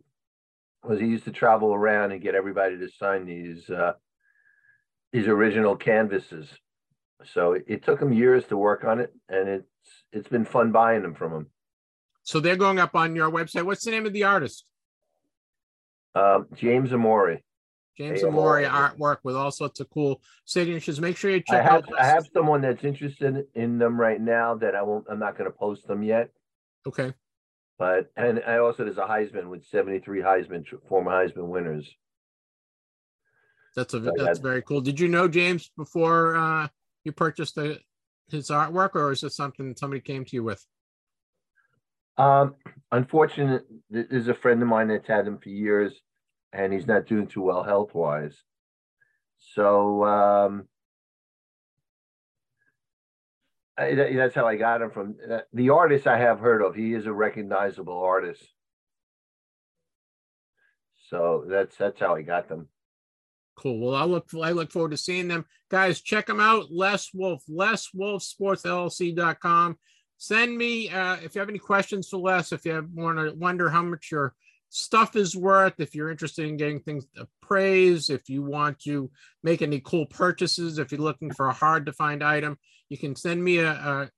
[0.82, 3.92] was he used to travel around and get everybody to sign these uh,
[5.12, 6.48] these original canvases.
[7.24, 9.68] So it, it took him years to work on it, and it's
[10.12, 11.46] it's been fun buying them from him.
[12.22, 13.64] So they're going up on your website.
[13.64, 14.64] What's the name of the artist?
[16.14, 17.44] Um, James Amori.
[17.96, 18.28] James AOL.
[18.28, 21.00] Amori artwork with all sorts of cool signatures.
[21.00, 22.00] Make sure you check I have out.
[22.00, 25.06] I have someone that's interested in them right now that I won't.
[25.08, 26.30] I'm not going to post them yet.
[26.86, 27.12] Okay.
[27.78, 31.88] But and I also there's a Heisman with 73 Heisman former Heisman winners.
[33.74, 34.80] That's a So that's had- very cool.
[34.80, 36.68] Did you know James before uh,
[37.02, 37.80] you purchased the,
[38.30, 40.64] his artwork, or is it something somebody came to you with?
[42.16, 42.54] Um,
[42.92, 45.92] unfortunate, there's a friend of mine that's had him for years,
[46.52, 48.36] and he's not doing too well health wise.
[49.54, 50.68] So um,
[53.76, 56.74] That's how I got him from uh, the artist I have heard of.
[56.74, 58.44] He is a recognizable artist.
[61.10, 62.68] So that's that's how I got them.
[63.56, 63.78] Cool.
[63.80, 65.44] Well, I look I look forward to seeing them.
[65.70, 66.66] Guys, check them out.
[66.70, 69.76] Les Wolff, Les Wolff Sports LLC.com.
[70.18, 73.34] Send me uh, if you have any questions for Les, if you have want to
[73.34, 74.34] wonder how much your
[74.74, 79.08] stuff is worth, if you're interested in getting things appraised, if you want to
[79.44, 83.14] make any cool purchases, if you're looking for a hard to find item, you can
[83.14, 84.10] send me a, a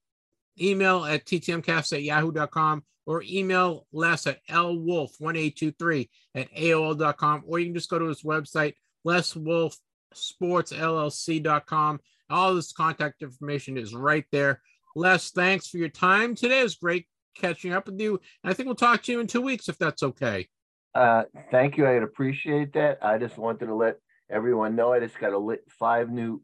[0.58, 7.74] email at ttmcast at yahoo.com or email Les at lwolff1823 at AOL.com, or you can
[7.74, 8.72] just go to his website,
[9.06, 12.00] leswolffsportsllc.com.
[12.30, 14.62] All this contact information is right there.
[14.94, 16.60] Les, thanks for your time today.
[16.60, 17.04] It was great
[17.40, 18.20] catching up with you.
[18.42, 20.48] And I think we'll talk to you in two weeks if that's okay.
[20.94, 21.86] Uh, thank you.
[21.86, 22.98] I'd appreciate that.
[23.02, 23.96] I just wanted to let
[24.30, 26.42] everyone know I just got a lit five new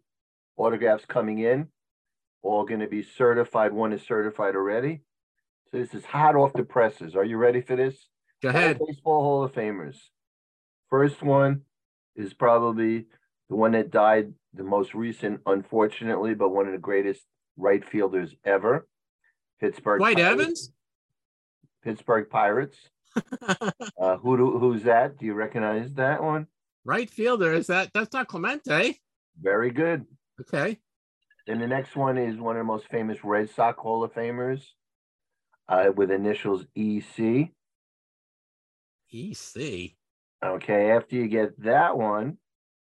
[0.56, 1.68] autographs coming in,
[2.42, 3.72] all going to be certified.
[3.72, 5.02] One is certified already.
[5.70, 7.16] So this is hot off the presses.
[7.16, 7.96] Are you ready for this?
[8.42, 8.78] Go All ahead.
[8.86, 9.96] Baseball Hall of Famers.
[10.90, 11.62] First one
[12.14, 13.06] is probably
[13.48, 17.22] the one that died the most recent, unfortunately, but one of the greatest
[17.56, 18.86] right fielders ever.
[19.60, 20.00] Pittsburgh.
[20.00, 20.42] White Pirates.
[20.42, 20.72] Evans?
[21.82, 22.76] Pittsburgh Pirates.
[24.00, 25.16] Uh, who do, who's that?
[25.16, 26.48] Do you recognize that one?
[26.84, 27.52] right fielder.
[27.52, 29.00] Is that that's not Clemente?
[29.40, 30.04] Very good.
[30.40, 30.78] Okay.
[31.46, 34.62] Then the next one is one of the most famous Red Sox Hall of Famers
[35.68, 37.50] uh, with initials EC.
[39.12, 39.92] EC.
[40.44, 42.38] Okay, after you get that one,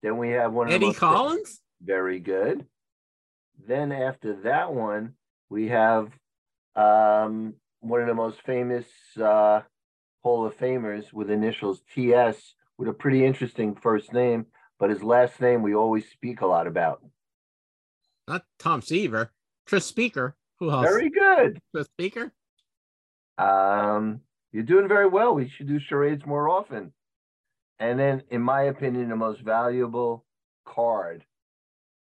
[0.02, 1.62] then we have one of the Eddie Collins?
[1.82, 2.66] Very good.
[3.68, 5.14] Then after that one,
[5.50, 6.10] we have
[6.76, 7.54] um,
[7.86, 8.86] one of the most famous
[9.22, 9.62] uh,
[10.24, 14.48] Hall of Famers with initials TS with a pretty interesting first name,
[14.80, 17.02] but his last name we always speak a lot about.
[18.28, 19.32] Not Tom Seaver.
[19.68, 20.36] Tris Speaker.
[20.60, 20.86] Who else?
[20.86, 21.60] Very good.
[21.74, 22.34] Tris Speaker?
[23.38, 24.22] Um,
[24.52, 25.36] you're doing very well.
[25.36, 26.92] We should do charades more often.
[27.78, 30.26] And then, in my opinion, the most valuable
[30.66, 31.24] card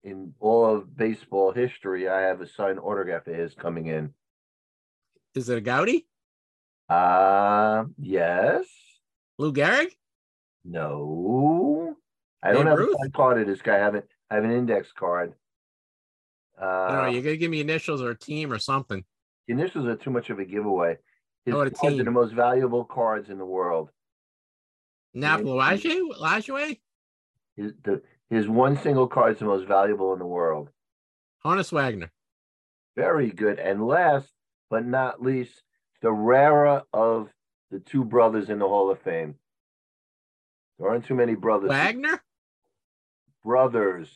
[0.03, 4.13] in all of baseball history, I have a signed autograph of his coming in.
[5.35, 6.07] Is it a Gowdy?
[6.89, 8.65] Uh, yes.
[9.37, 9.89] Lou Gehrig?
[10.63, 11.95] No.
[12.41, 12.97] I don't Babe have Ruth?
[13.05, 13.75] a card of this guy.
[13.75, 15.33] I have, a, I have an index card.
[16.59, 17.11] Uh, I don't know.
[17.17, 19.03] You gotta give me initials or a team or something.
[19.47, 20.97] the initials are too much of a giveaway.
[21.45, 23.89] His a cards are the most valuable cards in the world.
[25.13, 25.41] Nap?
[25.41, 26.79] Lajoie?
[27.55, 30.69] His, the, his one single card is the most valuable in the world.
[31.43, 32.11] Honus Wagner.
[32.95, 33.59] Very good.
[33.59, 34.27] And last
[34.69, 35.61] but not least,
[36.01, 37.29] the rarer of
[37.71, 39.35] the two brothers in the Hall of Fame.
[40.77, 41.69] There aren't too many brothers.
[41.69, 42.21] Wagner?
[43.43, 44.09] Brothers.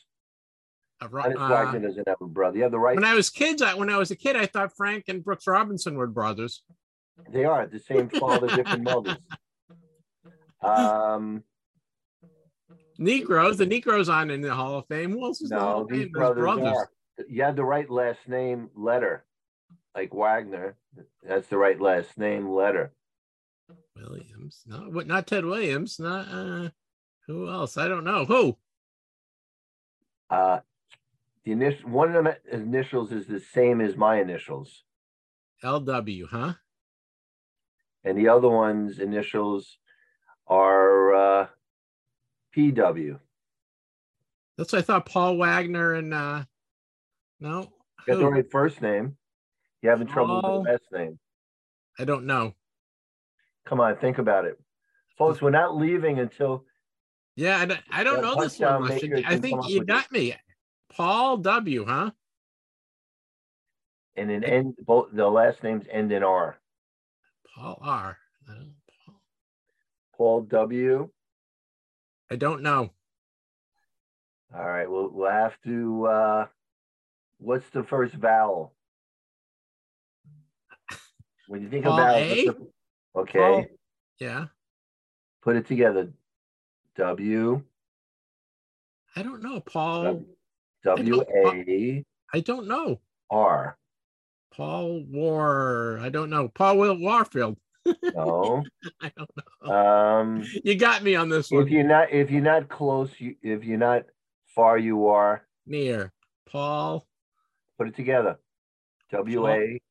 [1.01, 2.57] Uh, Honus uh, Wagner doesn't have a brother.
[2.57, 2.95] You have the right.
[2.95, 5.47] when I was kids, I, when I was a kid, I thought Frank and Brooks
[5.47, 6.61] Robinson were brothers.
[7.31, 9.17] They are the same father, different mothers.
[10.61, 11.45] Um,
[12.97, 15.11] Negroes, the Negroes on in the Hall of Fame.
[15.11, 16.11] Who else is in the Hall no, of these Fame?
[16.11, 16.89] Brothers, are.
[17.29, 19.23] You have the right last name letter,
[19.99, 20.75] like Wagner.
[21.23, 22.93] That's the right last name letter.
[23.95, 24.63] Williams.
[24.65, 25.07] No, what?
[25.07, 25.99] Not Ted Williams.
[25.99, 26.69] Not uh,
[27.27, 27.77] who else?
[27.77, 28.23] I don't know.
[28.23, 28.57] Who?
[30.29, 30.59] Uh,
[31.43, 34.83] the initial one of the initials is the same as my initials.
[35.63, 36.53] LW, huh?
[38.05, 39.77] and the other one's initials
[40.47, 41.47] are uh,
[42.55, 43.19] PW.
[44.57, 45.05] That's what I thought.
[45.05, 46.43] Paul Wagner and uh,
[47.41, 47.67] no,
[48.07, 49.17] Got the right first name.
[49.81, 51.19] You having trouble with the last name?
[51.97, 52.53] I don't know.
[53.65, 54.59] Come on, think about it,
[55.17, 55.41] folks.
[55.41, 56.65] We're not leaving until
[57.35, 58.91] Yeah, I don't, I don't know this one.
[58.91, 60.35] I think you got me.
[60.89, 61.85] Paul W.
[61.85, 62.11] Huh?
[64.15, 64.75] and an end.
[64.85, 66.57] Both the last names end in R.
[67.55, 68.17] Paul R.
[68.47, 69.21] Paul-
[70.17, 71.09] Paul W.
[72.29, 72.91] I don't know.
[74.53, 76.05] All right, we'll we'll have to.
[76.07, 76.45] uh
[77.37, 78.73] What's the first vowel?
[81.49, 82.45] When you think Paul about A?
[82.45, 82.67] the-
[83.15, 83.65] okay, Paul-
[84.19, 84.45] Yeah,
[85.41, 86.13] put it together.
[86.95, 87.63] W
[89.15, 89.59] I don't know.
[89.59, 90.23] Paul.
[90.83, 92.99] W A I don't know.
[93.31, 93.79] R.
[94.51, 95.97] Paul War.
[96.03, 96.49] I don't know.
[96.49, 97.57] Paul Will Warfield.
[98.13, 98.63] No.
[99.01, 99.29] I don't
[99.63, 99.73] know.
[99.73, 101.67] Um, You got me on this if one.
[101.67, 104.03] you're not if you're not close, you if you're not
[104.53, 105.47] far, you are.
[105.65, 106.11] Near
[106.47, 107.07] Paul.
[107.79, 108.37] Put it together.
[109.11, 109.81] W A.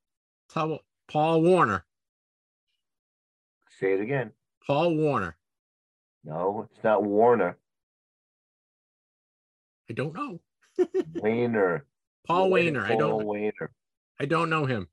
[0.52, 0.78] Paul,
[1.08, 1.84] Paul Warner.
[3.80, 4.32] Say it again.
[4.66, 5.36] Paul Warner.
[6.24, 7.56] No, it's not Warner.
[9.88, 10.40] I don't know.
[11.14, 11.86] Weiner.
[12.26, 12.84] Paul Waner.
[12.84, 13.26] I Paul don't.
[13.26, 13.70] Weiner.
[14.20, 14.88] I don't know him.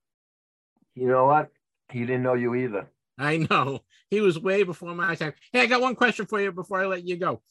[0.93, 1.49] You know what?
[1.91, 2.87] He didn't know you either.
[3.17, 5.33] I know he was way before my time.
[5.51, 7.41] Hey, I got one question for you before I let you go.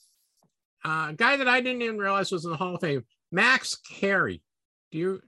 [0.84, 3.76] Uh, a guy that I didn't even realize was in the Hall of Fame, Max
[3.76, 4.42] Carey.
[4.90, 5.22] Do you?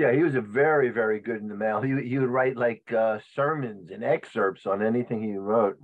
[0.00, 1.82] Yeah, he was a very, very good in the mail.
[1.82, 5.76] He he would write like uh, sermons and excerpts on anything he wrote.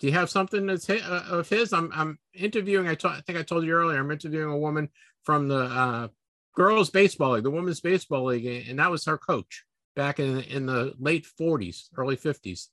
[0.00, 1.72] Do you have something that's hi- uh, of his?
[1.72, 2.88] I'm I'm interviewing.
[2.88, 4.00] I think I told you earlier.
[4.00, 4.88] I'm interviewing a woman
[5.22, 6.08] from the uh,
[6.56, 9.64] girls baseball league, the women's baseball league, and that was her coach
[9.94, 12.66] back in in the late 40s, early 50s.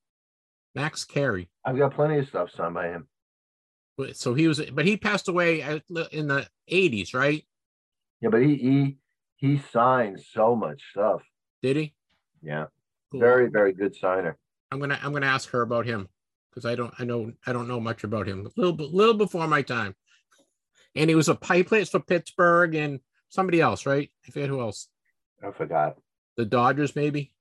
[0.74, 1.52] Max Carey.
[1.64, 3.08] I've got plenty of stuff signed by him.
[3.96, 7.46] But- So he was, but he passed away in the 80s, right?
[8.22, 8.98] Yeah, but he he
[9.44, 11.22] he signed so much stuff.
[11.62, 11.94] Did he?
[12.42, 12.68] Yeah,
[13.12, 13.20] Cool.
[13.20, 14.38] very, very good signer.
[14.72, 16.08] I'm gonna I'm gonna ask her about him
[16.50, 18.46] because I don't I know I don't know much about him.
[18.48, 19.96] A little little before my time.
[20.96, 24.10] And he was a pipe plays for Pittsburgh and somebody else, right?
[24.26, 24.88] I forget who else.
[25.46, 25.98] I forgot.
[26.38, 27.34] The Dodgers, maybe.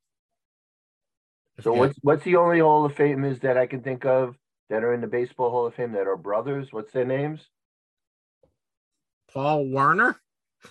[1.60, 4.34] So what's what's the only Hall of Famers that I can think of
[4.70, 6.72] that are in the Baseball Hall of Fame that are brothers?
[6.72, 7.46] What's their names?
[9.32, 10.20] Paul Warner?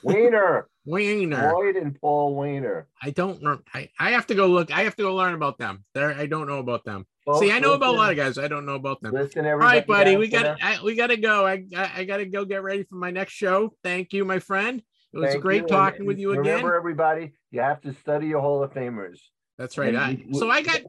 [0.03, 1.49] Weiner, Waner.
[1.49, 2.87] Floyd, and Paul Weiner.
[3.01, 3.59] I don't know.
[3.73, 4.71] I, I have to go look.
[4.71, 5.83] I have to go learn about them.
[5.93, 7.05] There, I don't know about them.
[7.39, 8.37] See, I know about a lot of guys.
[8.37, 9.13] I don't know about them.
[9.13, 9.77] Listen, everybody.
[9.77, 10.17] right, buddy.
[10.17, 10.57] We got.
[10.61, 11.45] I, we got to go.
[11.45, 13.73] I, I I got to go get ready for my next show.
[13.83, 14.81] Thank you, my friend.
[15.13, 16.55] It was Thank great you, and- talking with you Remember, again.
[16.63, 19.19] Remember, everybody, you have to study your Hall of Famers.
[19.57, 19.95] That's right.
[19.95, 20.81] I, so I got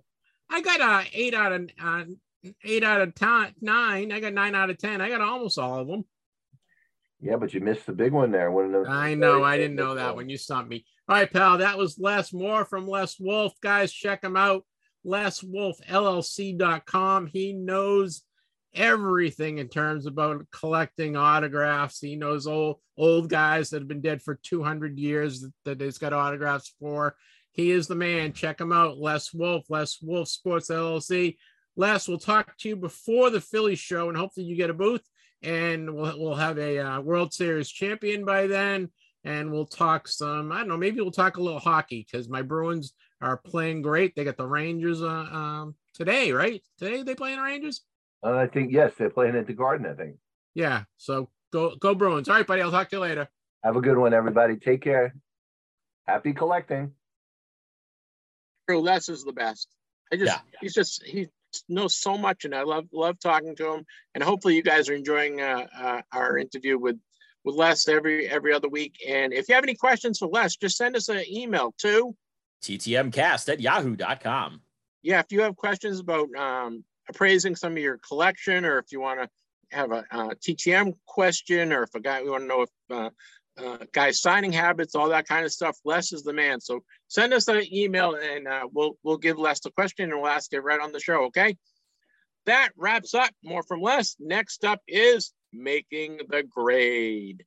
[0.49, 2.05] I got a eight out of uh,
[2.65, 4.11] eight out of ten, nine.
[4.11, 5.01] I got nine out of ten.
[5.01, 6.05] I got almost all of them.
[7.23, 8.51] Yeah, but you missed the big one there.
[8.51, 9.44] One of the I know.
[9.44, 10.16] I didn't know that ones.
[10.16, 10.85] when you stumped me.
[11.09, 11.59] All right, pal.
[11.59, 13.53] That was Les Moore from Les Wolff.
[13.62, 14.65] Guys, check him out.
[15.07, 17.27] LesWolffLLC.com.
[17.27, 18.23] He knows
[18.74, 22.01] everything in terms about collecting autographs.
[22.01, 25.99] He knows old old guys that have been dead for 200 years that, that he's
[25.99, 27.15] got autographs for.
[27.53, 28.32] He is the man.
[28.32, 28.99] Check him out.
[28.99, 31.36] Les Wolff, Les Wolff Sports LLC.
[31.77, 35.03] Les, we'll talk to you before the Philly show, and hopefully you get a booth,
[35.43, 38.90] and we'll we'll have a uh, World Series champion by then,
[39.24, 40.52] and we'll talk some.
[40.52, 40.77] I don't know.
[40.77, 44.14] Maybe we'll talk a little hockey because my Bruins are playing great.
[44.14, 46.62] They got the Rangers uh, um, today, right?
[46.78, 47.82] Today they playing the Rangers.
[48.23, 49.86] And I think yes, they're playing at the Garden.
[49.86, 50.16] I think.
[50.55, 50.85] Yeah.
[50.97, 52.28] So go go Bruins.
[52.28, 52.62] All right, buddy.
[52.62, 53.28] I'll talk to you later.
[53.64, 54.56] Have a good one, everybody.
[54.56, 55.14] Take care.
[56.06, 56.93] Happy collecting.
[58.69, 59.69] True, Les is the best.
[60.12, 60.40] I just Yeah.
[60.60, 61.28] he's just he
[61.69, 63.85] knows so much, and I love love talking to him.
[64.15, 66.99] And hopefully, you guys are enjoying uh, uh, our interview with
[67.45, 68.97] with Les every every other week.
[69.09, 72.15] And if you have any questions for Les, just send us an email to
[72.62, 74.61] TTMcast at yahoo.com.
[75.03, 79.01] Yeah, if you have questions about um, appraising some of your collection, or if you
[79.01, 79.29] want to
[79.77, 83.11] have a, uh TTM question, or if a guy we want to know if uh,
[83.59, 85.77] uh, guys signing habits, all that kind of stuff.
[85.85, 86.61] Les is the man.
[86.61, 90.31] So send us an email, and uh, we'll we'll give Les the question, and we'll
[90.31, 91.24] ask it right on the show.
[91.24, 91.57] Okay.
[92.47, 93.31] That wraps up.
[93.45, 94.16] More from Les.
[94.19, 97.45] Next up is making the grade.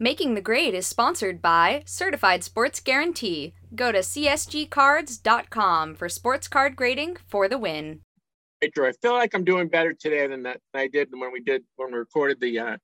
[0.00, 3.54] Making the Grade is sponsored by Certified Sports Guarantee.
[3.74, 8.02] Go to csgcards.com for sports card grading for the win.
[8.60, 11.32] Hey, Drew, I feel like I'm doing better today than that than I did when
[11.32, 12.76] we did when we recorded the uh,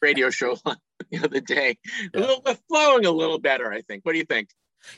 [0.00, 0.56] radio show
[1.16, 1.78] the other day.
[2.14, 2.20] A Yeah.
[2.20, 4.04] little, we're flowing a little better, I think.
[4.04, 4.50] What do you think?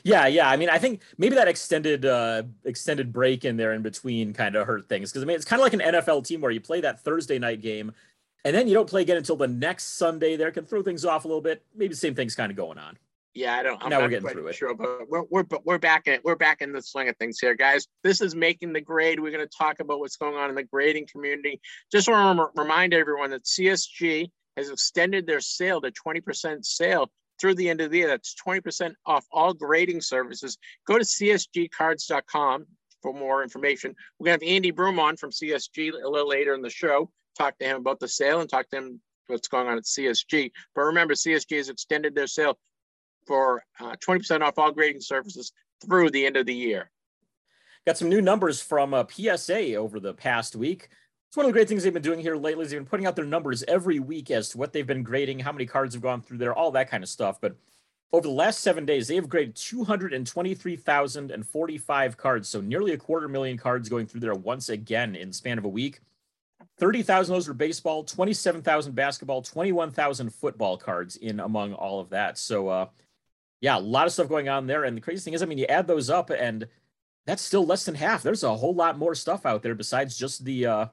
[0.03, 0.49] Yeah, yeah.
[0.49, 4.55] I mean, I think maybe that extended uh extended break in there in between kind
[4.55, 6.59] of hurt things because I mean it's kind of like an NFL team where you
[6.59, 7.93] play that Thursday night game
[8.43, 10.35] and then you don't play again until the next Sunday.
[10.35, 11.63] There can throw things off a little bit.
[11.73, 12.97] Maybe the same thing's kind of going on.
[13.33, 13.81] Yeah, I don't.
[13.83, 14.55] I'm Now we're getting through it.
[14.55, 16.21] Sure, but we're we're but we're back in it.
[16.25, 17.87] we're back in the swing of things here, guys.
[18.03, 19.19] This is making the grade.
[19.19, 21.61] We're going to talk about what's going on in the grading community.
[21.91, 27.09] Just want to remind everyone that CSG has extended their sale to 20% sale
[27.39, 28.07] through the end of the year.
[28.07, 30.57] That's 20% off all grading services.
[30.85, 32.65] Go to csgcards.com
[33.01, 33.95] for more information.
[34.17, 37.11] We're going to have Andy Broome on from CSG a little later in the show.
[37.37, 40.51] Talk to him about the sale and talk to him what's going on at CSG.
[40.73, 42.57] But remember, CSG has extended their sale
[43.27, 45.51] for uh, 20% off all grading services
[45.85, 46.89] through the end of the year.
[47.85, 50.89] Got some new numbers from uh, PSA over the past week.
[51.27, 53.05] It's one of the great things they've been doing here lately is they've been putting
[53.05, 56.01] out their numbers every week as to what they've been grading, how many cards have
[56.01, 57.41] gone through there, all that kind of stuff.
[57.41, 57.57] But
[58.13, 62.47] over the last seven days, they have graded 223,045 cards.
[62.47, 65.69] So nearly a quarter million cards going through there once again in span of a
[65.69, 65.99] week.
[66.79, 72.37] 30,000 of those were baseball, 27,000 basketball, 21,000 football cards in among all of that.
[72.37, 72.85] So, uh,
[73.59, 74.85] yeah, a lot of stuff going on there.
[74.85, 76.67] And the crazy thing is, I mean, you add those up and
[77.25, 78.23] that's still less than half.
[78.23, 80.85] There's a whole lot more stuff out there besides just the, uh,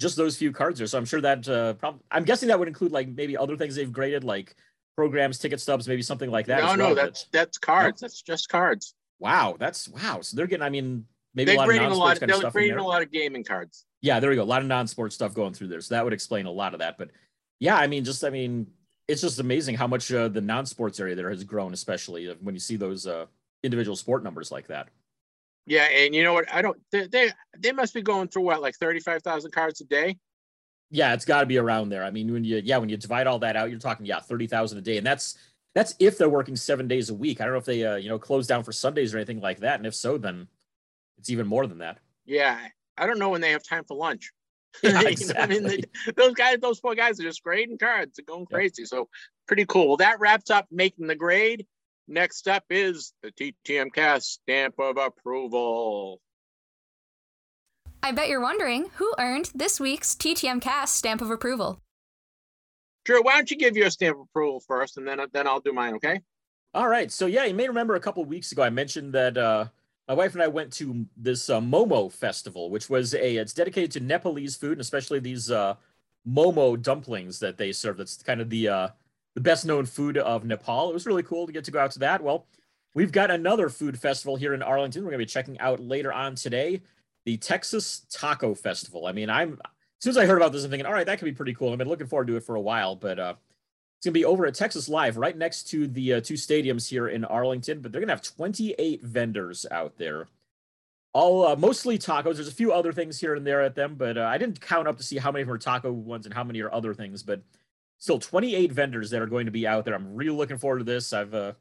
[0.00, 0.86] just those few cards there.
[0.86, 3.74] So I'm sure that, uh, prob- I'm guessing that would include like maybe other things
[3.76, 4.54] they've graded, like
[4.96, 6.62] programs, ticket stubs, maybe something like that.
[6.62, 8.00] no, no, well, but- that's that's cards.
[8.00, 8.94] That's just cards.
[9.18, 9.56] wow.
[9.58, 10.20] That's wow.
[10.20, 12.20] So they're getting, I mean, maybe They're a lot of a lot.
[12.20, 13.84] kind of They're grading a lot of gaming cards.
[14.02, 14.42] Yeah, there we go.
[14.42, 15.80] A lot of non-sports stuff going through there.
[15.80, 16.98] So that would explain a lot of that.
[16.98, 17.10] But
[17.58, 18.66] yeah, I mean, just I mean,
[19.08, 22.60] it's just amazing how much uh, the non-sports area there has grown, especially when you
[22.60, 23.26] see those uh,
[23.62, 24.88] individual sport numbers like that.
[25.66, 26.52] Yeah, and you know what?
[26.52, 26.78] I don't.
[26.92, 30.16] They they, they must be going through what like thirty five thousand cards a day.
[30.90, 32.04] Yeah, it's got to be around there.
[32.04, 34.46] I mean, when you yeah, when you divide all that out, you're talking yeah, thirty
[34.46, 35.36] thousand a day, and that's
[35.74, 37.40] that's if they're working seven days a week.
[37.40, 39.60] I don't know if they uh, you know close down for Sundays or anything like
[39.60, 40.46] that, and if so, then
[41.18, 41.98] it's even more than that.
[42.24, 42.58] Yeah,
[42.96, 44.32] I don't know when they have time for lunch.
[44.82, 45.56] Yeah, You know, exactly.
[45.56, 45.82] I mean,
[46.16, 48.16] those guys, those four guys are just grading cards.
[48.16, 48.84] They're going crazy.
[48.84, 49.08] So
[49.48, 49.88] pretty cool.
[49.88, 51.66] Well, that wraps up making the grade.
[52.08, 56.20] Next up is the TTM cast stamp of approval.
[58.02, 61.80] I bet you're wondering who earned this week's TTM Cast stamp of approval.
[63.04, 65.72] Drew, why don't you give your stamp of approval first, and then then I'll do
[65.72, 65.94] mine.
[65.94, 66.20] Okay.
[66.72, 67.10] All right.
[67.10, 69.64] So yeah, you may remember a couple weeks ago I mentioned that uh,
[70.06, 73.90] my wife and I went to this uh, Momo festival, which was a it's dedicated
[73.92, 75.74] to Nepalese food and especially these uh,
[76.28, 77.96] Momo dumplings that they serve.
[77.96, 78.88] That's kind of the uh,
[79.36, 80.90] the best known food of Nepal.
[80.90, 82.22] It was really cool to get to go out to that.
[82.22, 82.46] Well,
[82.94, 85.04] we've got another food festival here in Arlington.
[85.04, 86.80] We're gonna be checking out later on today,
[87.26, 89.06] the Texas Taco Festival.
[89.06, 89.60] I mean, I'm
[89.98, 91.54] as soon as I heard about this, I'm thinking, all right, that could be pretty
[91.54, 91.72] cool.
[91.72, 93.34] I've been looking forward to it for a while, but uh,
[93.96, 96.88] it's going to be over at Texas Live, right next to the uh, two stadiums
[96.88, 97.80] here in Arlington.
[97.80, 100.28] But they're going to have 28 vendors out there,
[101.14, 102.34] all uh, mostly tacos.
[102.34, 104.86] There's a few other things here and there at them, but uh, I didn't count
[104.86, 107.22] up to see how many were taco ones and how many are other things.
[107.22, 107.40] But
[107.98, 109.94] still, 28 vendors that are going to be out there.
[109.94, 111.12] I'm really looking forward to this.
[111.12, 111.52] I've uh,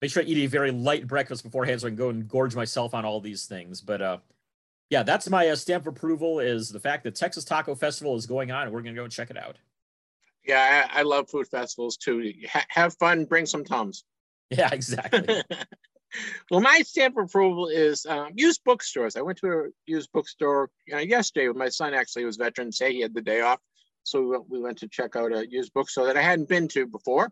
[0.00, 2.54] made sure I eat a very light breakfast beforehand so I can go and gorge
[2.54, 3.80] myself on all these things.
[3.80, 4.18] But uh,
[4.90, 8.26] yeah, that's my uh, stamp of approval is the fact that Texas Taco Festival is
[8.26, 9.56] going on, and we're going to go and check it out.
[10.46, 12.32] Yeah, I, I love food festivals too.
[12.50, 14.04] Ha- have fun, bring some tums.
[14.50, 15.26] Yeah, exactly.
[16.50, 19.14] well, my stamp of approval is um, used bookstores.
[19.14, 21.92] I went to a used bookstore uh, yesterday with my son.
[21.92, 22.94] Actually, was Veterans Day.
[22.94, 23.60] He had the day off,
[24.10, 26.68] so we went, we went to check out a used bookstore that I hadn't been
[26.68, 27.30] to before.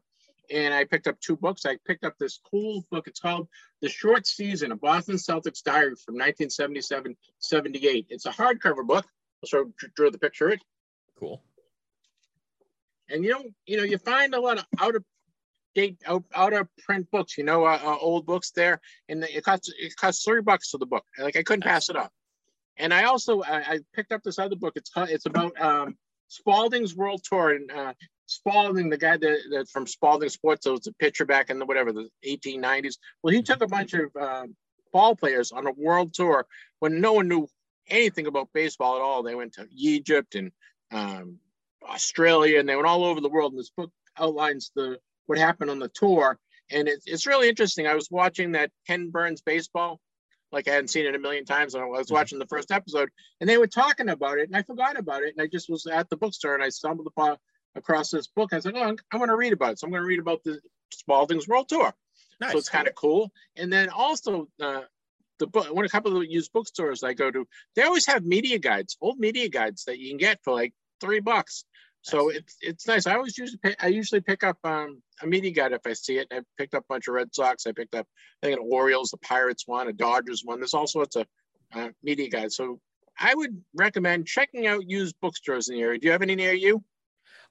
[0.49, 1.67] And I picked up two books.
[1.67, 3.09] I picked up this cool book.
[3.09, 3.49] It's called
[3.83, 8.07] The Short Season: A Boston Celtics Diary from 1977-78.
[8.11, 9.05] It's a hardcover book.
[9.43, 10.47] I'll So drew the picture.
[10.49, 10.63] of It
[11.19, 11.43] cool.
[13.11, 15.05] and you know, you know, you find a lot of out of
[15.75, 17.37] date, out, out of print books.
[17.37, 20.79] You know, uh, uh, old books there, and it costs it costs three bucks for
[20.79, 21.05] the book.
[21.19, 22.13] Like I couldn't pass it up.
[22.77, 24.75] And I also I, I picked up this other book.
[24.77, 25.97] It's called, it's about um,
[26.29, 27.93] Spalding's World Tour and uh,
[28.27, 31.67] Spalding, the guy that, that from Spalding Sports, that was a pitcher back in the
[31.67, 32.97] whatever the 1890s.
[33.23, 34.47] Well, he took a bunch of uh,
[34.93, 36.47] ball players on a world tour
[36.81, 37.49] when no one knew
[37.89, 39.23] anything about baseball at all.
[39.23, 40.51] They went to Egypt and
[40.91, 41.39] um,
[41.89, 43.53] Australia, and they went all over the world.
[43.53, 46.39] And this book outlines the what happened on the tour,
[46.71, 47.87] and it's it's really interesting.
[47.87, 50.01] I was watching that Ken Burns baseball,
[50.57, 53.11] like I hadn't seen it a million times, and I was watching the first episode,
[53.41, 55.87] and they were talking about it, and I forgot about it, and I just was
[55.87, 57.37] at the bookstore, and I stumbled upon
[57.77, 58.53] across this book.
[58.53, 59.79] I like, oh, I'm, I'm going to read about it.
[59.79, 60.59] So I'm going to read about the
[60.93, 61.95] Spalding's World Tour.
[62.41, 62.53] Nice.
[62.53, 63.31] So it's kind of cool.
[63.57, 64.83] And then also uh,
[65.39, 68.25] the book, when a couple of the used bookstores I go to, they always have
[68.25, 71.65] media guides, old media guides that you can get for like three bucks.
[72.07, 73.09] So it's it's nice.
[73.09, 76.19] I always usually pick, I usually pick up um, a media guide if I see
[76.19, 76.29] it.
[76.31, 77.67] I picked up a bunch of Red Sox.
[77.67, 78.07] I picked up
[78.41, 80.61] I think an Orioles, the Pirates one, a Dodgers one.
[80.61, 81.27] There's all sorts of
[81.75, 82.55] uh, media guides.
[82.55, 82.79] So
[83.19, 85.99] I would recommend checking out used bookstores in the area.
[85.99, 86.85] Do you have any near you?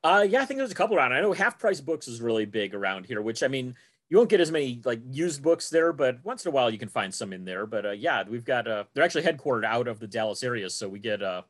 [0.06, 1.12] Uh, yeah, I think there's a couple around.
[1.12, 3.76] I know Half Price Books is really big around here, which I mean,
[4.08, 6.78] you won't get as many like used books there, but once in a while you
[6.78, 7.66] can find some in there.
[7.66, 10.88] But uh, yeah, we've got uh, they're actually headquartered out of the Dallas area, so
[10.88, 11.42] we get uh,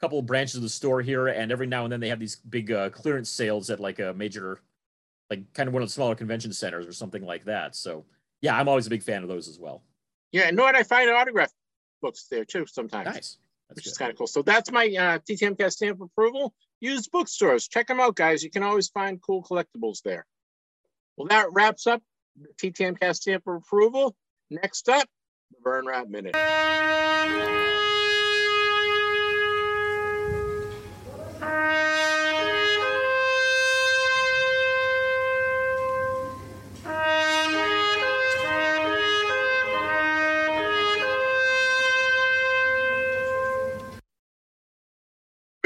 [0.00, 2.36] couple of branches of the store here, and every now and then they have these
[2.36, 4.60] big uh, clearance sales at like a major,
[5.30, 7.74] like kind of one of the smaller convention centers or something like that.
[7.74, 8.04] So
[8.40, 9.82] yeah, I'm always a big fan of those as well.
[10.32, 10.74] Yeah, and know what?
[10.74, 11.50] I find autograph
[12.02, 13.06] books there too sometimes.
[13.06, 13.38] Nice.
[13.68, 13.90] That's which good.
[13.90, 14.26] is kind of cool.
[14.26, 16.54] So that's my uh, TTM Cast stamp approval.
[16.80, 17.68] Used bookstores.
[17.68, 18.44] Check them out, guys.
[18.44, 20.26] You can always find cool collectibles there.
[21.16, 22.02] Well, that wraps up
[22.38, 24.14] the TTM Cast stamp approval.
[24.50, 25.08] Next up,
[25.50, 26.36] the Vern Rapp Minute.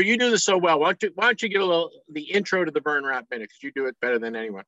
[0.01, 0.81] But you do this so well.
[0.81, 3.27] Why don't you, why don't you give a little the intro to the Vern Rapp
[3.31, 3.51] Minute?
[3.51, 4.65] Because you do it better than anyone.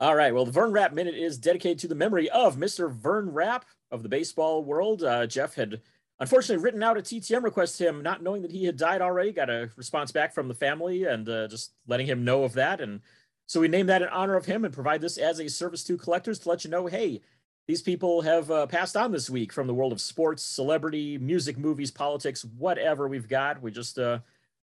[0.00, 0.34] All right.
[0.34, 2.92] Well, the Vern Rapp Minute is dedicated to the memory of Mr.
[2.92, 5.04] Vern Rapp of the baseball world.
[5.04, 5.82] Uh, Jeff had
[6.18, 9.30] unfortunately written out a TTM request to him, not knowing that he had died already.
[9.30, 12.80] Got a response back from the family and uh, just letting him know of that.
[12.80, 13.02] And
[13.46, 15.96] so we named that in honor of him and provide this as a service to
[15.96, 17.20] collectors to let you know, hey,
[17.68, 21.56] these people have uh, passed on this week from the world of sports, celebrity, music,
[21.56, 23.62] movies, politics, whatever we've got.
[23.62, 24.18] We just uh,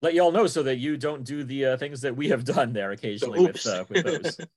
[0.03, 2.45] let you all know so that you don't do the uh, things that we have
[2.45, 4.41] done there occasionally with, uh, with those.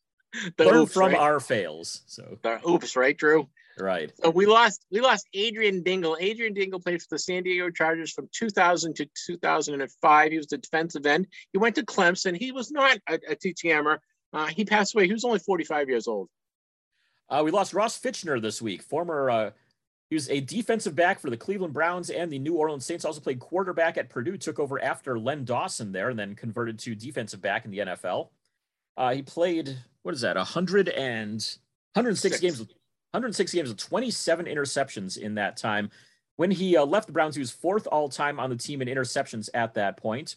[0.57, 1.17] The Learn oops, from right?
[1.17, 2.03] our fails.
[2.05, 3.49] So The oops, right, Drew?
[3.79, 4.11] right.
[4.21, 6.17] So we lost we lost Adrian Dingle.
[6.19, 10.31] Adrian Dingle played for the San Diego Chargers from 2000 to 2005.
[10.31, 11.25] He was the defensive end.
[11.51, 12.37] He went to Clemson.
[12.37, 13.97] He was not a, a TTMer.
[14.31, 15.07] Uh, he passed away.
[15.07, 16.29] He was only 45 years old.
[17.27, 18.83] Uh, we lost Ross Fichtner this week.
[18.83, 19.51] Former, uh,
[20.09, 23.05] he was a defensive back for the Cleveland Browns and the New Orleans Saints.
[23.05, 24.37] Also played quarterback at Purdue.
[24.37, 28.29] Took over after Len Dawson there, and then converted to defensive back in the NFL.
[28.97, 30.37] Uh, he played what is that?
[30.37, 31.45] A hundred and
[31.93, 32.41] 106 Six.
[32.41, 32.59] games.
[33.11, 35.89] 106 games with 27 interceptions in that time.
[36.35, 38.87] When he uh, left the Browns, he was fourth all time on the team in
[38.87, 40.35] interceptions at that point.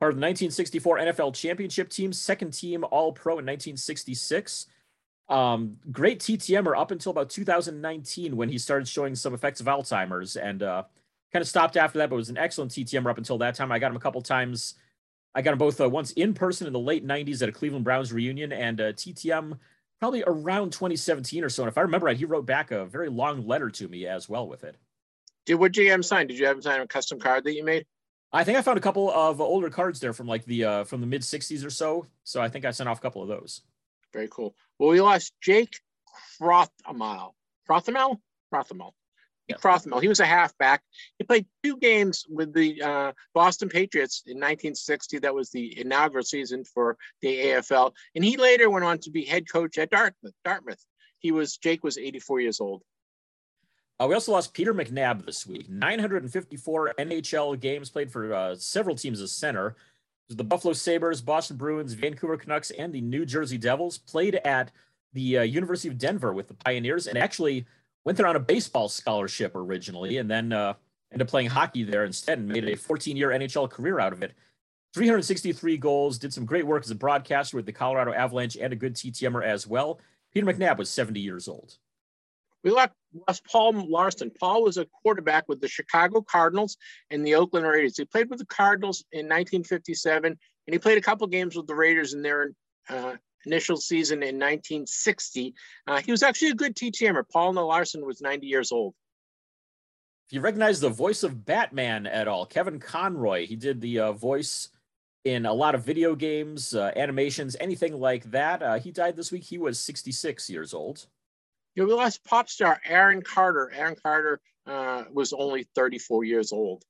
[0.00, 4.66] Part of the 1964 NFL championship team, second team All Pro in 1966.
[5.28, 10.36] Um, great TTMer up until about 2019 when he started showing some effects of Alzheimer's
[10.36, 10.84] and uh,
[11.32, 13.72] kind of stopped after that, but was an excellent TTMer up until that time.
[13.72, 14.74] I got him a couple times.
[15.34, 17.84] I got him both uh, once in person in the late 90s at a Cleveland
[17.84, 19.58] Browns reunion and uh, TTM
[19.98, 21.62] probably around 2017 or so.
[21.62, 24.28] And if I remember right, he wrote back a very long letter to me as
[24.28, 24.76] well with it.
[25.44, 26.26] Did what GM sign?
[26.26, 27.86] Did you have him sign a custom card that you made?
[28.32, 31.00] I think I found a couple of older cards there from like the uh, from
[31.00, 32.06] the mid 60s or so.
[32.24, 33.62] So I think I sent off a couple of those.
[34.12, 34.54] Very cool.
[34.78, 35.80] Well, we lost Jake
[36.40, 37.32] Crouthamel.
[37.68, 38.18] Crouthamel?
[38.52, 38.92] Crouthamel.
[39.48, 39.56] Yeah.
[39.56, 40.02] Crouthamel.
[40.02, 40.82] He was a halfback.
[41.18, 45.20] He played two games with the uh, Boston Patriots in 1960.
[45.20, 47.92] That was the inaugural season for the AFL.
[48.14, 50.34] And he later went on to be head coach at Dartmouth.
[50.44, 50.84] Dartmouth.
[51.18, 52.82] He was Jake was 84 years old.
[53.98, 55.70] Uh, we also lost Peter McNabb this week.
[55.70, 59.74] 954 NHL games played for uh, several teams as center.
[60.28, 64.72] The Buffalo Sabres, Boston Bruins, Vancouver Canucks, and the New Jersey Devils played at
[65.12, 67.64] the uh, University of Denver with the Pioneers and actually
[68.04, 70.74] went there on a baseball scholarship originally and then uh,
[71.12, 74.22] ended up playing hockey there instead and made a 14 year NHL career out of
[74.22, 74.32] it.
[74.94, 78.76] 363 goals, did some great work as a broadcaster with the Colorado Avalanche and a
[78.76, 80.00] good TTMer as well.
[80.32, 81.76] Peter McNabb was 70 years old.
[82.66, 84.32] We lost, Paul Larson.
[84.40, 86.76] Paul was a quarterback with the Chicago Cardinals
[87.12, 87.96] and the Oakland Raiders.
[87.96, 90.38] He played with the Cardinals in 1957, and
[90.74, 92.50] he played a couple games with the Raiders in their
[92.88, 93.14] uh,
[93.44, 95.54] initial season in 1960.
[95.86, 97.22] Uh, he was actually a good TTMer.
[97.32, 98.94] Paul Larson was 90 years old.
[100.26, 104.12] If you recognize the voice of Batman at all, Kevin Conroy, he did the uh,
[104.12, 104.70] voice
[105.24, 108.60] in a lot of video games, uh, animations, anything like that.
[108.60, 109.44] Uh, he died this week.
[109.44, 111.06] He was 66 years old.
[111.76, 113.70] You know, we lost pop star Aaron Carter.
[113.74, 116.82] Aaron Carter uh, was only 34 years old.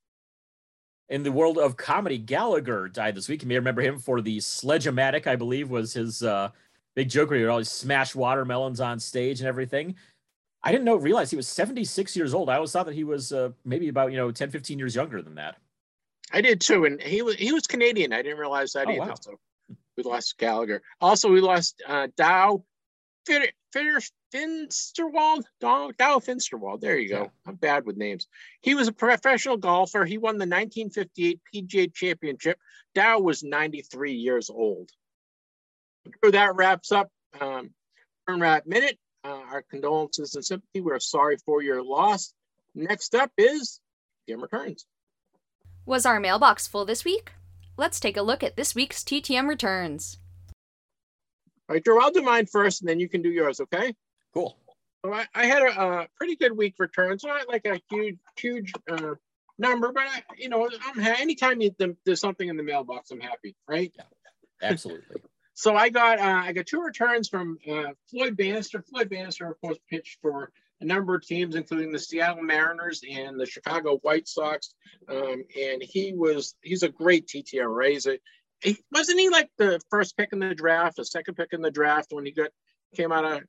[1.08, 3.42] In the world of comedy, Gallagher died this week.
[3.42, 6.50] You may remember him for the Sledge-O-Matic, I believe, was his uh,
[6.94, 9.96] big joke where he would always smash watermelons on stage and everything.
[10.62, 12.48] I didn't know, realize he was 76 years old.
[12.48, 15.20] I always thought that he was uh, maybe about, you know, 10, 15 years younger
[15.22, 15.56] than that.
[16.32, 18.12] I did too, and he was he was Canadian.
[18.12, 19.00] I didn't realize that Oh, either.
[19.00, 19.14] wow.
[19.20, 19.38] So
[19.96, 20.82] we lost Gallagher.
[21.00, 22.64] Also, we lost uh, Dow
[23.26, 24.00] Fitter, Fitter,
[24.32, 26.80] Finsterwald, Dow, Dow Finsterwald.
[26.80, 27.22] There you go.
[27.22, 27.28] Yeah.
[27.46, 28.28] I'm bad with names.
[28.62, 30.04] He was a professional golfer.
[30.04, 32.58] He won the 1958 PGA Championship.
[32.94, 34.90] Dow was 93 years old.
[36.24, 37.70] So that wraps up um,
[38.26, 38.98] Vern Rapp Minute.
[39.24, 40.80] Uh, our condolences and sympathy.
[40.80, 42.32] We're sorry for your loss.
[42.76, 43.80] Next up is
[44.28, 44.86] Game Returns.
[45.84, 47.32] Was our mailbox full this week?
[47.76, 50.18] Let's take a look at this week's TTM returns.
[51.68, 53.94] All right, Drew, I'll do mine first and then you can do yours, okay?
[54.32, 54.56] Cool.
[55.04, 58.72] So I, I had a, uh pretty good week returns, not like a huge, huge
[58.90, 59.14] uh,
[59.58, 61.74] number, but I, you know, I'm ha- anytime you,
[62.04, 63.92] there's something in the mailbox, I'm happy, right?
[63.96, 65.16] Yeah, Absolutely.
[65.58, 68.82] So I got uh, I got two returns from uh, Floyd Bannister.
[68.82, 70.52] Floyd Bannister, of course, pitched for
[70.82, 74.74] a number of teams, including the Seattle Mariners and the Chicago White Sox.
[75.08, 77.92] Um, and he was he's a great TTR, right?
[77.92, 78.18] He's a,
[78.66, 81.70] he, wasn't he like the first pick in the draft, the second pick in the
[81.70, 82.50] draft when he got
[82.94, 83.42] came out of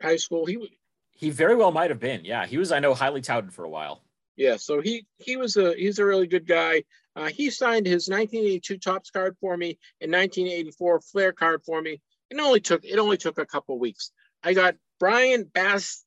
[0.00, 0.46] high school?
[0.46, 0.78] He
[1.12, 2.24] He very well might have been.
[2.24, 2.72] Yeah, he was.
[2.72, 4.02] I know highly touted for a while.
[4.36, 6.84] Yeah, so he he was a he's a really good guy.
[7.14, 12.00] Uh, he signed his 1982 Topps card for me and 1984 Fleer card for me.
[12.30, 14.10] It only took it only took a couple weeks.
[14.42, 16.01] I got Brian Bass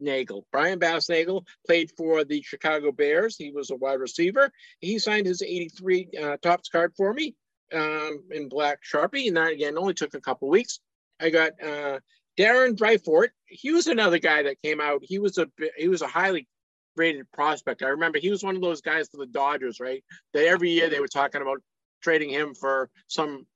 [0.00, 0.46] Nagel.
[0.52, 3.36] Brian Baschnagel played for the Chicago Bears.
[3.36, 4.50] He was a wide receiver.
[4.80, 7.34] He signed his 83 uh, Topps card for me
[7.74, 10.80] um, in black Sharpie, and that again only took a couple weeks.
[11.20, 12.00] I got uh,
[12.38, 13.28] Darren Dreifort.
[13.46, 15.00] He was another guy that came out.
[15.02, 15.46] He was a
[15.76, 16.48] he was a highly
[16.96, 17.82] rated prospect.
[17.82, 20.02] I remember he was one of those guys for the Dodgers, right?
[20.34, 21.62] That every year they were talking about
[22.02, 23.46] trading him for some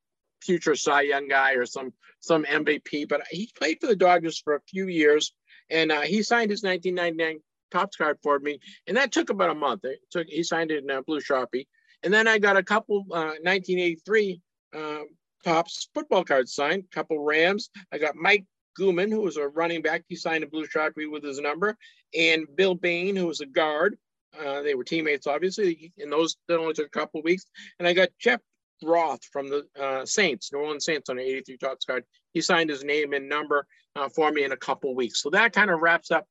[0.42, 3.08] future Cy Young guy or some some MVP.
[3.08, 5.32] But he played for the Dodgers for a few years,
[5.70, 9.54] and uh, he signed his 1999 Topps card for me, and that took about a
[9.54, 9.84] month.
[9.84, 11.66] It took he signed it in a blue sharpie,
[12.02, 14.40] and then I got a couple uh, 1983
[14.76, 15.08] um,
[15.44, 17.70] Topps football cards signed, couple Rams.
[17.92, 18.44] I got Mike
[18.78, 20.04] Guman, who was a running back.
[20.08, 21.76] He signed a blue sharpie with his number,
[22.16, 23.96] and Bill Bain, who was a guard.
[24.38, 27.44] Uh, they were teammates, obviously, and those that only took a couple weeks.
[27.78, 28.40] And I got Jeff
[28.84, 32.04] Roth from the uh, Saints, New Orleans Saints, on an 83 Topps card.
[32.32, 33.66] He signed his name and number
[33.96, 35.22] uh, for me in a couple weeks.
[35.22, 36.26] So that kind of wraps up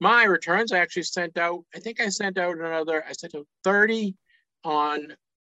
[0.00, 0.72] my returns.
[0.72, 4.14] I actually sent out, I think I sent out another, I sent out 30
[4.64, 5.14] on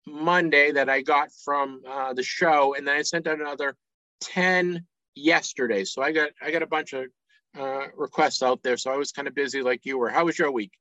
[0.08, 3.76] Monday that I got from uh, the show, and then I sent out another
[4.22, 4.86] 10
[5.16, 5.84] yesterday.
[5.84, 7.06] So I got I got a bunch of
[7.58, 8.78] uh, requests out there.
[8.78, 10.10] So I was kind of busy like you were.
[10.10, 10.72] How was your week?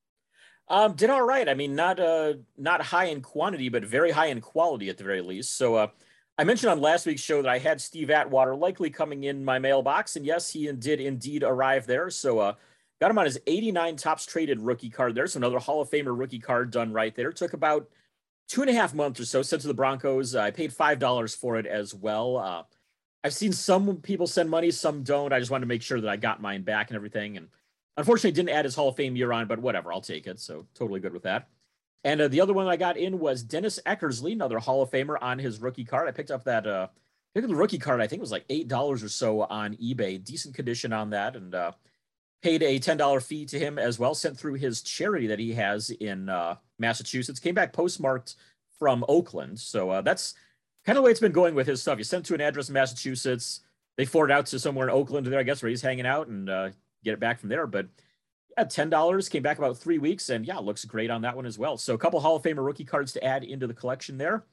[0.71, 1.49] Um, did all right.
[1.49, 5.05] I mean, not uh, not high in quantity, but very high in quality at the
[5.05, 5.57] very least.
[5.57, 5.89] So, uh,
[6.37, 9.59] I mentioned on last week's show that I had Steve Atwater likely coming in my
[9.59, 12.11] mailbox, and yes, he did indeed arrive there.
[12.11, 12.55] So, uh,
[13.01, 15.27] got him on his 89 Topps traded rookie card there.
[15.27, 17.33] So another Hall of Famer rookie card done right there.
[17.33, 17.89] Took about
[18.49, 19.43] two and a half months or so.
[19.43, 20.35] Sent to the Broncos.
[20.35, 22.37] I paid five dollars for it as well.
[22.37, 22.63] Uh,
[23.25, 25.33] I've seen some people send money, some don't.
[25.33, 27.37] I just wanted to make sure that I got mine back and everything.
[27.37, 27.49] And
[27.99, 30.41] unfortunately, didn't add his Hall of Fame year on, but whatever, I'll take it.
[30.41, 31.49] So totally good with that.
[32.05, 35.17] And uh, the other one I got in was Dennis Eckersley, another Hall of Famer
[35.21, 36.09] on his rookie card.
[36.09, 36.87] I picked up that uh,
[37.35, 38.01] picked up the rookie card.
[38.01, 40.23] I think it was like eight dollars or so on eBay.
[40.25, 41.73] Decent condition on that, and uh,
[42.41, 44.15] paid a ten dollar fee to him as well.
[44.15, 47.41] Sent through his charity that he has in uh, Massachusetts.
[47.41, 48.37] Came back postmarked
[48.79, 50.35] from Oakland, so uh, that's
[50.87, 51.99] kind of the way it's been going with his stuff.
[51.99, 53.63] You send to an address in Massachusetts,
[53.97, 56.49] they forward out to somewhere in Oakland there, I guess, where he's hanging out and
[56.49, 56.71] uh,
[57.05, 57.67] get it back from there.
[57.67, 57.89] But
[58.71, 61.59] ten dollars came back about three weeks, and yeah, looks great on that one as
[61.59, 61.77] well.
[61.77, 64.45] So a couple Hall of Famer rookie cards to add into the collection there.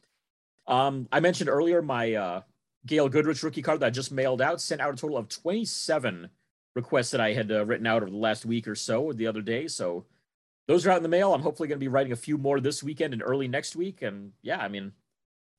[0.67, 2.41] Um, I mentioned earlier my uh,
[2.85, 6.29] Gail Goodrich rookie card that I just mailed out sent out a total of twenty-seven
[6.75, 9.27] requests that I had uh, written out over the last week or so or the
[9.27, 9.67] other day.
[9.67, 10.05] So
[10.67, 11.33] those are out in the mail.
[11.33, 14.01] I'm hopefully going to be writing a few more this weekend and early next week.
[14.01, 14.91] And yeah, I mean,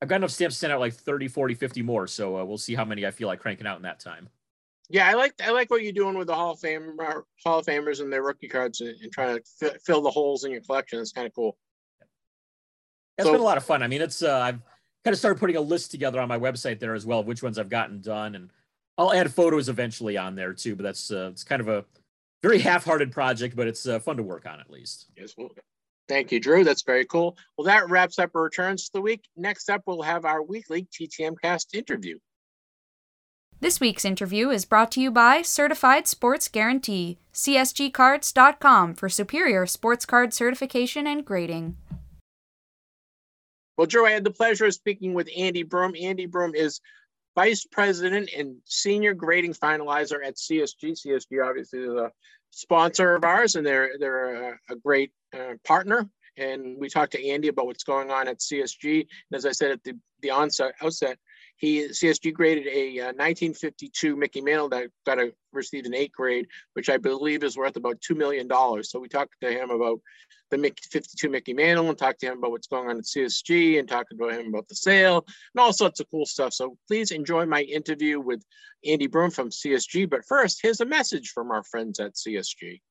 [0.01, 2.07] I've got enough stamps to send out like 30, 40, 50 more.
[2.07, 4.29] So uh, we'll see how many I feel like cranking out in that time.
[4.89, 6.97] Yeah, I like I like what you're doing with the Hall of Fame
[7.43, 10.45] Hall of Famers and their rookie cards and, and trying to fi- fill the holes
[10.45, 10.99] in your collection.
[10.99, 11.57] It's kind of cool.
[13.17, 13.83] It's So- been a lot of fun.
[13.83, 14.61] I mean, it's uh, I've
[15.03, 17.43] kind of started putting a list together on my website there as well, of which
[17.43, 18.49] ones I've gotten done, and
[18.97, 20.75] I'll add photos eventually on there too.
[20.75, 21.83] But that's uh, it's kind of a
[22.41, 25.07] very half-hearted project, but it's uh, fun to work on at least.
[25.17, 25.49] Yes, well,
[26.07, 26.63] thank you, Drew.
[26.63, 27.35] That's very cool.
[27.57, 29.25] Well, that wraps up our returns for the week.
[29.35, 32.19] Next up, we'll have our weekly TTM Cast interview.
[33.59, 40.05] This week's interview is brought to you by Certified Sports Guarantee, CSGcards.com for superior sports
[40.05, 41.75] card certification and grading.
[43.75, 45.95] Well, Joe, I had the pleasure of speaking with Andy Broome.
[45.99, 46.81] Andy Broome is
[47.35, 50.91] Vice President and Senior Grading Finalizer at CSG.
[50.91, 52.11] CSG obviously is a
[52.51, 56.07] sponsor of ours, and they're they're a, a great uh, partner.
[56.37, 58.99] And we talked to Andy about what's going on at CSG.
[58.99, 61.17] And as I said at the, the onset outset,
[61.57, 66.47] he CSG graded a uh, 1952 Mickey Mantle that got a received an eight grade,
[66.73, 68.91] which I believe is worth about two million dollars.
[68.91, 69.99] So we talked to him about
[70.51, 73.79] the Mickey 52 Mickey Mantle and talked to him about what's going on at CSG
[73.79, 76.53] and talked to him about the sale and all sorts of cool stuff.
[76.53, 78.43] So please enjoy my interview with
[78.85, 80.09] Andy Broome from CSG.
[80.09, 82.81] But first, here's a message from our friends at CSG.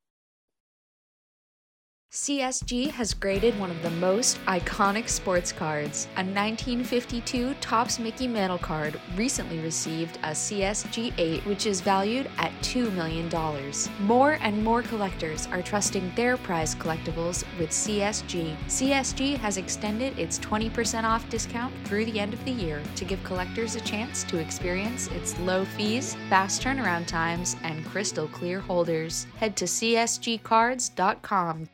[2.16, 6.06] CSG has graded one of the most iconic sports cards.
[6.16, 12.52] A 1952 Topps Mickey Mantle card recently received a CSG 8, which is valued at
[12.62, 13.28] $2 million.
[14.00, 18.56] More and more collectors are trusting their prize collectibles with CSG.
[18.66, 23.22] CSG has extended its 20% off discount through the end of the year to give
[23.24, 29.26] collectors a chance to experience its low fees, fast turnaround times, and crystal clear holders.
[29.36, 31.68] Head to csgcards.com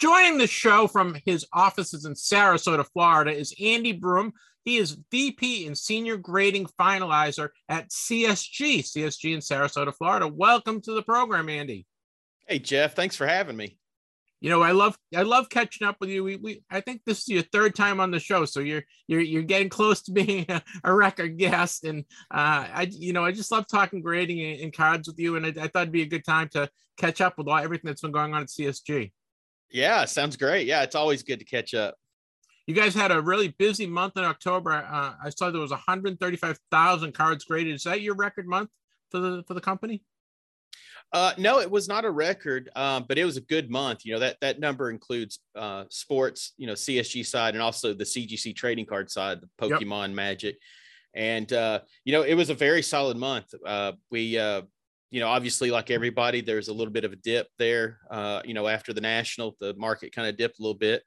[0.00, 4.32] Joining the show from his offices in Sarasota, Florida, is Andy Broome.
[4.64, 10.26] He is VP and Senior Grading Finalizer at CSG, CSG in Sarasota, Florida.
[10.26, 11.84] Welcome to the program, Andy.
[12.48, 12.94] Hey, Jeff.
[12.94, 13.76] Thanks for having me.
[14.40, 16.24] You know, I love I love catching up with you.
[16.24, 19.20] We, we I think this is your third time on the show, so you're you're
[19.20, 21.84] you're getting close to being a, a record guest.
[21.84, 25.36] And uh, I you know I just love talking grading and, and cards with you,
[25.36, 27.88] and I, I thought it'd be a good time to catch up with all everything
[27.88, 29.12] that's been going on at CSG.
[29.72, 30.66] Yeah, sounds great.
[30.66, 31.94] Yeah, it's always good to catch up.
[32.66, 34.72] You guys had a really busy month in October.
[34.72, 37.74] Uh, I saw there was 135,000 cards graded.
[37.74, 38.70] Is that your record month
[39.10, 40.02] for the for the company?
[41.12, 44.04] Uh, no, it was not a record, um, but it was a good month.
[44.04, 48.04] You know that that number includes uh, sports, you know, CSG side, and also the
[48.04, 50.14] CGC trading card side, the Pokemon yep.
[50.14, 50.56] Magic,
[51.14, 53.52] and uh, you know it was a very solid month.
[53.66, 54.62] Uh, we uh,
[55.10, 57.98] you know, obviously, like everybody, there's a little bit of a dip there.
[58.10, 61.02] Uh, you know, after the national, the market kind of dipped a little bit.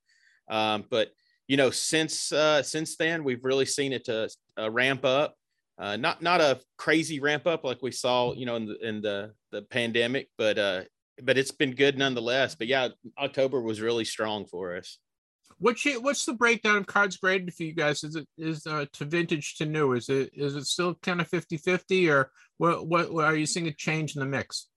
[0.49, 1.09] Um, but
[1.47, 5.35] you know, since uh, since then, we've really seen it to uh, ramp up.
[5.77, 9.01] Uh, not not a crazy ramp up like we saw, you know, in the in
[9.01, 10.81] the the pandemic, but uh,
[11.21, 12.55] but it's been good nonetheless.
[12.55, 14.99] But yeah, October was really strong for us.
[15.63, 18.03] What's what's the breakdown of cards graded for you guys?
[18.03, 19.93] Is it is uh, to vintage to new?
[19.93, 23.67] Is it is it still kind of 50-50 or what, what, what are you seeing
[23.67, 24.67] a change in the mix?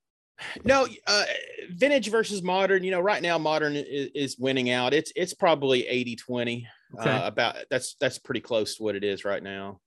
[0.65, 1.25] No, uh,
[1.71, 2.85] vintage versus modern.
[2.85, 4.95] You know, right now modern is, is winning out.
[4.95, 6.67] It's it's probably 80-20.
[7.01, 7.11] Okay.
[7.11, 9.81] Uh, about that's that's pretty close to what it is right now.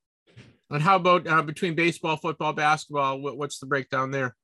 [0.69, 3.21] And how about uh, between baseball, football, basketball?
[3.21, 4.35] What, what's the breakdown there?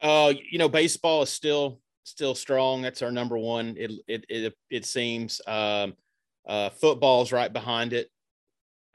[0.00, 2.82] Uh, you know, baseball is still still strong.
[2.82, 3.76] That's our number one.
[3.78, 5.40] It it it, it seems.
[5.46, 5.94] Um,
[6.46, 8.08] uh, football's right behind it.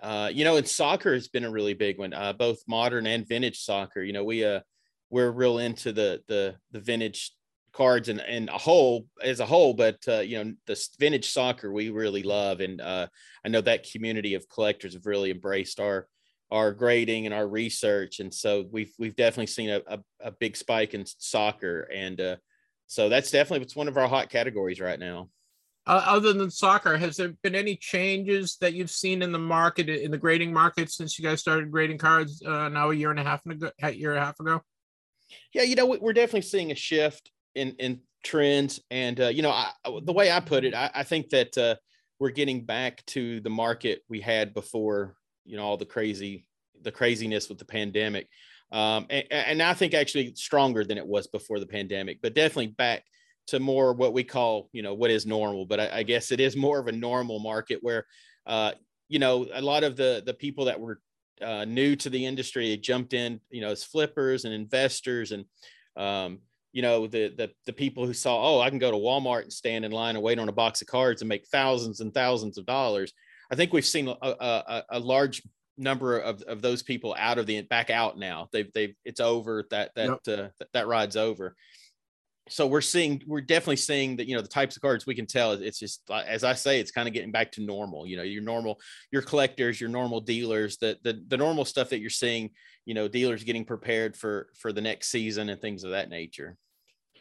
[0.01, 3.27] Uh, you know, and soccer has been a really big one, uh, both modern and
[3.27, 4.03] vintage soccer.
[4.03, 4.59] You know, we uh
[5.09, 7.31] we're real into the the the vintage
[7.73, 11.71] cards and and a whole as a whole, but uh, you know, the vintage soccer
[11.71, 13.07] we really love, and uh,
[13.45, 16.07] I know that community of collectors have really embraced our
[16.51, 20.57] our grading and our research, and so we've we've definitely seen a a, a big
[20.57, 22.35] spike in soccer, and uh,
[22.87, 25.29] so that's definitely what's one of our hot categories right now.
[25.85, 29.87] Uh, other than soccer, has there been any changes that you've seen in the market,
[29.87, 33.19] in the grading market, since you guys started grading cards uh, now a year and
[33.19, 33.71] a half ago?
[33.81, 34.61] A year and a half ago?
[35.53, 39.51] Yeah, you know, we're definitely seeing a shift in in trends, and uh, you know,
[39.51, 39.71] I,
[40.03, 41.75] the way I put it, I, I think that uh,
[42.19, 45.15] we're getting back to the market we had before,
[45.45, 46.45] you know, all the crazy,
[46.81, 48.27] the craziness with the pandemic,
[48.71, 52.67] um, and, and I think actually stronger than it was before the pandemic, but definitely
[52.67, 53.03] back
[53.47, 55.65] to more what we call, you know, what is normal.
[55.65, 58.05] But I, I guess it is more of a normal market where,
[58.45, 58.73] uh,
[59.07, 60.99] you know, a lot of the the people that were
[61.41, 65.45] uh, new to the industry jumped in, you know, as flippers and investors and,
[65.95, 66.39] um,
[66.73, 69.53] you know, the the the people who saw, oh, I can go to Walmart and
[69.53, 72.57] stand in line and wait on a box of cards and make thousands and thousands
[72.57, 73.13] of dollars.
[73.49, 75.41] I think we've seen a, a, a large
[75.77, 78.49] number of, of those people out of the back out now.
[78.51, 80.39] They've they've it's over that that yep.
[80.39, 81.55] uh, that, that ride's over
[82.49, 85.25] so we're seeing we're definitely seeing that you know the types of cards we can
[85.25, 88.23] tell it's just as i say it's kind of getting back to normal you know
[88.23, 88.79] your normal
[89.11, 92.49] your collectors your normal dealers the, the the normal stuff that you're seeing
[92.85, 96.57] you know dealers getting prepared for for the next season and things of that nature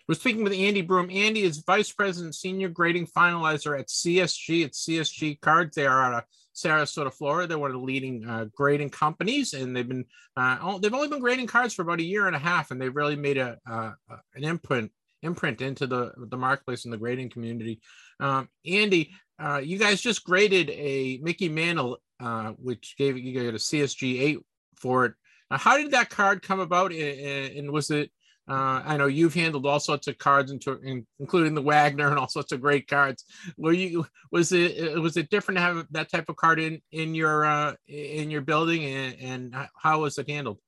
[0.09, 1.11] we're speaking with Andy Broome.
[1.11, 4.65] Andy is Vice President, Senior Grading Finalizer at CSG.
[4.65, 6.23] At CSG Cards, they are out of
[6.57, 7.47] Sarasota, Florida.
[7.47, 10.07] They're one of the leading uh, grading companies, and they've been
[10.37, 12.95] uh, they've only been grading cards for about a year and a half, and they've
[12.95, 13.93] really made a uh,
[14.35, 14.91] an imprint
[15.23, 17.81] imprint into the the marketplace and the grading community.
[18.21, 23.55] Um, Andy, uh, you guys just graded a Mickey Mantle, uh, which gave you got
[23.55, 24.39] a CSG eight
[24.77, 25.15] for it.
[25.51, 28.11] how did that card come about, and was it
[28.49, 32.29] Uh, I know you've handled all sorts of cards, into, including the Wagner and all
[32.29, 33.25] sorts of great cards.
[33.57, 37.15] Were you was it was it different to have that type of card in in
[37.15, 40.59] your uh, in your building, and, and how was it handled?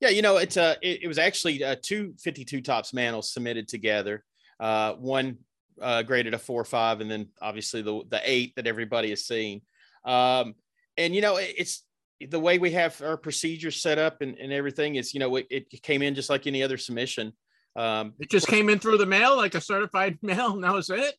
[0.00, 3.66] Yeah, you know, it's uh, it, it was actually uh, two 52 Topps Mantles submitted
[3.66, 4.24] together.
[4.58, 5.38] Uh, one
[5.80, 9.24] uh, graded a four or five, and then obviously the the eight that everybody has
[9.24, 9.62] seen.
[10.04, 10.54] Um,
[10.98, 11.84] and you know, it, it's
[12.28, 15.46] the way we have our procedures set up and, and everything is, you know, it,
[15.50, 17.32] it came in just like any other submission.
[17.76, 20.52] Um, it just came in through the mail, like a certified mail.
[20.52, 21.14] And that was it.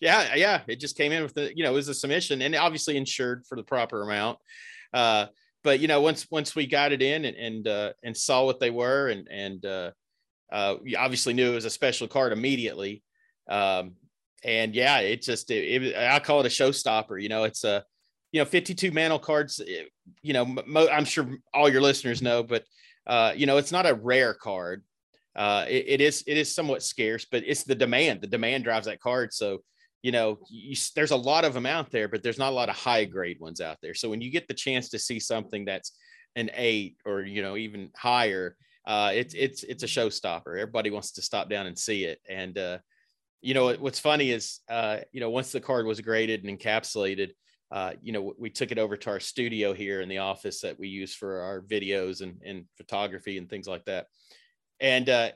[0.00, 0.34] Yeah.
[0.34, 0.62] Yeah.
[0.66, 3.44] It just came in with the, you know, it was a submission and obviously insured
[3.46, 4.38] for the proper amount.
[4.92, 5.26] Uh,
[5.62, 8.60] but you know, once, once we got it in and, and, uh, and saw what
[8.60, 9.90] they were and, and, uh,
[10.52, 13.02] uh, we obviously knew it was a special card immediately.
[13.48, 13.94] Um,
[14.44, 17.20] and yeah, it just, it, it, I call it a showstopper.
[17.20, 17.84] You know, it's a,
[18.34, 19.84] you know 52 mantle cards eh,
[20.22, 22.64] you know mo- i'm sure all your listeners know but
[23.06, 24.82] uh, you know it's not a rare card.
[25.36, 28.20] Uh, it, it is it is somewhat scarce but it's the demand.
[28.20, 29.32] The demand drives that card.
[29.32, 29.62] So
[30.02, 32.68] you know you, there's a lot of them out there but there's not a lot
[32.68, 33.94] of high grade ones out there.
[33.94, 35.92] So when you get the chance to see something that's
[36.34, 38.56] an eight or you know even higher
[38.86, 40.58] uh, it's it's it's a showstopper.
[40.58, 42.20] Everybody wants to stop down and see it.
[42.28, 42.78] And uh,
[43.40, 47.30] you know what's funny is uh, you know once the card was graded and encapsulated
[47.74, 50.78] uh, you know, we took it over to our studio here in the office that
[50.78, 54.06] we use for our videos and, and photography and things like that.
[54.78, 55.30] And, uh,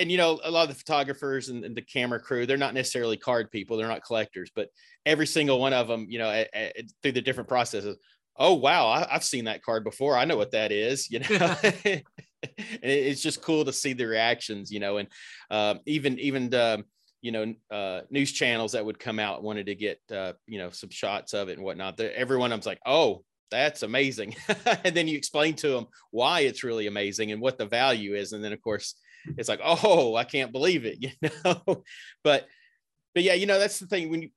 [0.00, 2.72] and you know, a lot of the photographers and, and, the camera crew, they're not
[2.72, 4.68] necessarily card people, they're not collectors, but
[5.04, 7.98] every single one of them, you know, a, a, through the different processes,
[8.36, 10.16] oh wow, I, have seen that card before.
[10.16, 11.56] I know what that is, you know.
[12.82, 15.08] it's just cool to see the reactions, you know, and
[15.50, 16.84] uh, even even um,
[17.22, 20.70] you know uh, news channels that would come out wanted to get uh, you know
[20.70, 21.98] some shots of it and whatnot.
[21.98, 24.34] Everyone, every one of them's like, oh, that's amazing,
[24.84, 28.32] and then you explain to them why it's really amazing and what the value is,
[28.32, 28.96] and then of course
[29.38, 31.84] it's like, oh, I can't believe it, you know.
[32.24, 32.46] but
[33.14, 34.30] but yeah, you know that's the thing when you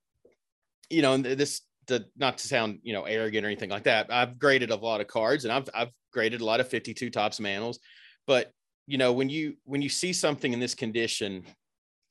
[0.89, 4.11] you know this the not to sound you know arrogant or anything like that.
[4.11, 7.39] I've graded a lot of cards and I've I've graded a lot of 52 Topps
[7.39, 7.79] Mantles,
[8.27, 8.51] but
[8.85, 11.45] you know when you when you see something in this condition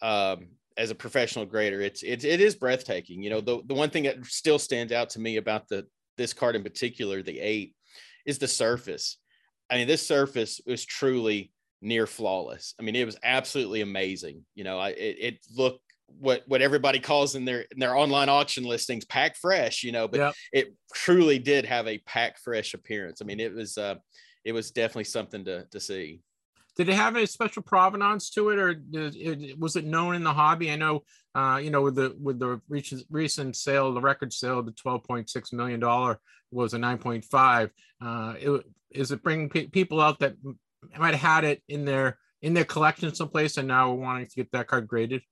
[0.03, 3.23] um, as a professional grader, it's it's it is breathtaking.
[3.23, 5.87] You know, the the one thing that still stands out to me about the
[6.17, 7.75] this card in particular, the eight,
[8.27, 9.19] is the surface.
[9.71, 12.75] I mean, this surface was truly near flawless.
[12.79, 14.45] I mean, it was absolutely amazing.
[14.55, 18.29] You know, I it, it looked what what everybody calls in their in their online
[18.29, 20.35] auction listings pack fresh you know but yep.
[20.53, 23.95] it truly did have a pack fresh appearance i mean it was uh
[24.45, 26.21] it was definitely something to to see
[26.77, 30.33] did it have a special provenance to it, or it, was it known in the
[30.33, 30.71] hobby?
[30.71, 31.03] I know,
[31.35, 35.31] uh, you know, with the with the recent sale, the record sale, the twelve point
[35.31, 36.19] six million dollar
[36.51, 37.71] was a nine point five.
[38.05, 40.35] Uh, it, is it bringing pe- people out that
[40.99, 44.35] might have had it in their in their collection someplace and now we're wanting to
[44.37, 45.23] get that card graded?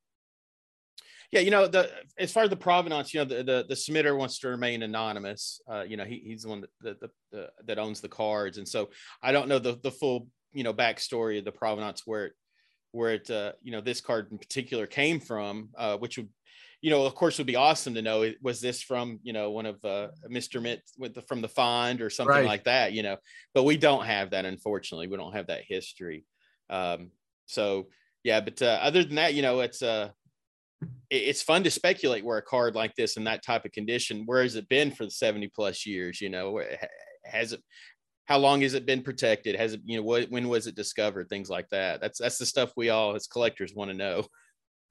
[1.32, 4.16] Yeah, you know, the as far as the provenance, you know, the the, the submitter
[4.16, 5.60] wants to remain anonymous.
[5.70, 8.90] Uh, you know, he, he's the one that the, that owns the cards, and so
[9.22, 12.32] I don't know the the full you know backstory of the provenance where it
[12.92, 16.28] where it uh, you know this card in particular came from, uh, which would
[16.82, 19.66] you know of course would be awesome to know was this from you know one
[19.66, 20.60] of uh, Mr.
[20.60, 22.46] Mint with the, from the find or something right.
[22.46, 23.16] like that you know
[23.54, 26.24] but we don't have that unfortunately we don't have that history
[26.70, 27.10] um,
[27.46, 27.86] so
[28.24, 30.08] yeah but uh, other than that you know it's uh
[31.10, 34.42] it's fun to speculate where a card like this in that type of condition where
[34.42, 36.60] has it been for 70 plus years you know
[37.24, 37.62] has it
[38.26, 39.56] how long has it been protected?
[39.56, 41.28] Has it, you know, what, when was it discovered?
[41.28, 42.00] Things like that.
[42.00, 44.24] That's that's the stuff we all as collectors want to know.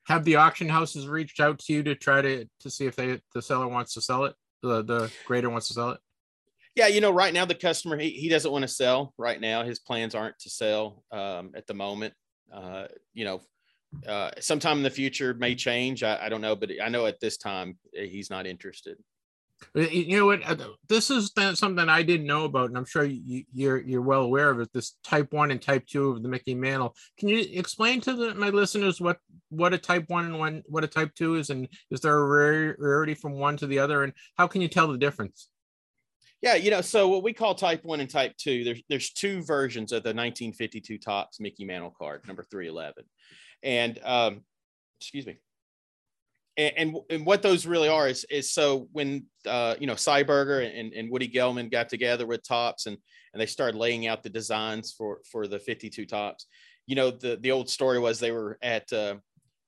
[0.07, 3.19] Have the auction houses reached out to you to try to to see if they
[3.33, 4.35] the seller wants to sell it?
[4.61, 5.99] The the grader wants to sell it.
[6.75, 9.63] Yeah, you know, right now the customer he, he doesn't want to sell right now.
[9.63, 12.13] His plans aren't to sell um, at the moment.
[12.51, 13.41] Uh, you know,
[14.07, 16.03] uh, sometime in the future may change.
[16.03, 18.97] I, I don't know, but I know at this time eh, he's not interested.
[19.73, 20.43] You know what?
[20.43, 20.55] Uh,
[20.89, 24.49] this is something I didn't know about, and I'm sure you, you're you're well aware
[24.49, 24.69] of it.
[24.73, 26.95] This Type One and Type Two of the Mickey Mantle.
[27.17, 29.17] Can you explain to the, my listeners what
[29.49, 32.75] what a Type One and one what a Type Two is, and is there a
[32.77, 35.47] rarity from one to the other, and how can you tell the difference?
[36.41, 39.43] Yeah, you know, so what we call Type One and Type Two, there's there's two
[39.43, 43.05] versions of the 1952 Topps Mickey Mantle card, number 311,
[43.63, 44.41] and um,
[44.99, 45.37] excuse me
[46.57, 50.23] and, and, and what those really are is is so when uh, you know Sy
[50.23, 52.97] Berger and, and Woody Gelman got together with Topps and
[53.33, 56.47] and they started laying out the designs for for the 52 Topps.
[56.87, 59.15] You know the the old story was they were at uh,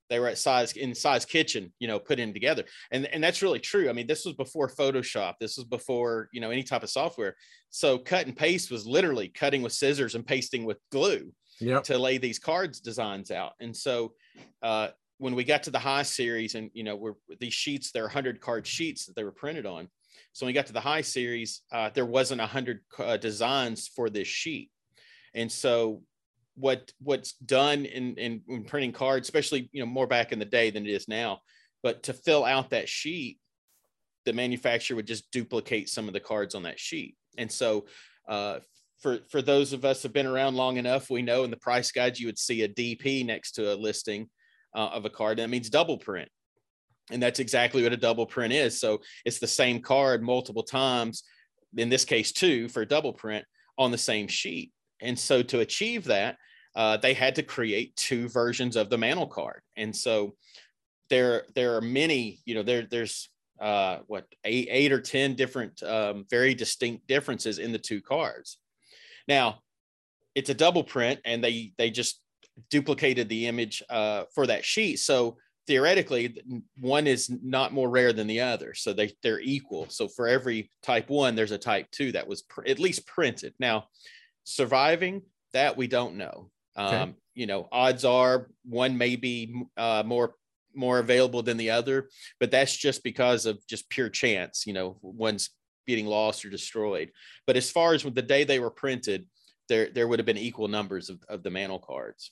[0.09, 3.59] they were at Sy's in Sy's kitchen, you know, putting together, and and that's really
[3.59, 3.89] true.
[3.89, 5.35] I mean, this was before Photoshop.
[5.39, 7.35] This was before you know any type of software.
[7.69, 11.31] So cut and paste was literally cutting with scissors and pasting with glue.
[11.59, 11.83] Yep.
[11.83, 13.53] to lay these cards designs out.
[13.59, 14.13] And so
[14.63, 14.87] uh,
[15.23, 18.41] when we got to the high series, and you know, we're these sheets, they're 100
[18.41, 19.87] card sheets that they were printed on.
[20.33, 24.09] So when we got to the high series, uh, there wasn't 100 uh, designs for
[24.09, 24.69] this sheet.
[25.33, 26.01] And so
[26.55, 30.45] what what's done in, in, in printing cards, especially you know more back in the
[30.45, 31.39] day than it is now,
[31.83, 33.39] but to fill out that sheet,
[34.25, 37.15] the manufacturer would just duplicate some of the cards on that sheet.
[37.37, 37.85] And so
[38.27, 38.59] uh,
[38.99, 41.93] for for those of us who've been around long enough, we know in the price
[41.93, 44.29] guide you would see a DP next to a listing
[44.75, 45.39] uh, of a card.
[45.39, 46.29] That means double print,
[47.11, 48.79] and that's exactly what a double print is.
[48.79, 51.23] So it's the same card multiple times.
[51.75, 53.45] In this case, two for double print
[53.77, 54.71] on the same sheet.
[55.01, 56.37] And so to achieve that,
[56.75, 59.61] uh, they had to create two versions of the mantle card.
[59.75, 60.35] And so
[61.09, 62.39] there there are many.
[62.45, 63.29] You know, there there's
[63.59, 68.57] uh, what eight, eight or ten different um, very distinct differences in the two cards
[69.27, 69.59] now,
[70.35, 72.19] it's a double print, and they they just
[72.69, 74.97] duplicated the image uh, for that sheet.
[74.99, 76.41] So theoretically,
[76.79, 78.73] one is not more rare than the other.
[78.73, 79.87] So they they're equal.
[79.89, 83.53] So for every type one, there's a type two that was pr- at least printed.
[83.59, 83.87] Now,
[84.43, 85.21] surviving
[85.53, 86.49] that we don't know.
[86.77, 86.95] Okay.
[86.97, 90.35] Um, you know, odds are one may be uh, more
[90.75, 92.09] more available than the other,
[92.39, 94.65] but that's just because of just pure chance.
[94.65, 95.51] You know, one's
[95.87, 97.11] getting lost or destroyed.
[97.45, 99.27] But as far as the day they were printed,
[99.69, 102.31] there there would have been equal numbers of, of the mantle cards.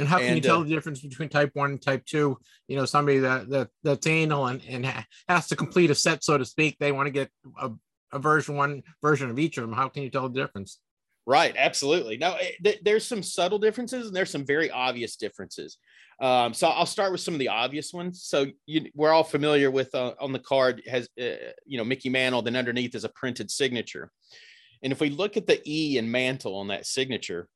[0.00, 2.38] And how can and, you tell uh, the difference between type one and type two?
[2.68, 6.38] You know, somebody that that that's anal and, and has to complete a set, so
[6.38, 6.76] to speak.
[6.80, 7.70] They want to get a,
[8.12, 9.72] a version one version of each of them.
[9.72, 10.78] How can you tell the difference?
[11.26, 12.16] Right, absolutely.
[12.16, 15.76] Now, th- there's some subtle differences and there's some very obvious differences.
[16.20, 18.24] Um, so I'll start with some of the obvious ones.
[18.24, 22.08] So you, we're all familiar with uh, on the card has uh, you know Mickey
[22.08, 24.10] Mantle, then underneath is a printed signature.
[24.82, 27.48] And if we look at the E and Mantle on that signature,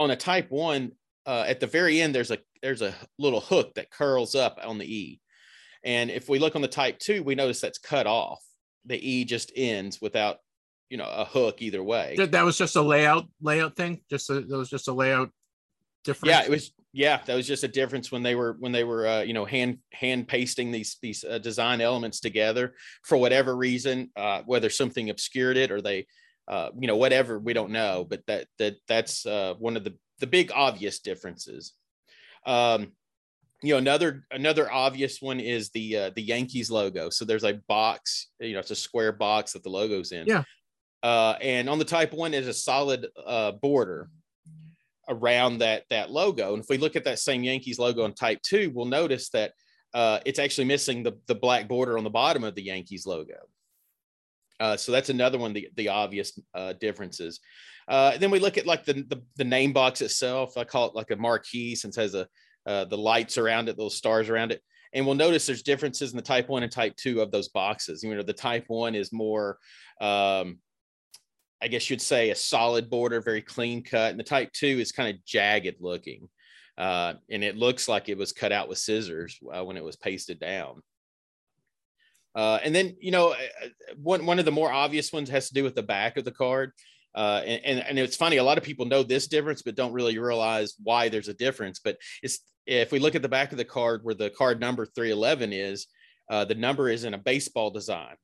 [0.00, 0.92] on a Type One,
[1.28, 4.78] uh, at the very end there's a there's a little hook that curls up on
[4.78, 5.20] the E.
[5.84, 8.42] And if we look on the Type Two, we notice that's cut off.
[8.86, 10.38] The E just ends without
[10.88, 12.16] you know a hook either way.
[12.18, 14.00] That was just a layout layout thing.
[14.08, 15.30] Just a, that was just a layout
[16.02, 16.30] difference.
[16.30, 19.06] Yeah, it was yeah that was just a difference when they were when they were
[19.06, 22.74] uh, you know hand hand pasting these these uh, design elements together
[23.04, 26.06] for whatever reason uh, whether something obscured it or they
[26.48, 29.94] uh, you know whatever we don't know but that that that's uh, one of the
[30.20, 31.74] the big obvious differences
[32.46, 32.92] um,
[33.62, 37.60] you know another another obvious one is the uh, the yankees logo so there's a
[37.68, 40.42] box you know it's a square box that the logo's in yeah
[41.02, 44.10] uh, and on the type one is a solid uh, border
[45.08, 46.54] around that that logo.
[46.54, 49.52] And if we look at that same Yankees logo on Type Two, we'll notice that
[49.94, 53.38] uh, it's actually missing the the black border on the bottom of the Yankees logo.
[54.60, 57.40] Uh, so that's another one the the obvious uh, differences.
[57.88, 60.56] Uh, then we look at like the, the, the name box itself.
[60.56, 62.28] I call it like a marquee since it has a
[62.66, 64.62] uh, the lights around it, those stars around it.
[64.92, 68.02] And we'll notice there's differences in the type one and type two of those boxes.
[68.02, 69.58] You know, the type one is more
[70.02, 70.58] um,
[71.60, 74.10] I guess you'd say a solid border, very clean cut.
[74.10, 76.28] And the type two is kind of jagged looking.
[76.76, 79.96] Uh, and it looks like it was cut out with scissors uh, when it was
[79.96, 80.82] pasted down.
[82.34, 85.48] Uh, and then, you know, uh, uh, one, one of the more obvious ones has
[85.48, 86.72] to do with the back of the card.
[87.14, 89.92] Uh, and, and, and it's funny, a lot of people know this difference, but don't
[89.92, 91.80] really realize why there's a difference.
[91.82, 94.84] But it's if we look at the back of the card where the card number
[94.86, 95.86] 311 is,
[96.30, 98.14] uh, the number is in a baseball design.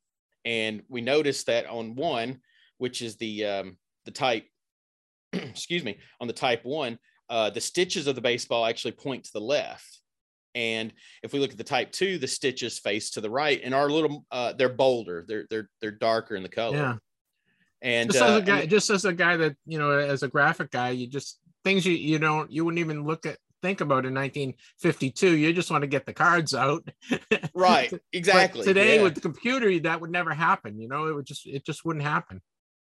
[0.44, 2.40] And we notice that on one,
[2.78, 4.44] which is the um, the type,
[5.32, 6.98] excuse me, on the type one,
[7.30, 10.00] uh, the stitches of the baseball actually point to the left.
[10.54, 10.92] And
[11.22, 13.88] if we look at the type two, the stitches face to the right and are
[13.88, 15.24] a little, uh, they're bolder.
[15.26, 16.76] They're, they're, they're darker in the color.
[16.76, 16.96] Yeah.
[17.84, 20.22] And just, uh, as a guy, and, just as a guy that, you know, as
[20.22, 23.82] a graphic guy, you just, things you, you don't, you wouldn't even look at, think
[23.82, 25.36] about in 1952.
[25.36, 26.88] You just want to get the cards out.
[27.54, 27.92] right.
[28.12, 28.62] Exactly.
[28.62, 29.02] But today yeah.
[29.02, 30.80] with the computer, that would never happen.
[30.80, 32.40] You know, it would just, it just wouldn't happen.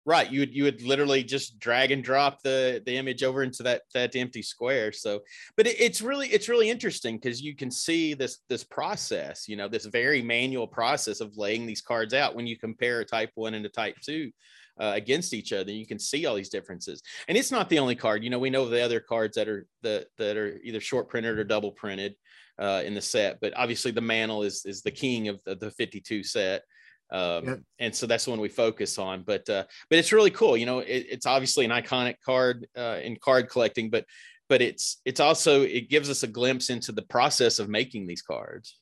[0.06, 0.32] Right.
[0.32, 3.84] You would you would literally just drag and drop the the image over into that
[3.94, 4.92] that empty square.
[4.92, 5.22] So,
[5.56, 9.48] but it, it's really it's really interesting because you can see this this process.
[9.48, 13.06] You know, this very manual process of laying these cards out when you compare a
[13.06, 14.32] type one and a type two.
[14.80, 17.02] Uh, against each other you can see all these differences.
[17.28, 18.24] And it's not the only card.
[18.24, 21.38] You know we know the other cards that are that that are either short printed
[21.38, 22.16] or double printed
[22.58, 25.72] uh, in the set but obviously the mantle is is the king of the, the
[25.72, 26.64] 52 set
[27.12, 27.56] um, yeah.
[27.80, 30.56] and so that's the one we focus on but uh, but it's really cool.
[30.56, 34.06] You know it, it's obviously an iconic card uh, in card collecting but
[34.48, 38.22] but it's it's also it gives us a glimpse into the process of making these
[38.22, 38.78] cards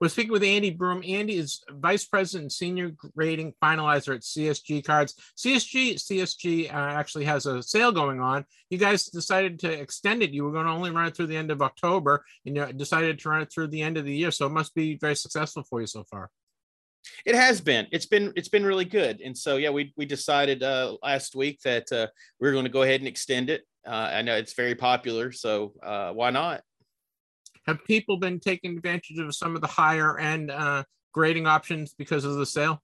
[0.00, 1.02] We're speaking with Andy Broome.
[1.06, 5.14] Andy is Vice President and Senior Grading Finalizer at CSG Cards.
[5.36, 8.46] CSG CSG uh, actually has a sale going on.
[8.70, 10.30] You guys decided to extend it.
[10.30, 13.18] You were going to only run it through the end of October, and you decided
[13.18, 14.30] to run it through the end of the year.
[14.30, 16.30] So it must be very successful for you so far.
[17.26, 17.86] It has been.
[17.92, 19.20] It's been it's been really good.
[19.20, 22.06] And so yeah, we we decided uh, last week that uh,
[22.40, 23.66] we are going to go ahead and extend it.
[23.86, 26.62] Uh, I know it's very popular, so uh, why not?
[27.66, 32.24] Have people been taking advantage of some of the higher end uh, grading options because
[32.24, 32.82] of the sale?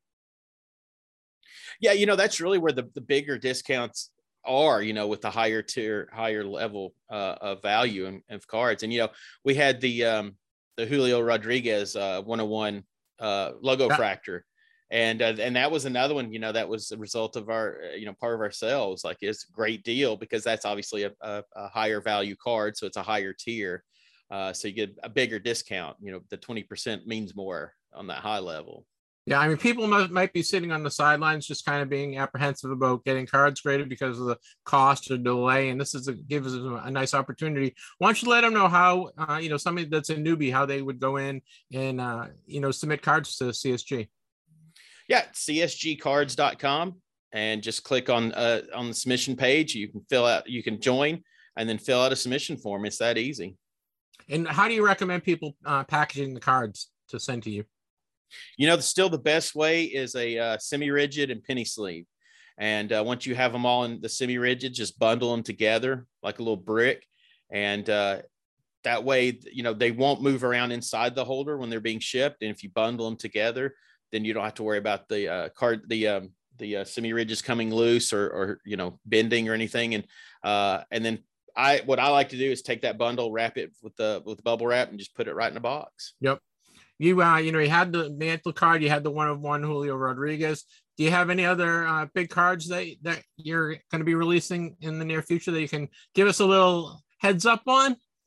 [1.80, 4.10] Yeah, you know that's really where the the bigger discounts
[4.44, 4.82] are.
[4.82, 8.82] You know, with the higher tier, higher level uh, of value and of cards.
[8.82, 9.08] And you know,
[9.44, 10.36] we had the um,
[10.76, 12.84] the Julio Rodriguez uh, 101
[13.18, 13.96] uh, logo yeah.
[13.96, 14.40] fractor
[14.90, 17.80] and uh, and that was another one you know that was a result of our
[17.92, 21.02] uh, you know part of our sales like it's a great deal because that's obviously
[21.02, 23.82] a, a, a higher value card so it's a higher tier
[24.30, 28.18] uh, so you get a bigger discount you know the 20% means more on that
[28.18, 28.84] high level
[29.24, 32.18] yeah i mean people might, might be sitting on the sidelines just kind of being
[32.18, 36.12] apprehensive about getting cards graded because of the cost or delay and this is a
[36.12, 39.56] gives us a nice opportunity why don't you let them know how uh, you know
[39.56, 41.40] somebody that's a newbie how they would go in
[41.72, 44.08] and uh, you know submit cards to csg
[45.08, 46.96] yeah, csgcards.com
[47.32, 49.74] and just click on uh, on the submission page.
[49.74, 51.22] You can fill out, you can join,
[51.56, 52.84] and then fill out a submission form.
[52.84, 53.56] It's that easy.
[54.28, 57.64] And how do you recommend people uh, packaging the cards to send to you?
[58.56, 62.06] You know, still the best way is a uh, semi-rigid and penny sleeve.
[62.58, 66.38] And uh, once you have them all in the semi-rigid, just bundle them together like
[66.38, 67.06] a little brick,
[67.50, 68.22] and uh,
[68.84, 72.42] that way, you know, they won't move around inside the holder when they're being shipped.
[72.42, 73.74] And if you bundle them together,
[74.12, 77.12] then you don't have to worry about the uh, card the um, the uh, semi
[77.12, 80.04] ridges coming loose or or you know bending or anything and
[80.42, 81.18] uh, and then
[81.56, 84.36] I what I like to do is take that bundle wrap it with the with
[84.38, 86.14] the bubble wrap and just put it right in a box.
[86.20, 86.40] Yep.
[86.98, 89.62] You uh you know you had the mantle card you had the one of one
[89.62, 90.64] Julio Rodriguez.
[90.96, 94.76] Do you have any other uh, big cards that that you're going to be releasing
[94.80, 97.96] in the near future that you can give us a little heads up on?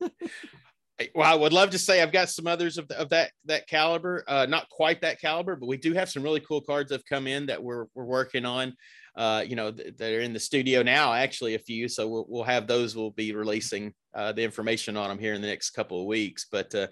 [1.14, 4.24] well, I would love to say I've got some others of, of that that caliber,
[4.28, 7.06] uh, not quite that caliber, but we do have some really cool cards that have
[7.06, 8.74] come in that we're we're working on.
[9.16, 11.88] Uh, you know, th- that are in the studio now, actually a few.
[11.88, 12.94] So we'll we'll have those.
[12.94, 16.46] We'll be releasing uh, the information on them here in the next couple of weeks.
[16.50, 16.86] But uh,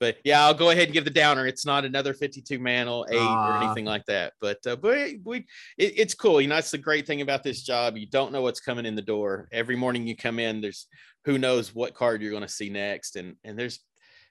[0.00, 1.46] but yeah, I'll go ahead and give the downer.
[1.46, 4.32] It's not another 52 mantle eight or anything like that.
[4.40, 6.40] But uh, but we it, it's cool.
[6.40, 7.98] You know, that's the great thing about this job.
[7.98, 9.46] You don't know what's coming in the door.
[9.52, 10.86] Every morning you come in, there's
[11.26, 13.80] who knows what card you're going to see next, and and there's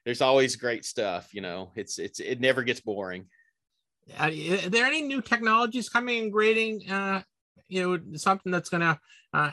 [0.04, 1.32] there's always great stuff.
[1.32, 3.26] You know, it's it's it never gets boring.
[4.18, 6.90] Are there any new technologies coming in grading?
[6.90, 7.22] Uh,
[7.70, 8.98] you know, something that's going to
[9.32, 9.50] uh,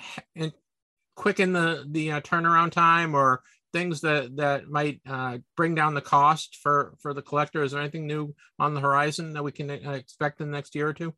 [1.16, 3.42] quicken the the uh, turnaround time or
[3.74, 7.64] things that that might uh, bring down the cost for for the collector?
[7.64, 10.76] Is there anything new on the horizon that we can uh, expect in the next
[10.76, 11.14] year or two?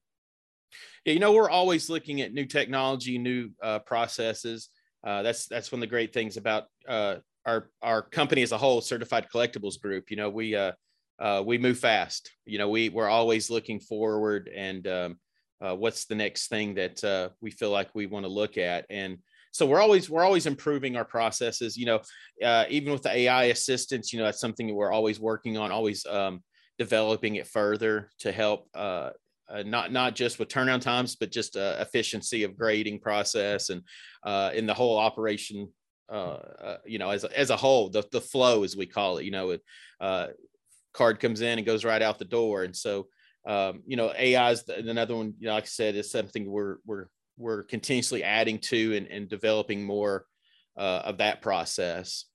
[1.05, 4.69] Yeah, you know, we're always looking at new technology, new uh, processes.
[5.03, 7.15] Uh, that's that's one of the great things about uh,
[7.45, 10.09] our our company as a whole, Certified Collectibles Group.
[10.09, 10.71] You know, we uh,
[11.45, 12.31] we move fast.
[12.45, 15.19] You know, we we're always looking forward and um,
[15.59, 18.85] what's the next thing that we feel like we want to look at?
[18.89, 19.17] And
[19.51, 21.99] so we're always we're always improving our processes you know
[22.43, 25.71] uh, even with the ai assistance you know that's something that we're always working on
[25.71, 26.43] always um,
[26.77, 29.09] developing it further to help uh,
[29.49, 33.81] uh, not not just with turnaround times but just uh, efficiency of grading process and
[34.23, 35.67] uh, in the whole operation
[36.09, 39.31] uh, you know as, as a whole the, the flow as we call it you
[39.31, 39.61] know it,
[40.93, 42.63] card comes in and goes right out the door.
[42.63, 43.07] And so
[43.47, 46.77] um, you know ai is another one you know, like i said is something we're
[46.85, 47.07] we're
[47.39, 50.25] we're continuously adding to and, and developing more
[50.77, 52.25] uh, of that process.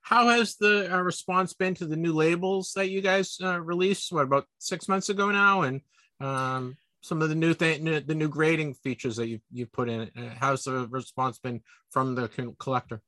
[0.00, 4.10] How has the uh, response been to the new labels that you guys uh, released?
[4.10, 5.80] What about six months ago now, and
[6.20, 10.10] um, some of the new thing, the new grading features that you you put in.
[10.16, 11.60] Uh, how's the response been
[11.90, 12.28] from the
[12.58, 13.00] collector?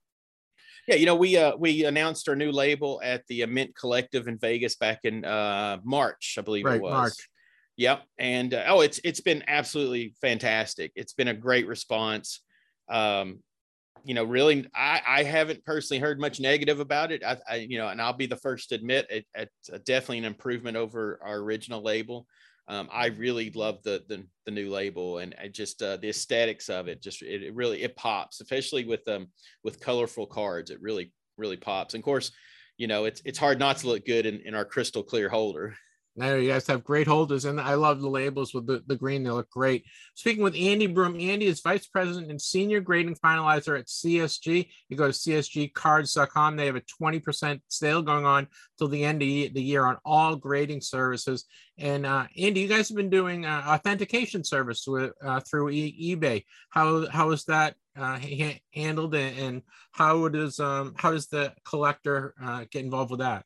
[0.87, 4.39] Yeah, you know, we uh, we announced our new label at the Mint Collective in
[4.39, 6.93] Vegas back in uh, March, I believe right, it was.
[6.93, 7.29] March.
[7.77, 8.03] Yep.
[8.19, 10.93] And uh, oh, it's it's been absolutely fantastic.
[10.95, 12.41] It's been a great response.
[12.89, 13.41] Um,
[14.05, 17.25] you know, really, I, I haven't personally heard much negative about it.
[17.25, 20.25] I, I you know, and I'll be the first to admit it, it's definitely an
[20.27, 22.27] improvement over our original label.
[22.67, 26.69] Um, I really love the, the, the new label and I just uh, the aesthetics
[26.69, 27.03] of it.
[27.03, 29.29] Just it, it, really it pops, especially with um
[29.63, 30.71] with colorful cards.
[30.71, 31.95] It really really pops.
[31.95, 32.33] And of course,
[32.79, 35.77] you know, it's it's hard not to look good in, in our crystal clear holder.
[36.17, 39.25] Now you guys have great holders, and I love the labels with the, the green.
[39.25, 39.85] They look great.
[40.15, 44.69] Speaking with Andy Broome, Andy is vice president and senior grading finalizer at CSG.
[44.89, 46.57] You go to csgcards.com.
[46.57, 48.47] They have a 20% sale going on
[48.79, 51.47] till the end of the year on all grading services.
[51.79, 56.17] And uh, Andy, you guys have been doing uh, authentication service with uh, through e-
[56.17, 56.45] eBay.
[56.71, 61.53] How how is that uh, ha- handled, and, and how does um, how does the
[61.65, 63.45] collector uh, get involved with that?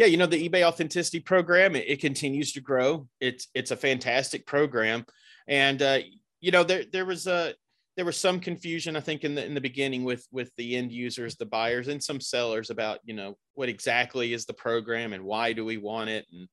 [0.00, 3.06] Yeah, you know the eBay Authenticity Program it, it continues to grow.
[3.20, 5.04] It's it's a fantastic program,
[5.46, 5.98] and uh,
[6.40, 7.52] you know there there was a
[7.98, 10.90] there was some confusion I think in the in the beginning with with the end
[10.90, 15.22] users, the buyers, and some sellers about you know what exactly is the program and
[15.22, 16.48] why do we want it and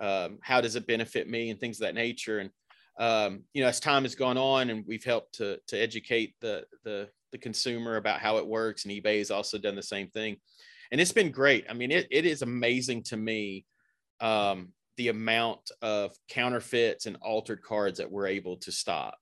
[0.00, 2.38] um, how does it benefit me and things of that nature.
[2.38, 2.50] And
[3.00, 6.66] um, you know as time has gone on and we've helped to to educate the
[6.84, 10.36] the the consumer about how it works, and eBay has also done the same thing
[10.92, 11.64] and it's been great.
[11.68, 13.64] I mean, it, it is amazing to me
[14.20, 19.16] um, the amount of counterfeits and altered cards that we're able to stop.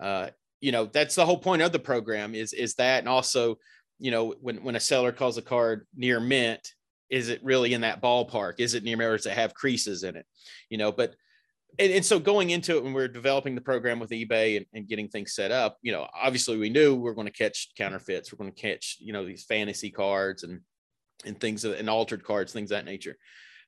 [0.00, 0.30] Uh,
[0.60, 3.58] you know, that's the whole point of the program is is that, and also,
[4.00, 6.74] you know, when when a seller calls a card near mint,
[7.08, 8.54] is it really in that ballpark?
[8.58, 10.26] Is it near mirrors that have creases in it?
[10.68, 11.14] You know, but
[11.78, 14.66] and, and, so going into it when we are developing the program with ebay and,
[14.74, 17.70] and, getting things set up you know obviously we knew we are going to catch
[17.76, 20.60] counterfeits we're going to catch you know these fantasy cards and
[21.26, 23.16] and things and altered cards, things that nature.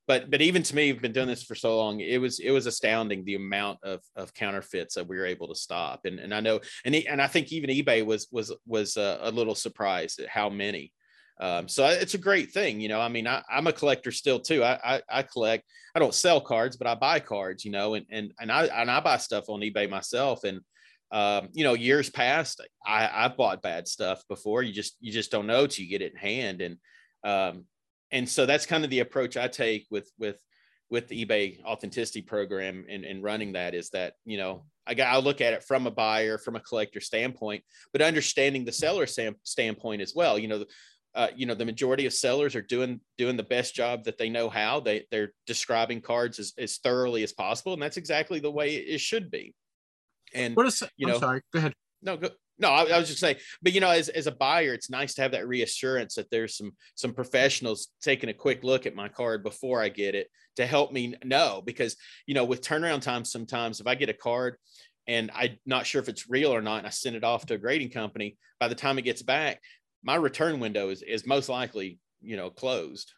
[0.07, 2.01] But but even to me, I've been doing this for so long.
[2.01, 5.55] It was it was astounding the amount of of counterfeits that we were able to
[5.55, 6.05] stop.
[6.05, 9.31] And and I know and and I think even eBay was was was a, a
[9.31, 10.93] little surprised at how many.
[11.39, 13.01] Um, so it's a great thing, you know.
[13.01, 14.65] I mean, I, am a collector still too.
[14.65, 15.65] I, I, I collect.
[15.95, 18.91] I don't sell cards, but I buy cards, you know, and and and I and
[18.91, 20.45] I buy stuff on eBay myself.
[20.45, 20.61] And
[21.11, 24.63] um, you know, years past, I I bought bad stuff before.
[24.63, 26.63] You just you just don't know till you get it in hand.
[26.63, 26.79] And
[27.27, 27.65] um,
[28.13, 30.41] and so that's kind of the approach I take with with
[30.89, 35.13] with the eBay authenticity program and, and running that is that you know I got
[35.13, 39.07] I look at it from a buyer from a collector standpoint, but understanding the seller
[39.07, 40.39] sam- standpoint as well.
[40.39, 40.65] You know,
[41.15, 44.29] uh, you know the majority of sellers are doing doing the best job that they
[44.29, 44.79] know how.
[44.79, 49.01] They they're describing cards as, as thoroughly as possible, and that's exactly the way it
[49.01, 49.55] should be.
[50.33, 51.19] And what is you I'm know?
[51.19, 51.75] Sorry, go ahead.
[52.03, 52.29] No, go,
[52.59, 55.15] no, I, I, was just saying, but you know, as, as a buyer, it's nice
[55.15, 59.09] to have that reassurance that there's some some professionals taking a quick look at my
[59.09, 61.97] card before I get it to help me know because
[62.27, 64.57] you know with turnaround times sometimes if I get a card
[65.07, 67.55] and I'm not sure if it's real or not and I send it off to
[67.55, 69.61] a grading company, by the time it gets back,
[70.03, 73.13] my return window is is most likely you know closed.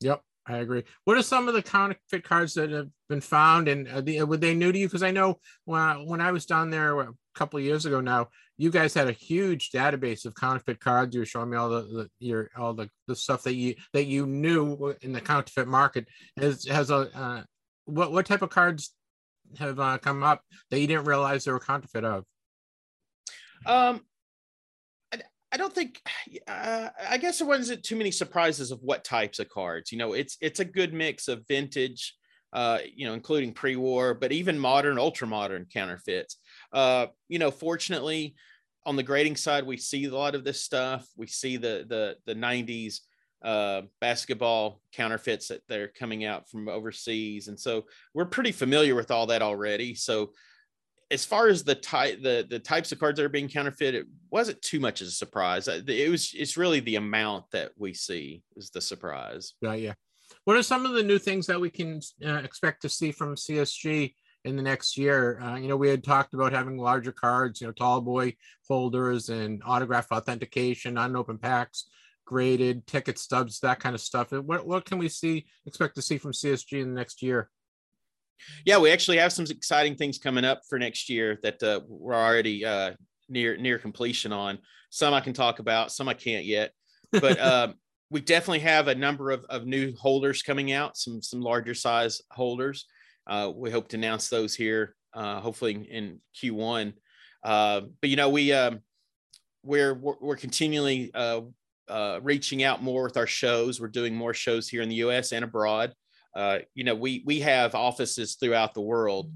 [0.00, 0.20] Yep.
[0.46, 0.84] I agree.
[1.04, 4.54] What are some of the counterfeit cards that have been found, and uh, were they
[4.54, 4.86] new to you?
[4.86, 8.28] Because I know when I, when I was down there couple of years ago now,
[8.56, 11.14] you guys had a huge database of counterfeit cards.
[11.14, 14.04] You were showing me all the, the your all the, the stuff that you that
[14.04, 16.06] you knew in the counterfeit market.
[16.38, 17.42] Has has a uh,
[17.86, 18.94] what what type of cards
[19.58, 22.24] have uh, come up that you didn't realize they were counterfeit of?
[23.66, 24.00] Um,
[25.52, 26.00] I, don't think.
[26.46, 29.92] Uh, I guess there wasn't too many surprises of what types of cards.
[29.92, 32.14] You know, it's it's a good mix of vintage.
[32.52, 36.38] Uh, you know, including pre-war, but even modern, ultra-modern counterfeits.
[36.74, 38.34] Uh, you know, fortunately,
[38.84, 41.06] on the grading side, we see a lot of this stuff.
[41.16, 43.00] We see the the the '90s
[43.42, 49.10] uh, basketball counterfeits that they're coming out from overseas, and so we're pretty familiar with
[49.10, 49.94] all that already.
[49.94, 50.32] So,
[51.10, 54.06] as far as the type the the types of cards that are being counterfeit, it
[54.30, 55.68] wasn't too much of a surprise.
[55.68, 59.54] Uh, it was it's really the amount that we see is the surprise.
[59.62, 59.94] Yeah, yeah.
[60.44, 63.36] What are some of the new things that we can uh, expect to see from
[63.36, 64.12] CSG
[64.44, 65.40] in the next year.
[65.40, 68.34] Uh, you know, we had talked about having larger cards, you know, tall boy
[68.68, 71.88] holders and autograph authentication, unopened packs,
[72.24, 74.32] graded ticket stubs, that kind of stuff.
[74.32, 77.50] What what can we see expect to see from CSG in the next year?
[78.64, 82.14] Yeah, we actually have some exciting things coming up for next year that uh, we're
[82.14, 82.92] already uh,
[83.28, 84.58] near near completion on.
[84.90, 86.72] Some I can talk about, some I can't yet,
[87.10, 87.38] but.
[87.44, 87.74] Um,
[88.10, 92.22] we definitely have a number of, of new holders coming out, some some larger size
[92.30, 92.86] holders.
[93.26, 96.94] Uh, we hope to announce those here, uh, hopefully in Q1.
[97.42, 98.80] Uh, but you know, we um,
[99.62, 101.42] we're we're continually uh,
[101.88, 103.80] uh, reaching out more with our shows.
[103.80, 105.32] We're doing more shows here in the U.S.
[105.32, 105.92] and abroad.
[106.34, 109.30] Uh, you know, we we have offices throughout the world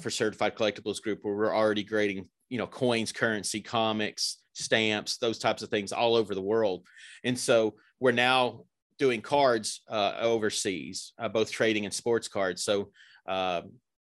[0.00, 5.38] for Certified Collectibles Group where we're already grading, you know, coins, currency, comics, stamps, those
[5.38, 6.86] types of things all over the world.
[7.24, 8.64] And so we're now
[8.98, 12.62] doing cards uh, overseas, uh, both trading and sports cards.
[12.62, 12.90] So
[13.28, 13.72] um,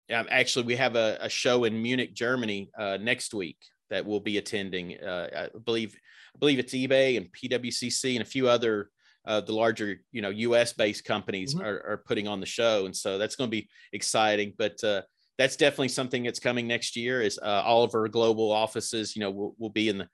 [0.09, 3.57] actually, we have a, a, show in Munich, Germany uh, next week
[3.89, 4.97] that we'll be attending.
[5.01, 5.95] Uh, I believe
[6.35, 8.89] I believe it's eBay and PWCC and a few other
[9.25, 10.73] uh, the larger you know U.S.
[10.73, 11.63] based companies Mhm.
[11.63, 14.53] are, are putting on the show, and so that's going to be exciting.
[14.57, 15.01] But uh,
[15.37, 17.21] that's definitely something that's coming next year.
[17.21, 20.09] Is uh, all of our global offices, you know, will, will be in the.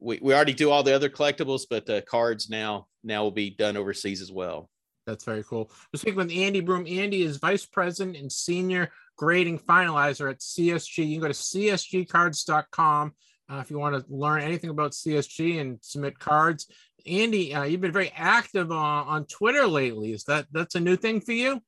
[0.00, 3.50] We, we already do all the other collectibles, but the cards now now will be
[3.50, 4.68] done overseas as well.
[5.08, 5.70] That's very cool.
[5.90, 6.86] We're speaking with Andy Broome.
[6.86, 10.98] Andy is vice president and senior grading finalizer at CSG.
[10.98, 13.14] You can go to csgcards.com
[13.50, 16.70] uh, if you want to learn anything about CSG and submit cards.
[17.06, 20.12] Andy, uh, you've been very active on, on Twitter lately.
[20.12, 21.62] Is that that's a new thing for you?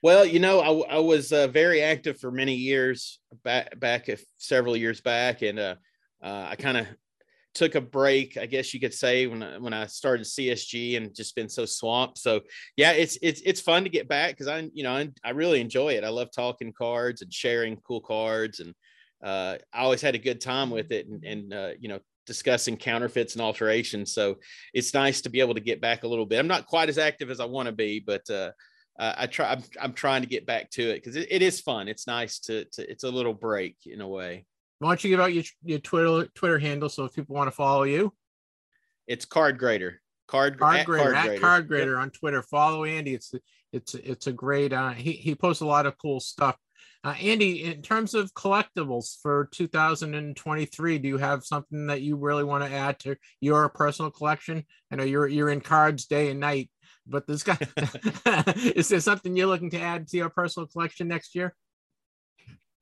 [0.00, 4.78] Well, you know, I, I was uh, very active for many years back back several
[4.78, 5.74] years back, and uh,
[6.22, 6.86] uh, I kind of
[7.54, 11.14] took a break, I guess you could say, when I, when I started CSG and
[11.14, 12.18] just been so swamped.
[12.18, 12.40] So
[12.76, 15.60] yeah, it's it's it's fun to get back because I you know I, I really
[15.60, 16.04] enjoy it.
[16.04, 18.74] I love talking cards and sharing cool cards, and
[19.22, 22.76] uh, I always had a good time with it, and, and uh, you know discussing
[22.76, 24.12] counterfeits and alterations.
[24.12, 24.36] So
[24.72, 26.38] it's nice to be able to get back a little bit.
[26.38, 28.52] I'm not quite as active as I want to be, but uh,
[28.98, 29.50] uh, I try.
[29.50, 31.88] I'm, I'm trying to get back to it because it, it is fun.
[31.88, 32.88] It's nice to, to.
[32.88, 34.44] It's a little break in a way.
[34.80, 37.52] Why don't you give out your, your Twitter Twitter handle so if people want to
[37.54, 38.12] follow you?
[39.06, 40.00] It's Card Grader.
[40.26, 41.40] Card, Card at Grader, Card at Grader.
[41.40, 42.42] Card Grader on Twitter.
[42.42, 43.14] Follow Andy.
[43.14, 43.34] It's
[43.72, 44.72] it's it's a great.
[44.72, 46.56] Uh, he he posts a lot of cool stuff.
[47.04, 52.44] Uh, Andy, in terms of collectibles for 2023, do you have something that you really
[52.44, 54.64] want to add to your personal collection?
[54.90, 56.70] I know you're you're in cards day and night,
[57.06, 57.58] but this guy
[58.74, 61.54] is there something you're looking to add to your personal collection next year?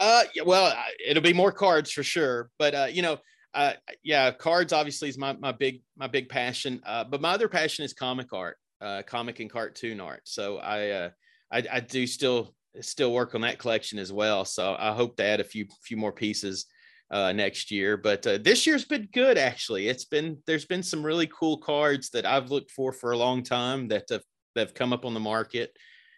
[0.01, 0.73] Uh, well,
[1.05, 3.19] it'll be more cards for sure, but uh, you know,
[3.55, 3.73] uh,
[4.05, 6.81] yeah, cards obviously is my my big my big passion.
[6.87, 10.21] Uh, but my other passion is comic art, uh, comic and cartoon art.
[10.25, 11.11] So I uh,
[11.53, 14.45] I, I do still still work on that collection as well.
[14.45, 16.67] So I hope to add a few few more pieces
[17.11, 17.97] uh, next year.
[17.97, 19.89] But uh, this year's been good actually.
[19.89, 23.43] It's been there's been some really cool cards that I've looked for for a long
[23.43, 24.23] time that have,
[24.55, 25.77] that have come up on the market,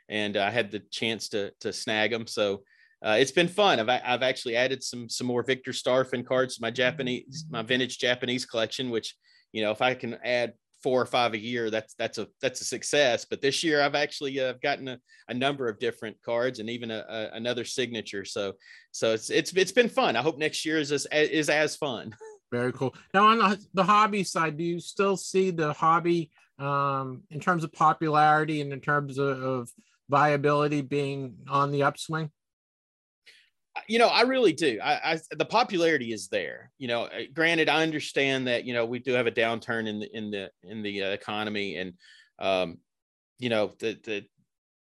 [0.09, 2.27] and I had the chance to to snag them.
[2.27, 2.63] So
[3.05, 3.81] uh, it's been fun.
[3.81, 7.99] I've I've actually added some some more Victor Starffin cards to my Japanese my vintage
[7.99, 9.17] Japanese collection, which
[9.53, 12.61] you know if I can add four or five a year, that's that's a that's
[12.61, 13.25] a success.
[13.29, 14.99] But this year I've actually uh, gotten a,
[15.29, 18.25] a number of different cards and even a, a, another signature.
[18.25, 18.55] So
[18.93, 20.17] so it's it's it's been fun.
[20.17, 22.15] I hope next year is as is as fun.
[22.53, 22.95] Very cool.
[23.15, 27.63] Now, on the, the hobby side, do you still see the hobby um, in terms
[27.63, 29.71] of popularity and in terms of, of
[30.09, 32.29] viability being on the upswing?
[33.89, 34.79] You know, I really do.
[34.83, 36.71] I, I the popularity is there.
[36.79, 40.01] You know, uh, granted, I understand that you know we do have a downturn in
[40.01, 41.95] the in the in the uh, economy, and
[42.39, 42.79] um,
[43.39, 44.25] you know the the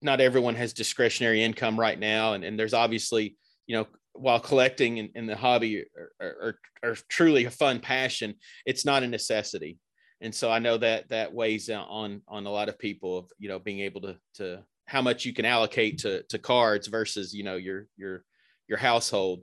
[0.01, 4.99] not everyone has discretionary income right now, and and there's obviously you know while collecting
[4.99, 5.85] in, in the hobby
[6.21, 8.35] are, are, are truly a fun passion,
[8.67, 9.79] it's not a necessity,
[10.21, 13.49] and so I know that that weighs on on a lot of people of you
[13.49, 17.45] know being able to to how much you can allocate to to cards versus you
[17.45, 18.25] know your your
[18.73, 19.43] your household.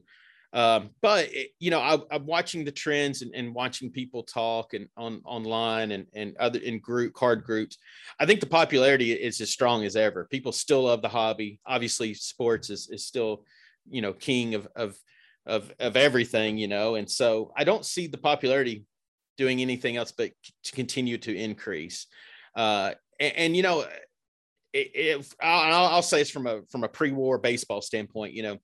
[0.52, 4.74] Um, but it, you know, I, I'm watching the trends and, and watching people talk
[4.74, 7.78] and on online and, and other in group card groups.
[8.20, 10.28] I think the popularity is as strong as ever.
[10.32, 11.60] People still love the hobby.
[11.68, 13.46] Obviously, sports is, is still,
[13.88, 14.98] you know, king of, of,
[15.46, 18.86] of, of everything, you know, and so I don't see the popularity
[19.38, 20.32] doing anything else but
[20.64, 22.08] to continue to increase.
[22.56, 23.86] Uh, and, and you know,
[24.74, 28.58] if I'll, I'll say it's from a from a pre-war baseball standpoint, you know,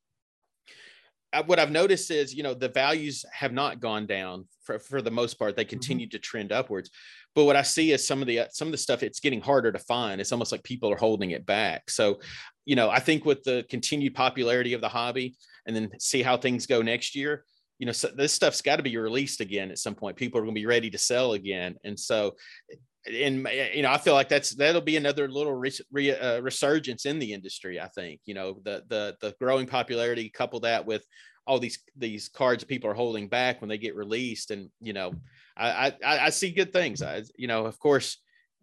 [1.42, 5.12] what I've noticed is, you know, the values have not gone down for, for the
[5.12, 5.56] most part.
[5.56, 5.70] They mm-hmm.
[5.70, 6.90] continue to trend upwards.
[7.34, 9.72] But what I see is some of the some of the stuff it's getting harder
[9.72, 10.22] to find.
[10.22, 11.90] It's almost like people are holding it back.
[11.90, 12.20] So,
[12.66, 16.38] you know, I think with the continued popularity of the hobby, and then see how
[16.38, 17.44] things go next year.
[17.78, 20.16] You know, so this stuff's got to be released again at some point.
[20.16, 22.36] People are going to be ready to sell again, and so
[23.12, 27.20] and you know, I feel like that's that'll be another little re, uh, resurgence in
[27.20, 27.80] the industry.
[27.80, 31.06] I think you know the the the growing popularity, couple that with
[31.48, 35.14] all these these cards people are holding back when they get released, and you know,
[35.56, 37.02] I I, I see good things.
[37.02, 38.18] I you know, of course,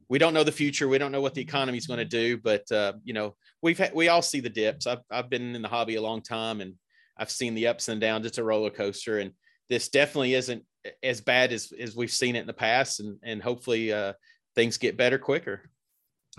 [0.09, 0.89] we don't know the future.
[0.89, 3.79] We don't know what the economy is going to do, but uh, you know, we've
[3.79, 4.87] had, we all see the dips.
[4.87, 6.75] I've I've been in the hobby a long time, and
[7.17, 8.27] I've seen the ups and downs.
[8.27, 9.33] It's a roller coaster, and
[9.69, 10.65] this definitely isn't
[11.03, 14.15] as bad as as we've seen it in the past, and and hopefully uh,
[14.55, 15.63] things get better quicker.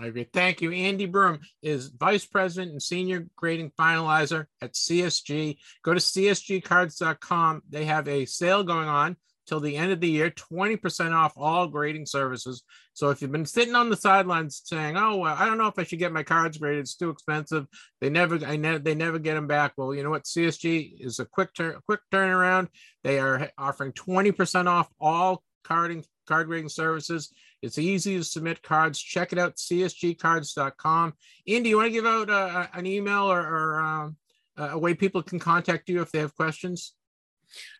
[0.00, 0.28] I agree.
[0.32, 0.72] Thank you.
[0.72, 5.56] Andy Broome is vice president and senior grading finalizer at CSG.
[5.84, 7.62] Go to csgcards.com.
[7.70, 11.68] They have a sale going on till the end of the year 20% off all
[11.68, 12.64] grading services.
[12.92, 15.78] So if you've been sitting on the sidelines saying, "Oh, well, I don't know if
[15.78, 17.66] I should get my cards graded, it's too expensive."
[18.00, 19.74] They never I ne- they never get them back.
[19.76, 20.26] Well, you know what?
[20.26, 22.68] CSG is a quick turn quick turnaround.
[23.02, 27.32] They are offering 20% off all carding card grading services.
[27.62, 29.00] It's easy to submit cards.
[29.00, 31.14] Check it out, csgcards.com.
[31.48, 34.16] Andy, you want to give out uh, an email or, or um,
[34.56, 36.94] a way people can contact you if they have questions?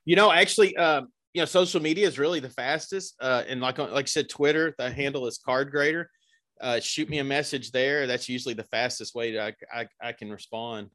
[0.04, 3.16] You know, actually, um, you know, social media is really the fastest.
[3.20, 6.10] Uh, and like like I said, Twitter, the handle is Card Grader.
[6.60, 8.06] Uh, shoot me a message there.
[8.06, 10.90] That's usually the fastest way I, I, I can respond.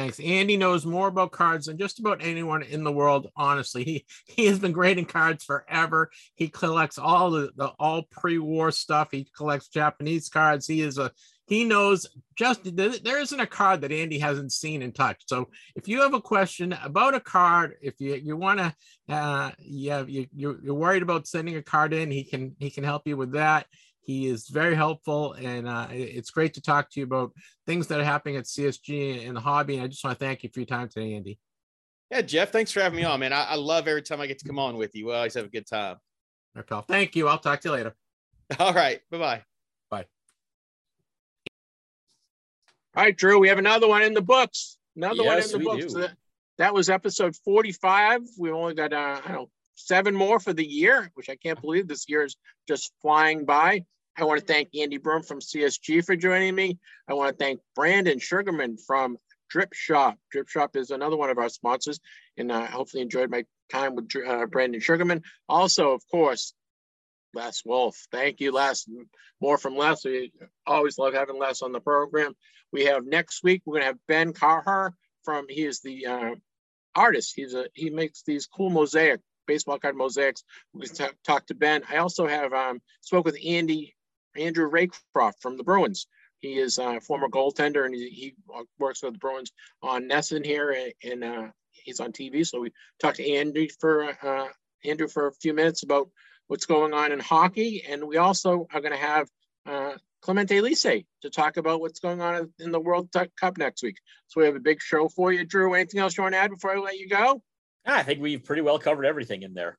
[0.00, 0.18] Thanks.
[0.18, 3.30] Andy knows more about cards than just about anyone in the world.
[3.36, 6.10] Honestly, he he has been grading cards forever.
[6.36, 9.08] He collects all the, the all pre-war stuff.
[9.10, 10.66] He collects Japanese cards.
[10.66, 11.12] He is a
[11.48, 15.28] he knows just there isn't a card that Andy hasn't seen and touched.
[15.28, 18.74] So if you have a question about a card, if you you want to,
[19.14, 23.06] uh, you you're, you're worried about sending a card in, he can he can help
[23.06, 23.66] you with that.
[24.02, 27.32] He is very helpful, and uh, it's great to talk to you about
[27.66, 29.74] things that are happening at CSG and the hobby.
[29.76, 31.38] And I just want to thank you for your time today, Andy.
[32.10, 33.32] Yeah, Jeff, thanks for having me on, man.
[33.32, 35.06] I, I love every time I get to come on with you.
[35.06, 35.96] We always have a good time.
[35.96, 35.98] All
[36.56, 36.82] right, pal.
[36.82, 37.28] Thank you.
[37.28, 37.94] I'll talk to you later.
[38.58, 39.00] All right.
[39.10, 39.42] Bye bye.
[39.90, 40.06] Bye.
[42.96, 44.78] All right, Drew, we have another one in the books.
[44.96, 45.92] Another Yes, one in the we books.
[45.94, 46.00] do.
[46.00, 46.10] That,
[46.58, 48.22] that was episode 45.
[48.38, 51.60] We only got, uh, I don't know, seven more for the year, which I can't
[51.60, 52.36] believe this year is
[52.68, 53.84] just flying by.
[54.16, 56.78] I want to thank Andy Broome from CSG for joining me.
[57.08, 59.16] I want to thank Brandon Sugarman from
[59.48, 60.18] Drip Shop.
[60.30, 62.00] Drip Shop is another one of our sponsors,
[62.36, 65.22] and I hopefully enjoyed my time with uh, Brandon Sugarman.
[65.48, 66.54] Also, of course,
[67.34, 67.96] Les Wolff.
[68.12, 68.88] Thank you, Les.
[69.40, 70.04] More from Les.
[70.04, 70.32] We
[70.66, 72.34] always love having Les on the program.
[72.72, 74.92] We have next week, we're going to have Ben Carher
[75.24, 76.34] from, he is the uh,
[76.94, 77.32] artist.
[77.34, 80.44] He's a, he makes these cool mosaic, baseball card mosaics.
[80.72, 81.82] We can talk, talk to Ben.
[81.90, 83.96] I also have um, spoke with Andy,
[84.36, 86.06] Andrew Raycroft from the Bruins.
[86.38, 88.34] He is a former goaltender and he, he
[88.78, 89.50] works with the Bruins
[89.82, 92.46] on NESN here and, and uh, he's on TV.
[92.46, 92.70] So we
[93.02, 94.46] talked to Andy for, uh,
[94.84, 96.08] Andrew for a few minutes about
[96.46, 97.82] what's going on in hockey.
[97.88, 99.28] And we also are going to have
[99.66, 103.96] uh, Clemente Lisi to talk about what's going on in the World Cup next week.
[104.28, 105.74] So we have a big show for you, Drew.
[105.74, 107.42] Anything else you want to add before I let you go?
[107.86, 109.78] I think we've pretty well covered everything in there.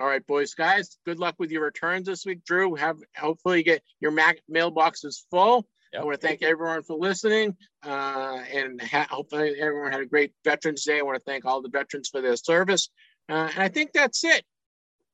[0.00, 0.96] All right, boys, guys.
[1.04, 2.74] Good luck with your returns this week, Drew.
[2.74, 5.66] Have hopefully get your Mac mailbox is full.
[5.92, 6.02] Yep.
[6.02, 10.32] I want to thank everyone for listening, uh, and ha- hopefully everyone had a great
[10.44, 11.00] Veterans Day.
[11.00, 12.90] I want to thank all the veterans for their service,
[13.28, 14.44] uh, and I think that's it.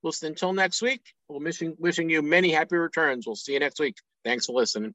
[0.03, 3.27] Well, until next week, we'll wishing wishing you many happy returns.
[3.27, 3.97] We'll see you next week.
[4.25, 4.95] Thanks for listening.